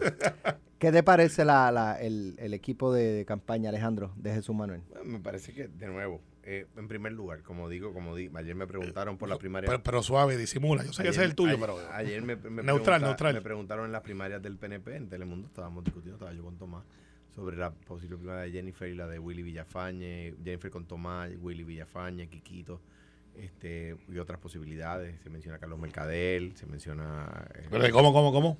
¿qué 0.77 0.91
te 0.91 1.01
parece 1.01 1.43
la, 1.45 1.71
la- 1.71 1.99
el, 1.99 2.35
el 2.37 2.53
equipo 2.53 2.93
de, 2.93 3.13
de 3.13 3.25
campaña, 3.25 3.69
Alejandro, 3.69 4.11
de 4.17 4.33
Jesús 4.33 4.55
Manuel? 4.55 4.81
Bueno, 4.89 5.05
me 5.05 5.19
parece 5.19 5.53
que, 5.53 5.67
de 5.67 5.87
nuevo, 5.87 6.21
eh, 6.43 6.67
en 6.77 6.87
primer 6.87 7.13
lugar, 7.13 7.41
como 7.41 7.67
digo, 7.69 7.93
como 7.93 8.15
di, 8.15 8.29
ayer 8.35 8.53
me 8.55 8.67
preguntaron 8.67 9.17
por 9.17 9.27
la 9.29 9.37
primaria. 9.37 9.67
Pero, 9.67 9.81
pero 9.81 10.03
suave, 10.03 10.37
disimula. 10.37 10.83
Yo 10.83 10.93
sé 10.93 11.03
que 11.03 11.09
ese 11.09 11.21
es 11.21 11.25
el 11.29 11.35
tuyo, 11.35 11.53
ayer, 11.53 11.59
pero. 11.61 11.79
Ayer 11.93 12.21
me, 12.21 12.35
me 12.35 12.63
Neutral, 12.63 12.99
pregunta- 13.01 13.05
neutral. 13.07 13.33
me 13.33 13.41
preguntaron 13.41 13.85
en 13.85 13.91
las 13.91 14.01
primarias 14.01 14.41
del 14.41 14.57
PNP, 14.57 14.95
en 14.97 15.09
Telemundo, 15.09 15.47
estábamos 15.47 15.83
discutiendo, 15.83 16.15
estaba 16.17 16.33
yo 16.33 16.43
con 16.43 16.57
Tomás, 16.57 16.83
sobre 17.33 17.57
la 17.57 17.71
posible 17.71 18.17
primaria 18.17 18.41
de 18.43 18.51
Jennifer 18.51 18.87
y 18.89 18.95
la 18.95 19.07
de 19.07 19.17
Willy 19.19 19.41
Villafañe, 19.41 20.35
Jennifer 20.43 20.69
con 20.69 20.85
Tomás, 20.85 21.31
Willy 21.39 21.63
Villafañe, 21.63 22.27
Quiquito, 22.27 22.81
este, 23.41 23.95
y 24.11 24.17
otras 24.17 24.39
posibilidades. 24.39 25.15
Se 25.23 25.29
menciona 25.29 25.57
Carlos 25.59 25.79
Mercadel, 25.79 26.53
se 26.55 26.65
menciona... 26.65 27.47
eh, 27.55 27.67
Pero, 27.71 27.91
¿Cómo, 27.91 28.13
cómo, 28.13 28.31
cómo? 28.31 28.57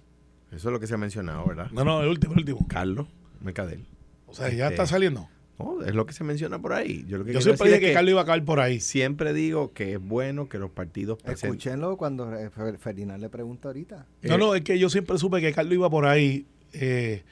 eso 0.51 0.69
es 0.69 0.73
lo 0.73 0.79
que 0.79 0.87
se 0.87 0.95
ha 0.95 0.97
mencionado, 0.97 1.45
¿verdad? 1.45 1.69
No, 1.71 1.83
no, 1.83 2.01
el 2.01 2.07
último, 2.09 2.33
el 2.33 2.39
último. 2.39 2.65
Carlos 2.67 3.07
Mercadel. 3.41 3.85
O 4.27 4.33
sea, 4.33 4.49
ya 4.49 4.65
Este, 4.65 4.75
está 4.75 4.85
saliendo. 4.87 5.27
No, 5.59 5.83
es 5.83 5.93
lo 5.93 6.05
que 6.05 6.13
se 6.13 6.23
menciona 6.23 6.59
por 6.61 6.71
ahí. 6.73 7.03
Yo, 7.07 7.17
lo 7.17 7.25
que 7.25 7.33
Yo 7.33 7.41
siempre 7.41 7.67
dije 7.67 7.77
es 7.81 7.87
que 7.89 7.93
Carlos 7.93 8.11
iba 8.11 8.21
a 8.21 8.25
caer 8.25 8.45
por 8.45 8.59
ahí. 8.61 8.79
siempre 8.79 9.33
digo 9.33 9.73
que 9.73 9.93
es 9.93 9.99
bueno 9.99 10.47
que 10.47 10.57
los 10.57 10.71
partidos 10.71 11.17
presenten. 11.21 11.57
Escúchenlo 11.59 11.97
cuando 11.97 12.33
eh, 12.33 12.49
Fer- 12.49 12.77
Ferdinand 12.77 13.21
le 13.21 13.29
pregunta 13.29 13.67
ahorita. 13.67 14.05
No, 14.23 14.35
Eh, 14.35 14.37
no, 14.37 14.55
es 14.55 14.61
que 14.61 14.79
yo 14.79 14.89
siempre 14.89 15.17
supe 15.17 15.41
que 15.41 15.51
Carlos 15.51 15.73
iba 15.73 15.89
por 15.89 16.05
ahí. 16.05 16.45
eh, 16.73 17.23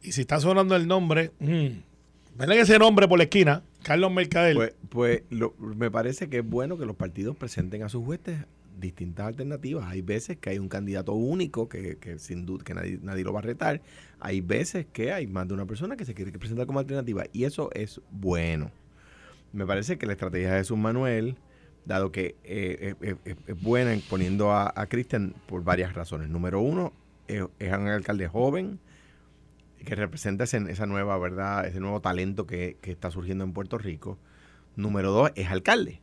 y 0.00 0.12
si 0.12 0.20
está 0.22 0.38
sonando 0.40 0.76
el 0.76 0.86
nombre, 0.86 1.32
mm, 1.40 1.66
ven 2.36 2.52
ese 2.52 2.78
nombre 2.78 3.06
por 3.08 3.18
la 3.18 3.24
esquina, 3.24 3.62
Carlos 3.82 4.12
Mercadel. 4.12 4.56
Pues, 4.56 4.74
pues 4.88 5.22
lo- 5.30 5.54
me 5.58 5.90
parece 5.90 6.28
que 6.28 6.38
es 6.38 6.44
bueno 6.48 6.78
que 6.78 6.86
los 6.86 6.96
partidos 6.96 7.36
presenten 7.36 7.82
a 7.82 7.88
sus 7.88 8.06
huestes 8.06 8.38
distintas 8.78 9.26
alternativas. 9.26 9.86
Hay 9.88 10.02
veces 10.02 10.38
que 10.38 10.50
hay 10.50 10.58
un 10.58 10.68
candidato 10.68 11.12
único 11.12 11.68
que, 11.68 11.98
sin 12.18 12.46
duda 12.46 12.64
que 12.64 12.74
nadie, 12.74 12.98
nadie 13.02 13.24
lo 13.24 13.32
va 13.32 13.40
a 13.40 13.42
retar. 13.42 13.80
Hay 14.20 14.40
veces 14.40 14.86
que 14.92 15.12
hay 15.12 15.26
más 15.26 15.48
de 15.48 15.54
una 15.54 15.66
persona 15.66 15.96
que 15.96 16.04
se 16.04 16.14
quiere 16.14 16.32
presentar 16.32 16.66
como 16.66 16.78
alternativa 16.78 17.24
y 17.32 17.44
eso 17.44 17.70
es 17.74 18.00
bueno. 18.10 18.70
Me 19.52 19.66
parece 19.66 19.98
que 19.98 20.06
la 20.06 20.12
estrategia 20.12 20.52
de 20.52 20.58
Jesús 20.60 20.78
Manuel, 20.78 21.36
dado 21.84 22.10
que 22.12 22.36
eh, 22.44 22.94
es, 23.00 23.62
buena 23.62 23.92
en 23.92 24.00
poniendo 24.00 24.50
a, 24.52 24.72
a 24.74 24.86
Cristian 24.86 25.34
por 25.46 25.62
varias 25.62 25.94
razones. 25.94 26.30
Número 26.30 26.60
uno, 26.60 26.92
es 27.28 27.42
un 27.42 27.88
alcalde 27.88 28.28
joven 28.28 28.78
que 29.84 29.94
representa 29.94 30.44
ese- 30.44 30.70
esa 30.70 30.86
nueva 30.86 31.16
verdad, 31.18 31.66
ese 31.66 31.80
nuevo 31.80 32.00
talento 32.00 32.46
que, 32.46 32.76
que 32.80 32.90
está 32.92 33.10
surgiendo 33.10 33.44
en 33.44 33.52
Puerto 33.52 33.78
Rico. 33.78 34.18
Número 34.76 35.10
dos, 35.12 35.30
es 35.34 35.48
alcalde. 35.50 36.00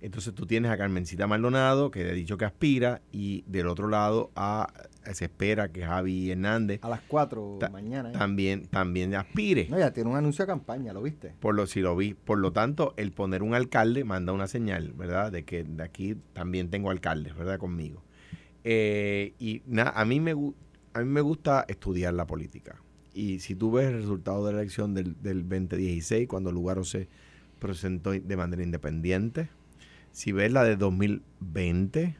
Entonces 0.00 0.34
tú 0.34 0.46
tienes 0.46 0.68
a 0.72 0.76
Carmencita 0.76 1.28
Maldonado, 1.28 1.92
que 1.92 2.10
ha 2.10 2.12
dicho 2.12 2.36
que 2.36 2.44
aspira, 2.44 3.02
y 3.12 3.44
del 3.46 3.68
otro 3.68 3.86
lado 3.86 4.32
a, 4.34 4.72
se 5.12 5.26
espera 5.26 5.70
que 5.70 5.86
Javi 5.86 6.32
Hernández 6.32 6.80
A 6.82 6.88
las 6.88 7.02
4 7.06 7.58
Ta- 7.60 7.68
mañana. 7.70 8.08
¿eh? 8.08 8.12
también, 8.12 8.66
también 8.66 9.14
aspire. 9.14 9.68
No, 9.70 9.78
ya 9.78 9.92
tiene 9.92 10.10
un 10.10 10.16
anuncio 10.16 10.44
de 10.44 10.48
campaña, 10.48 10.92
¿lo 10.92 11.02
viste? 11.02 11.34
Por 11.38 11.54
lo, 11.54 11.68
si 11.68 11.80
lo 11.82 11.94
vi. 11.94 12.14
Por 12.14 12.38
lo 12.40 12.52
tanto, 12.52 12.94
el 12.96 13.12
poner 13.12 13.44
un 13.44 13.54
alcalde 13.54 14.02
manda 14.02 14.32
una 14.32 14.48
señal, 14.48 14.92
¿verdad? 14.92 15.30
De 15.30 15.44
que 15.44 15.62
de 15.62 15.84
aquí 15.84 16.16
también 16.32 16.68
tengo 16.70 16.90
alcaldes, 16.90 17.36
¿verdad? 17.36 17.58
Conmigo. 17.58 18.02
Eh, 18.64 19.34
y 19.38 19.62
nada, 19.66 19.92
a 19.94 20.04
mí 20.04 20.18
me 20.18 20.32
a 20.94 20.98
mí 21.00 21.04
me 21.06 21.20
gusta 21.22 21.64
estudiar 21.68 22.12
la 22.14 22.26
política. 22.26 22.81
Y 23.14 23.40
si 23.40 23.54
tú 23.54 23.72
ves 23.72 23.88
el 23.88 23.94
resultado 23.94 24.46
de 24.46 24.52
la 24.52 24.60
elección 24.60 24.94
del, 24.94 25.20
del 25.22 25.48
2016, 25.48 26.28
cuando 26.28 26.52
Lugaro 26.52 26.84
se 26.84 27.08
presentó 27.58 28.10
de 28.12 28.36
manera 28.36 28.62
independiente, 28.62 29.50
si 30.12 30.32
ves 30.32 30.52
la 30.52 30.64
de 30.64 30.76
2020, 30.76 32.16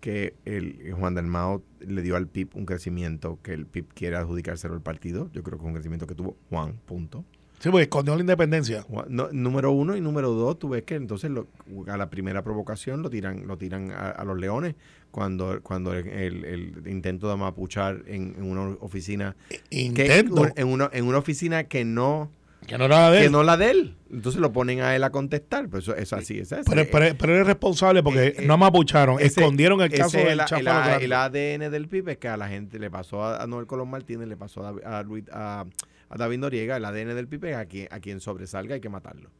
que 0.00 0.34
el 0.44 0.92
Juan 0.92 1.14
Dalmao 1.14 1.62
le 1.80 2.02
dio 2.02 2.16
al 2.16 2.28
PIB 2.28 2.50
un 2.54 2.66
crecimiento 2.66 3.38
que 3.42 3.52
el 3.52 3.66
PIB 3.66 3.88
quiere 3.94 4.16
adjudicárselo 4.16 4.74
al 4.74 4.82
partido, 4.82 5.30
yo 5.32 5.42
creo 5.42 5.58
que 5.58 5.64
es 5.64 5.68
un 5.68 5.74
crecimiento 5.74 6.06
que 6.06 6.14
tuvo 6.14 6.36
Juan, 6.50 6.78
punto. 6.86 7.24
Sí, 7.60 7.70
pues 7.70 7.82
escondió 7.82 8.14
la 8.14 8.20
independencia. 8.20 8.84
No, 9.08 9.28
número 9.32 9.72
uno 9.72 9.96
y 9.96 10.00
número 10.00 10.30
dos, 10.30 10.58
tú 10.58 10.68
ves 10.68 10.84
que 10.84 10.94
entonces 10.94 11.30
lo- 11.30 11.48
a 11.88 11.96
la 11.96 12.08
primera 12.08 12.42
provocación 12.42 13.02
lo 13.02 13.10
tiran, 13.10 13.46
lo 13.46 13.56
tiran 13.58 13.90
a, 13.90 14.10
a 14.10 14.24
los 14.24 14.38
leones 14.38 14.74
cuando, 15.10 15.60
cuando 15.62 15.92
el, 15.94 16.06
el- 16.06 16.44
el 16.44 16.82
intento 16.88 17.28
de 17.28 17.36
mapuchar 17.36 18.02
en, 18.06 18.34
en 18.38 18.44
una 18.44 18.76
oficina 18.80 19.34
que- 19.48 19.60
Intento. 19.70 20.46
en 20.54 20.68
una, 20.68 20.88
en 20.92 21.04
una 21.06 21.18
oficina 21.18 21.64
que 21.64 21.84
no, 21.84 22.30
que 22.66 22.76
no 22.78 22.84
era 22.84 23.10
de 23.10 23.18
que 23.20 23.24
él. 23.26 23.32
no 23.32 23.42
la 23.42 23.56
de 23.56 23.70
él. 23.70 23.94
Entonces 24.12 24.40
lo 24.40 24.52
ponen 24.52 24.80
a 24.80 24.94
él 24.94 25.02
a 25.04 25.10
contestar. 25.10 25.66
Pero 25.68 25.78
eso 25.78 25.96
es 25.96 26.12
así, 26.12 26.38
es 26.38 26.52
así. 26.52 26.62
pero, 26.70 27.14
pero, 27.18 27.40
es 27.40 27.46
responsable 27.46 28.02
porque 28.02 28.26
Eh, 28.28 28.34
eh, 28.38 28.46
no 28.46 28.56
mapucharon, 28.58 29.16
Ese- 29.20 29.40
escondieron 29.40 29.80
el 29.80 29.90
caso 29.90 30.18
del 30.18 30.40
el, 30.40 31.02
el- 31.02 31.12
ADN 31.12 31.70
del 31.70 31.88
PIB 31.88 32.10
es 32.10 32.18
que 32.18 32.28
a 32.28 32.36
la 32.36 32.48
gente 32.48 32.78
le 32.78 32.90
pasó 32.90 33.24
a, 33.24 33.42
a 33.42 33.46
Noel 33.46 33.66
Colón 33.66 33.88
Martínez, 33.90 34.28
le 34.28 34.36
pasó 34.36 34.60
a, 34.60 34.72
David- 34.72 34.84
a, 34.84 35.02
Luis- 35.02 35.24
a- 35.32 35.64
a 36.08 36.16
David 36.16 36.38
Noriega, 36.38 36.76
el 36.76 36.84
ADN 36.84 37.14
del 37.14 37.28
PIB 37.28 37.46
es 37.46 37.56
a 37.56 37.66
quien, 37.66 37.88
a 37.90 38.00
quien 38.00 38.20
sobresalga 38.20 38.74
hay 38.74 38.80
que 38.80 38.88
matarlo. 38.88 39.30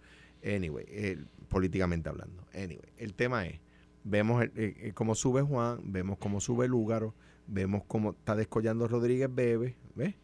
Anyway, 0.44 1.18
políticamente 1.48 2.08
hablando. 2.08 2.44
Anyway, 2.54 2.92
el 2.96 3.14
tema 3.14 3.46
es, 3.46 3.60
vemos 4.04 4.44
eh, 4.44 4.50
eh, 4.54 4.92
cómo 4.94 5.14
sube 5.14 5.42
Juan, 5.42 5.80
vemos 5.84 6.18
cómo 6.18 6.40
sube 6.40 6.68
Lúgaro, 6.68 7.14
vemos 7.46 7.82
cómo 7.86 8.10
está 8.10 8.36
descollando 8.36 8.88
Rodríguez 8.88 9.34
Bebe, 9.34 9.76
¿ves? 9.94 10.14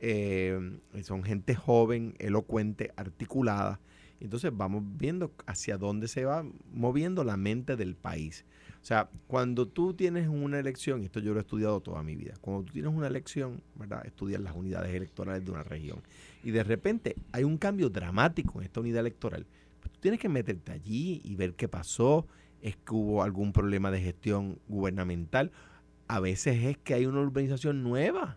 Eh, 0.00 0.78
son 1.02 1.22
gente 1.22 1.54
joven, 1.54 2.14
elocuente, 2.18 2.92
articulada. 2.96 3.80
Entonces 4.20 4.52
vamos 4.54 4.82
viendo 4.84 5.32
hacia 5.46 5.78
dónde 5.78 6.08
se 6.08 6.24
va 6.24 6.44
moviendo 6.72 7.24
la 7.24 7.36
mente 7.36 7.76
del 7.76 7.96
país. 7.96 8.44
O 8.84 8.86
sea, 8.86 9.08
cuando 9.28 9.66
tú 9.66 9.94
tienes 9.94 10.28
una 10.28 10.58
elección, 10.58 11.00
y 11.00 11.06
esto 11.06 11.18
yo 11.18 11.32
lo 11.32 11.38
he 11.38 11.40
estudiado 11.40 11.80
toda 11.80 12.02
mi 12.02 12.16
vida, 12.16 12.34
cuando 12.42 12.64
tú 12.64 12.74
tienes 12.74 12.92
una 12.92 13.06
elección, 13.06 13.62
¿verdad? 13.76 14.04
Estudias 14.04 14.42
las 14.42 14.54
unidades 14.54 14.94
electorales 14.94 15.42
de 15.42 15.50
una 15.50 15.62
región. 15.62 16.02
Y 16.42 16.50
de 16.50 16.62
repente 16.62 17.16
hay 17.32 17.44
un 17.44 17.56
cambio 17.56 17.88
dramático 17.88 18.58
en 18.58 18.66
esta 18.66 18.80
unidad 18.80 19.00
electoral. 19.00 19.46
Pues 19.80 19.90
tú 19.90 20.00
tienes 20.00 20.20
que 20.20 20.28
meterte 20.28 20.70
allí 20.70 21.22
y 21.24 21.34
ver 21.34 21.54
qué 21.54 21.66
pasó. 21.66 22.26
Es 22.60 22.76
que 22.76 22.92
hubo 22.92 23.22
algún 23.22 23.54
problema 23.54 23.90
de 23.90 24.02
gestión 24.02 24.58
gubernamental. 24.68 25.50
A 26.06 26.20
veces 26.20 26.62
es 26.62 26.76
que 26.76 26.92
hay 26.92 27.06
una 27.06 27.20
urbanización 27.20 27.82
nueva. 27.82 28.36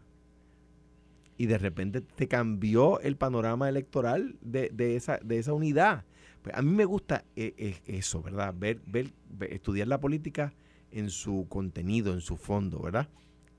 Y 1.38 1.48
de 1.48 1.58
repente 1.58 2.00
te 2.00 2.30
cambió 2.30 3.02
el 3.02 3.18
panorama 3.18 3.68
electoral 3.68 4.38
de, 4.40 4.70
de 4.74 4.96
esa, 4.96 5.20
de 5.22 5.40
esa 5.40 5.52
unidad. 5.52 6.06
Pues 6.48 6.58
a 6.58 6.62
mí 6.62 6.72
me 6.72 6.86
gusta 6.86 7.26
eh, 7.36 7.54
eh, 7.58 7.82
eso, 7.88 8.22
¿verdad? 8.22 8.56
Ver, 8.58 8.80
ver, 8.86 9.12
estudiar 9.50 9.90
la 9.90 10.00
política 10.00 10.54
en 10.92 11.10
su 11.10 11.46
contenido, 11.50 12.14
en 12.14 12.22
su 12.22 12.38
fondo, 12.38 12.80
¿verdad? 12.80 13.10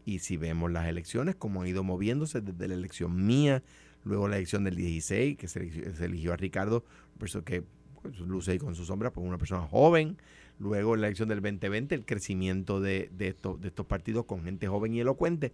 Y 0.07 0.21
si 0.21 0.39
vemos 0.39 0.73
las 0.73 0.89
elecciones, 0.89 1.35
como 1.35 1.61
han 1.61 1.69
ido 1.69 1.85
moviéndose 1.85 2.41
desde 2.41 2.67
la 2.67 2.73
elección 2.73 3.27
mía, 3.27 3.63
luego 4.05 4.27
la 4.27 4.37
elección 4.37 4.65
del 4.65 4.77
16, 4.77 5.37
que 5.37 5.49
se 5.49 5.61
eligió, 6.03 6.33
a 6.33 6.39
Ricardo, 6.39 6.83
persona 7.19 7.45
que 7.45 7.63
pues, 8.01 8.19
luce 8.21 8.53
ahí 8.53 8.59
con 8.59 8.75
su 8.75 8.87
sombra, 8.87 9.13
pues 9.13 9.27
una 9.27 9.37
persona 9.37 9.67
joven, 9.67 10.17
luego 10.59 10.97
la 10.97 11.09
elección 11.09 11.29
del 11.29 11.43
2020, 11.43 11.95
el 11.95 12.07
crecimiento 12.07 12.81
de, 12.81 13.11
de 13.13 13.29
estos 13.29 13.87
partidos 13.87 14.25
con 14.25 14.45
gente 14.45 14.67
joven 14.67 14.95
y 14.95 15.01
elocuente. 15.01 15.53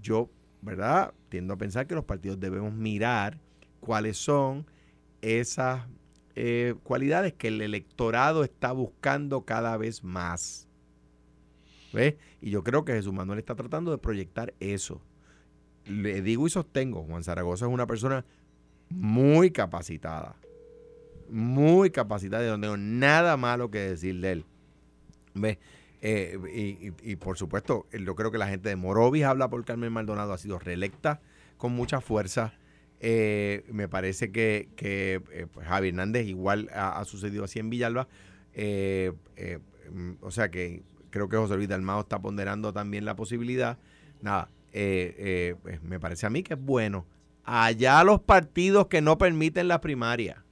Yo, 0.00 0.30
¿verdad? 0.62 1.14
Tiendo 1.30 1.54
a 1.54 1.58
pensar 1.58 1.88
que 1.88 1.96
los 1.96 2.04
partidos 2.04 2.38
debemos 2.38 2.72
mirar 2.72 3.40
cuáles 3.80 4.18
son 4.18 4.66
esas 5.20 5.82
eh, 6.38 6.74
cualidades 6.82 7.32
que 7.32 7.48
el 7.48 7.62
electorado 7.62 8.44
está 8.44 8.70
buscando 8.72 9.46
cada 9.46 9.74
vez 9.78 10.04
más. 10.04 10.68
¿Ves? 11.94 12.16
Y 12.42 12.50
yo 12.50 12.62
creo 12.62 12.84
que 12.84 12.92
Jesús 12.92 13.14
Manuel 13.14 13.38
está 13.38 13.54
tratando 13.54 13.90
de 13.90 13.96
proyectar 13.96 14.52
eso. 14.60 15.00
Le 15.86 16.20
digo 16.20 16.46
y 16.46 16.50
sostengo, 16.50 17.04
Juan 17.04 17.24
Zaragoza 17.24 17.64
es 17.64 17.72
una 17.72 17.86
persona 17.86 18.26
muy 18.90 19.50
capacitada. 19.50 20.36
Muy 21.30 21.90
capacitada 21.90 22.46
y 22.46 22.50
no 22.50 22.60
tengo 22.60 22.76
nada 22.76 23.38
malo 23.38 23.70
que 23.70 23.78
decir 23.78 24.20
de 24.20 24.32
él. 24.32 24.44
¿Ves? 25.32 25.56
Eh, 26.02 26.38
y, 26.54 27.12
y, 27.12 27.16
por 27.16 27.38
supuesto, 27.38 27.86
yo 27.92 28.14
creo 28.14 28.30
que 28.30 28.36
la 28.36 28.48
gente 28.48 28.68
de 28.68 28.76
Morovis 28.76 29.24
habla 29.24 29.48
por 29.48 29.64
Carmen 29.64 29.90
Maldonado, 29.90 30.34
ha 30.34 30.38
sido 30.38 30.58
reelecta 30.58 31.22
con 31.56 31.72
mucha 31.72 32.02
fuerza. 32.02 32.52
Eh, 33.00 33.64
me 33.70 33.88
parece 33.88 34.32
que, 34.32 34.68
que 34.76 35.22
eh, 35.30 35.46
pues, 35.52 35.66
Javi 35.66 35.88
Hernández 35.88 36.26
igual 36.26 36.70
ha, 36.72 37.04
sucedido 37.04 37.44
así 37.44 37.58
en 37.58 37.70
Villalba. 37.70 38.08
Eh, 38.54 39.12
mm, 39.92 40.12
o 40.22 40.30
sea 40.30 40.50
que 40.50 40.82
creo 41.10 41.28
que 41.28 41.36
José 41.36 41.56
Luis 41.56 41.68
Dalmao 41.68 42.00
está 42.00 42.18
ponderando 42.20 42.72
también 42.72 43.04
la 43.04 43.16
posibilidad. 43.16 43.78
Nada, 44.22 44.48
pues, 44.72 45.82
me 45.82 46.00
parece 46.00 46.26
a 46.26 46.30
mí 46.30 46.42
que 46.42 46.54
es 46.54 46.60
bueno. 46.60 47.06
Allá 47.44 48.02
los 48.02 48.20
partidos 48.20 48.86
que 48.88 49.00
no 49.00 49.18
permiten 49.18 49.68
la 49.68 49.80
primaria. 49.80 50.42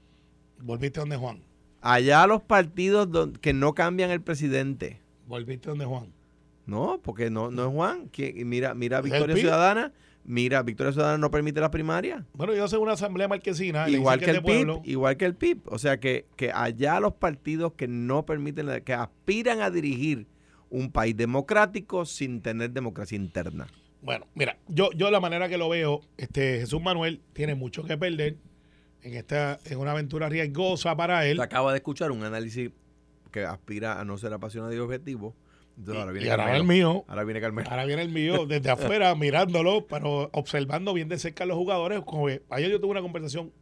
¿Volviste 0.61 1.01
donde 1.01 1.17
Juan? 1.17 1.43
Allá 1.81 2.27
los 2.27 2.43
partidos 2.43 3.09
que 3.41 3.53
no 3.53 3.75
cambian 3.75 4.11
el 4.11 4.21
presidente. 4.21 5.01
¿Volviste 5.27 5.71
donde 5.71 5.85
Juan? 5.87 6.13
No, 6.67 7.01
porque 7.03 7.31
no, 7.31 7.51
no 7.51 7.67
es 7.67 7.73
Juan. 7.75 8.11
mira, 8.45 8.75
mira 8.75 9.01
Victoria 9.01 9.37
Ciudadana 9.37 9.93
Mira, 10.25 10.63
Victoria 10.63 10.93
Ciudadana 10.93 11.19
no 11.19 11.31
permite 11.31 11.61
la 11.61 11.71
primaria. 11.71 12.25
Bueno, 12.33 12.55
yo 12.55 12.67
soy 12.67 12.81
una 12.81 12.93
asamblea 12.93 13.29
marquesina. 13.29 13.89
Igual 13.89 14.21
que, 14.21 14.31
el 14.31 14.43
PIB, 14.43 14.81
igual 14.85 15.17
que 15.17 15.27
el 15.27 15.35
PIB. 15.35 15.61
O 15.67 15.79
sea 15.79 16.01
que, 16.01 16.25
que 16.37 16.51
allá 16.51 16.99
los 16.99 17.15
partidos 17.15 17.75
que 17.75 17.89
no 17.89 18.25
permiten, 18.25 18.83
que 18.85 18.95
aspiran 18.95 19.61
a 19.61 19.71
dirigir 19.71 20.27
un 20.71 20.91
país 20.91 21.17
democrático 21.17 22.07
sin 22.07 22.41
tener 22.41 22.71
democracia 22.71 23.17
interna. 23.17 23.67
Bueno, 24.01 24.27
mira, 24.35 24.59
yo, 24.69 24.91
yo 24.93 25.11
la 25.11 25.21
manera 25.21 25.49
que 25.49 25.59
lo 25.59 25.69
veo, 25.69 26.01
este 26.17 26.61
Jesús 26.61 26.83
Manuel 26.83 27.21
tiene 27.33 27.55
mucho 27.55 27.85
que 27.85 27.97
perder 27.97 28.37
en 29.03 29.15
esta, 29.15 29.59
en 29.65 29.79
una 29.79 29.93
aventura 29.93 30.29
riesgosa 30.29 30.97
para 30.97 31.27
él. 31.27 31.41
acaba 31.41 31.73
de 31.73 31.79
escuchar 31.79 32.11
un 32.11 32.25
análisis 32.25 32.71
que 33.31 33.45
aspira 33.45 34.01
a 34.01 34.05
no 34.05 34.17
ser 34.17 34.33
apasionado 34.33 34.73
y 34.75 34.79
objetivo 34.79 35.35
ahora 35.89 36.13
viene 36.13 36.27
y 36.27 36.31
ahora 36.31 36.57
el 36.57 36.65
mío. 36.65 37.05
Ahora 37.09 37.25
viene 37.25 37.41
Carmelo. 37.41 37.71
Ahora 37.71 37.85
viene 37.85 38.03
el 38.03 38.11
mío, 38.11 38.47
desde 38.49 38.71
afuera, 38.71 39.15
mirándolo, 39.15 39.87
pero 39.87 40.31
observando 40.33 40.93
bien 40.95 41.09
de 41.09 41.19
cerca 41.19 41.45
a 41.45 41.47
los 41.47 41.57
jugadores. 41.57 42.03
ayer 42.51 42.71
yo 42.71 42.81
tuve 42.81 42.93
una 42.93 43.03
conversación 43.03 43.53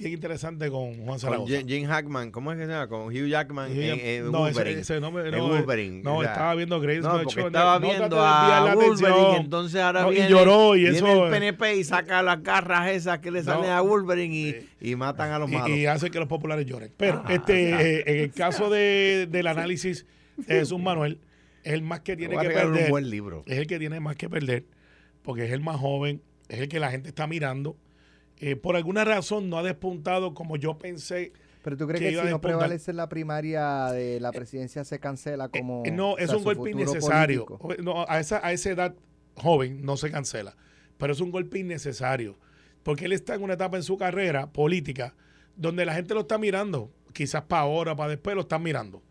bien 0.00 0.12
interesante 0.14 0.70
con 0.70 1.04
Juan 1.04 1.18
Zaragoza. 1.18 1.54
Con 1.58 1.68
Jim 1.68 1.86
Hackman, 1.86 2.30
¿cómo 2.30 2.52
es 2.52 2.58
que 2.58 2.64
se 2.64 2.72
llama? 2.72 2.88
Con 2.88 3.08
Hugh 3.08 3.28
Jackman 3.28 3.70
en, 3.70 4.30
no, 4.30 4.48
ese, 4.48 5.00
no, 5.00 5.10
Wolverine. 5.10 6.02
no, 6.02 6.22
estaba 6.22 6.54
viendo 6.54 6.80
Grace 6.80 7.00
no, 7.00 7.22
porque 7.22 7.40
estaba 7.42 7.78
viendo 7.78 8.18
a 8.18 8.74
Wolverine, 8.74 9.36
entonces 9.36 9.80
ahora 9.80 10.08
viene, 10.08 10.26
y 10.26 10.30
lloró 10.30 10.76
y 10.76 10.86
eso, 10.86 11.04
viene 11.04 11.24
el 11.26 11.30
PNP 11.30 11.76
y 11.76 11.84
saca 11.84 12.22
las 12.22 12.42
garras 12.42 12.90
esas 12.90 13.18
que 13.18 13.30
le 13.30 13.42
salen 13.42 13.70
a 13.70 13.82
Wolverine 13.82 14.34
y, 14.34 14.90
y, 14.90 14.96
matan 14.96 15.32
a 15.32 15.38
los 15.38 15.50
malos. 15.50 15.68
Y, 15.68 15.86
hace 15.86 16.10
que 16.10 16.18
los 16.18 16.28
populares 16.28 16.64
lloren. 16.64 16.92
Pero 16.96 17.22
ah, 17.24 17.32
este, 17.34 17.70
eh, 17.70 18.04
en 18.06 18.16
el 18.24 18.32
caso 18.32 18.70
de, 18.70 19.28
del 19.30 19.46
análisis 19.46 20.06
de 20.38 20.60
Jesús 20.60 20.80
Manuel, 20.80 21.18
es 21.62 21.72
el 21.72 21.82
más 21.82 22.00
que 22.00 22.16
tiene 22.16 22.36
que 22.38 22.48
perder. 22.48 22.84
Un 22.84 22.90
buen 22.90 23.10
libro. 23.10 23.42
Es 23.46 23.58
el 23.58 23.66
que 23.66 23.78
tiene 23.78 24.00
más 24.00 24.16
que 24.16 24.28
perder, 24.28 24.64
porque 25.22 25.44
es 25.44 25.52
el 25.52 25.60
más 25.60 25.78
joven, 25.78 26.22
es 26.48 26.60
el 26.60 26.68
que 26.68 26.80
la 26.80 26.90
gente 26.90 27.08
está 27.08 27.26
mirando. 27.26 27.76
Eh, 28.38 28.56
por 28.56 28.76
alguna 28.76 29.04
razón 29.04 29.50
no 29.50 29.58
ha 29.58 29.62
despuntado 29.62 30.34
como 30.34 30.56
yo 30.56 30.78
pensé. 30.78 31.32
Pero 31.62 31.76
tú 31.76 31.86
crees 31.86 32.00
que, 32.00 32.22
si 32.22 32.30
no 32.30 32.40
prevalece 32.40 32.94
la 32.94 33.08
primaria 33.08 33.88
de 33.92 34.18
la 34.18 34.32
presidencia 34.32 34.82
se 34.82 34.98
cancela 34.98 35.46
eh, 35.46 35.58
como. 35.58 35.82
Eh, 35.84 35.90
no, 35.90 36.16
es 36.16 36.30
un 36.32 36.42
golpe 36.42 36.70
innecesario. 36.70 37.46
No, 37.82 38.06
a, 38.08 38.18
esa, 38.18 38.44
a 38.44 38.52
esa 38.52 38.70
edad 38.70 38.94
joven 39.34 39.82
no 39.82 39.96
se 39.98 40.10
cancela. 40.10 40.56
Pero 40.96 41.12
es 41.12 41.20
un 41.20 41.30
golpe 41.30 41.58
innecesario. 41.58 42.38
Porque 42.82 43.04
él 43.04 43.12
está 43.12 43.34
en 43.34 43.42
una 43.42 43.54
etapa 43.54 43.76
en 43.76 43.82
su 43.82 43.98
carrera 43.98 44.50
política 44.52 45.14
donde 45.54 45.84
la 45.84 45.92
gente 45.92 46.14
lo 46.14 46.20
está 46.20 46.38
mirando. 46.38 46.90
Quizás 47.12 47.42
para 47.42 47.62
ahora, 47.62 47.94
para 47.94 48.10
después 48.10 48.34
lo 48.34 48.42
están 48.42 48.62
mirando. 48.62 49.02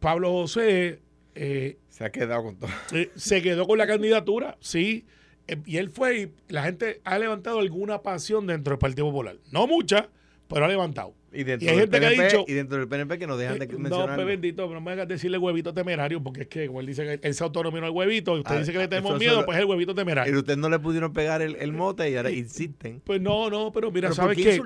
Pablo 0.00 0.32
José 0.32 1.00
eh, 1.34 1.78
se 1.88 2.04
ha 2.04 2.10
quedado 2.10 2.42
con 2.42 2.56
todo. 2.56 2.70
Eh, 2.92 3.10
se 3.16 3.42
quedó 3.42 3.66
con 3.66 3.78
la 3.78 3.86
candidatura, 3.86 4.56
sí. 4.60 5.04
Eh, 5.48 5.56
y 5.66 5.76
él 5.76 5.90
fue 5.90 6.20
y 6.20 6.32
la 6.48 6.62
gente 6.62 7.00
ha 7.04 7.18
levantado 7.18 7.58
alguna 7.58 8.02
pasión 8.02 8.46
dentro 8.46 8.72
del 8.72 8.78
Partido 8.78 9.06
Popular. 9.06 9.36
No 9.50 9.66
mucha, 9.66 10.08
pero 10.48 10.64
ha 10.64 10.68
levantado. 10.68 11.14
Y 11.32 11.44
dentro, 11.44 11.76
del, 11.76 11.88
PNP, 11.88 12.00
que 12.00 12.06
ha 12.06 12.24
dicho, 12.24 12.44
y 12.48 12.54
dentro 12.54 12.78
del 12.78 12.88
PNP 12.88 13.18
que 13.18 13.26
nos 13.28 13.38
dejan 13.38 13.60
de 13.60 13.68
mencionar. 13.68 14.08
No, 14.08 14.14
pues 14.16 14.26
bendito, 14.26 14.66
pero 14.66 14.80
no 14.80 14.84
me 14.84 14.90
hagas 14.90 15.06
decirle 15.06 15.38
huevito 15.38 15.72
temerario, 15.72 16.20
porque 16.20 16.42
es 16.42 16.48
que, 16.48 16.66
como 16.66 16.80
él 16.80 16.86
dice 16.86 17.04
que 17.04 17.20
él 17.22 17.34
se 17.34 17.44
autonominó 17.44 17.86
el 17.86 17.92
huevito, 17.92 18.36
y 18.36 18.40
usted 18.40 18.56
ah, 18.56 18.58
dice 18.58 18.72
que 18.72 18.78
le 18.78 18.88
tenemos 18.88 19.16
miedo, 19.16 19.44
pues 19.46 19.56
es 19.56 19.62
el 19.62 19.70
huevito 19.70 19.94
temerario. 19.94 20.34
Y 20.34 20.36
usted 20.36 20.56
no 20.56 20.68
le 20.68 20.80
pudieron 20.80 21.12
pegar 21.12 21.40
el, 21.40 21.72
mote 21.72 22.10
y 22.10 22.16
ahora 22.16 22.32
insisten. 22.32 23.00
Pues 23.04 23.20
no, 23.20 23.48
no, 23.48 23.70
pero 23.70 23.92
mira, 23.92 24.12
¿sabes 24.12 24.36
qué? 24.36 24.60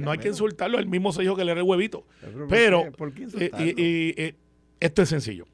no 0.00 0.10
hay 0.10 0.18
que 0.18 0.28
insultarlo, 0.28 0.78
él 0.78 0.86
mismo 0.86 1.12
se 1.12 1.20
dijo 1.20 1.36
que 1.36 1.44
le 1.44 1.52
era 1.52 1.60
el 1.60 1.66
huevito. 1.66 2.06
Pero, 2.48 2.90
¿por 2.92 3.12
qué, 3.12 3.26
y, 3.58 4.34
esto 4.80 5.02
es 5.02 5.08
sencillo. 5.10 5.44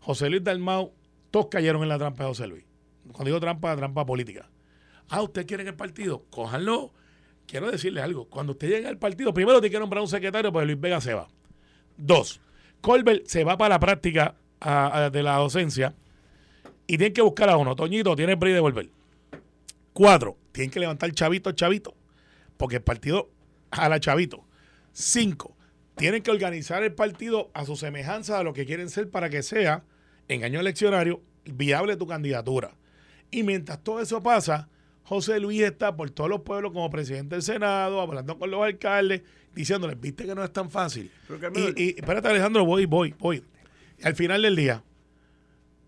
José 0.00 0.30
Luis 0.30 0.42
Dalmau, 0.42 0.92
todos 1.30 1.46
cayeron 1.46 1.82
en 1.82 1.88
la 1.88 1.98
trampa 1.98 2.24
de 2.24 2.28
José 2.28 2.46
Luis. 2.46 2.64
Cuando 3.12 3.26
digo 3.26 3.40
trampa, 3.40 3.76
trampa 3.76 4.04
política. 4.04 4.48
Ah, 5.08 5.22
¿usted 5.22 5.46
quiere 5.46 5.64
el 5.64 5.74
partido? 5.74 6.24
Cójanlo. 6.30 6.92
Quiero 7.46 7.70
decirle 7.70 8.00
algo. 8.00 8.28
Cuando 8.28 8.52
usted 8.52 8.68
llega 8.68 8.88
al 8.88 8.98
partido, 8.98 9.34
primero 9.34 9.60
tiene 9.60 9.72
que 9.72 9.80
nombrar 9.80 10.02
un 10.02 10.08
secretario, 10.08 10.52
pues 10.52 10.66
Luis 10.66 10.80
Vega 10.80 11.00
se 11.00 11.14
va. 11.14 11.28
Dos, 11.96 12.40
Colbert 12.80 13.26
se 13.26 13.44
va 13.44 13.58
para 13.58 13.74
la 13.74 13.80
práctica 13.80 14.36
de 15.12 15.22
la 15.22 15.36
docencia 15.36 15.94
y 16.86 16.96
tiene 16.96 17.12
que 17.12 17.22
buscar 17.22 17.50
a 17.50 17.56
uno. 17.56 17.74
Toñito 17.74 18.14
tiene 18.16 18.32
el 18.32 18.38
de 18.38 18.60
volver. 18.60 18.90
Cuatro, 19.92 20.36
tienen 20.52 20.70
que 20.70 20.80
levantar 20.80 21.10
chavito, 21.12 21.52
chavito, 21.52 21.94
porque 22.56 22.76
el 22.76 22.82
partido 22.82 23.30
a 23.70 23.88
la 23.88 24.00
chavito. 24.00 24.44
Cinco, 24.92 25.56
tienen 26.00 26.22
que 26.22 26.30
organizar 26.30 26.82
el 26.82 26.94
partido 26.94 27.50
a 27.52 27.66
su 27.66 27.76
semejanza 27.76 28.38
de 28.38 28.44
lo 28.44 28.54
que 28.54 28.64
quieren 28.64 28.88
ser 28.88 29.10
para 29.10 29.28
que 29.28 29.42
sea, 29.42 29.84
en 30.28 30.44
año 30.44 30.58
eleccionario, 30.58 31.20
viable 31.44 31.96
tu 31.96 32.06
candidatura. 32.06 32.74
Y 33.30 33.42
mientras 33.42 33.84
todo 33.84 34.00
eso 34.00 34.22
pasa, 34.22 34.70
José 35.02 35.40
Luis 35.40 35.60
está 35.60 35.94
por 35.96 36.10
todos 36.10 36.30
los 36.30 36.40
pueblos 36.40 36.72
como 36.72 36.88
presidente 36.88 37.34
del 37.34 37.42
Senado, 37.42 38.00
hablando 38.00 38.38
con 38.38 38.50
los 38.50 38.62
alcaldes, 38.62 39.22
diciéndoles, 39.54 40.00
viste 40.00 40.24
que 40.24 40.34
no 40.34 40.42
es 40.42 40.52
tan 40.52 40.70
fácil. 40.70 41.10
y, 41.76 41.90
espérate, 41.90 42.28
Alejandro, 42.28 42.64
voy, 42.64 42.86
voy, 42.86 43.14
voy. 43.18 43.44
al 44.02 44.16
final 44.16 44.40
del 44.40 44.56
día, 44.56 44.82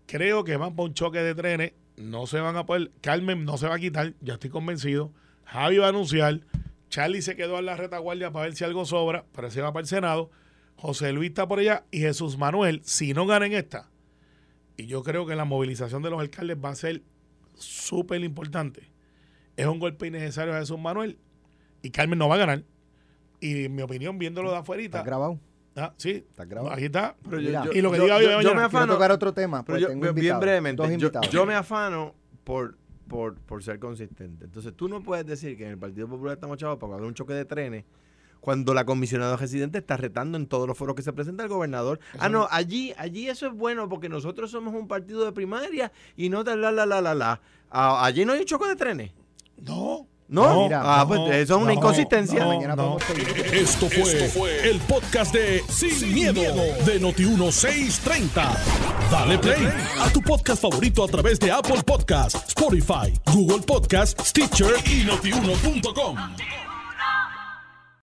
creo 0.05 0.43
que 0.43 0.57
van 0.57 0.75
por 0.75 0.89
un 0.89 0.93
choque 0.93 1.19
de 1.19 1.33
trenes, 1.33 1.73
no 1.97 2.27
se 2.27 2.39
van 2.39 2.55
a 2.55 2.67
poder, 2.67 2.91
Carmen 3.01 3.45
no 3.45 3.57
se 3.57 3.67
va 3.67 3.75
a 3.75 3.79
quitar, 3.79 4.13
ya 4.21 4.35
estoy 4.35 4.51
convencido. 4.51 5.11
Javi 5.45 5.77
va 5.77 5.87
a 5.87 5.89
anunciar, 5.89 6.41
Charlie 6.93 7.23
se 7.23 7.35
quedó 7.35 7.57
en 7.57 7.65
la 7.65 7.75
retaguardia 7.75 8.29
para 8.29 8.45
ver 8.45 8.55
si 8.55 8.63
algo 8.63 8.85
sobra, 8.85 9.25
pero 9.33 9.49
se 9.49 9.63
va 9.63 9.73
para 9.73 9.81
el 9.81 9.87
Senado. 9.87 10.29
José 10.75 11.11
Luis 11.11 11.29
está 11.29 11.47
por 11.47 11.57
allá 11.57 11.85
y 11.89 12.01
Jesús 12.01 12.37
Manuel, 12.37 12.81
si 12.83 13.15
no 13.15 13.25
ganan 13.25 13.51
esta, 13.51 13.89
y 14.77 14.85
yo 14.85 15.01
creo 15.01 15.25
que 15.25 15.35
la 15.35 15.43
movilización 15.43 16.03
de 16.03 16.11
los 16.11 16.19
alcaldes 16.19 16.55
va 16.63 16.69
a 16.69 16.75
ser 16.75 17.01
súper 17.55 18.23
importante. 18.23 18.91
Es 19.57 19.65
un 19.65 19.79
golpe 19.79 20.05
innecesario 20.05 20.53
a 20.55 20.59
Jesús 20.59 20.77
Manuel 20.77 21.17
y 21.81 21.89
Carmen 21.89 22.19
no 22.19 22.29
va 22.29 22.35
a 22.35 22.37
ganar. 22.37 22.63
Y 23.39 23.65
en 23.65 23.73
mi 23.73 23.81
opinión, 23.81 24.19
viéndolo 24.19 24.51
de 24.51 24.57
afuera. 24.57 24.83
¿Está 24.83 25.01
grabado? 25.01 25.39
Ah, 25.75 25.95
sí. 25.97 26.23
Está 26.29 26.45
grabado. 26.45 26.75
Aquí 26.75 26.85
está. 26.85 27.15
y 27.73 27.81
lo 27.81 27.91
que 27.91 28.01
diga 28.01 28.21
yo, 28.21 28.39
yo, 28.39 28.53
me 28.53 28.61
afano. 28.61 28.93
tocar 28.93 29.09
otro 29.09 29.33
tema. 29.33 29.65
Pero 29.65 29.79
yo, 29.79 30.13
bien 30.13 30.39
brevemente. 30.39 30.83
yo 31.31 31.45
me 31.47 31.55
afano 31.55 32.13
por 32.43 32.77
por, 33.07 33.35
por 33.35 33.63
ser 33.63 33.79
consistente. 33.79 34.45
Entonces 34.45 34.73
tú 34.75 34.87
no 34.87 35.01
puedes 35.01 35.25
decir 35.25 35.57
que 35.57 35.65
en 35.65 35.71
el 35.71 35.77
Partido 35.77 36.07
Popular 36.07 36.35
estamos 36.35 36.57
chavos 36.57 36.77
para 36.77 36.93
haber 36.93 37.05
un 37.07 37.13
choque 37.13 37.33
de 37.33 37.45
trenes 37.45 37.85
cuando 38.43 38.73
la 38.73 38.85
comisionada 38.85 39.37
residente 39.37 39.77
está 39.77 39.95
retando 39.95 40.37
en 40.37 40.47
todos 40.47 40.67
los 40.67 40.77
foros 40.77 40.97
que 40.97 41.01
se 41.01 41.13
presenta 41.13 41.43
el 41.43 41.49
gobernador. 41.49 42.01
Ah, 42.19 42.27
no, 42.27 42.45
allí, 42.51 42.93
allí 42.97 43.29
eso 43.29 43.47
es 43.47 43.53
bueno 43.53 43.87
porque 43.87 44.09
nosotros 44.09 44.51
somos 44.51 44.73
un 44.73 44.85
partido 44.85 45.23
de 45.23 45.31
primaria 45.31 45.93
y 46.17 46.27
no 46.27 46.43
de 46.43 46.57
la 46.57 46.69
la 46.69 46.85
la 46.85 46.99
la 46.99 47.15
la. 47.15 47.41
Ah, 47.69 48.05
allí 48.05 48.25
no 48.25 48.33
hay 48.33 48.41
un 48.41 48.45
choque 48.45 48.67
de 48.67 48.75
trenes. 48.75 49.11
No. 49.61 50.07
¿No? 50.33 50.63
Mira, 50.63 50.81
ah, 50.83 51.01
no, 51.01 51.07
pues 51.09 51.21
eso 51.35 51.53
es 51.53 51.61
una 51.61 51.73
no, 51.73 51.73
inconsistencia. 51.73 52.43
podemos 52.43 53.03
seguir. 53.03 53.27
Esto 53.53 53.87
fue, 53.87 54.67
el 54.67 54.79
podcast 54.79 55.31
de 55.31 55.63
Sin, 55.69 56.11
miedo, 56.11 56.41
de 56.41 56.99
Noti1630. 56.99 58.57
Dale 59.11 59.37
play 59.37 59.71
a 60.01 60.09
tu 60.09 60.21
podcast 60.23 60.63
favorito 60.63 61.03
a 61.03 61.07
través 61.07 61.39
de 61.39 61.51
Apple 61.51 61.83
Podcasts, 61.85 62.47
Spotify, 62.47 63.13
Google 63.31 63.59
Podcasts, 63.59 64.29
Stitcher 64.29 64.73
y 64.87 65.03
notiuno.com. 65.03 66.17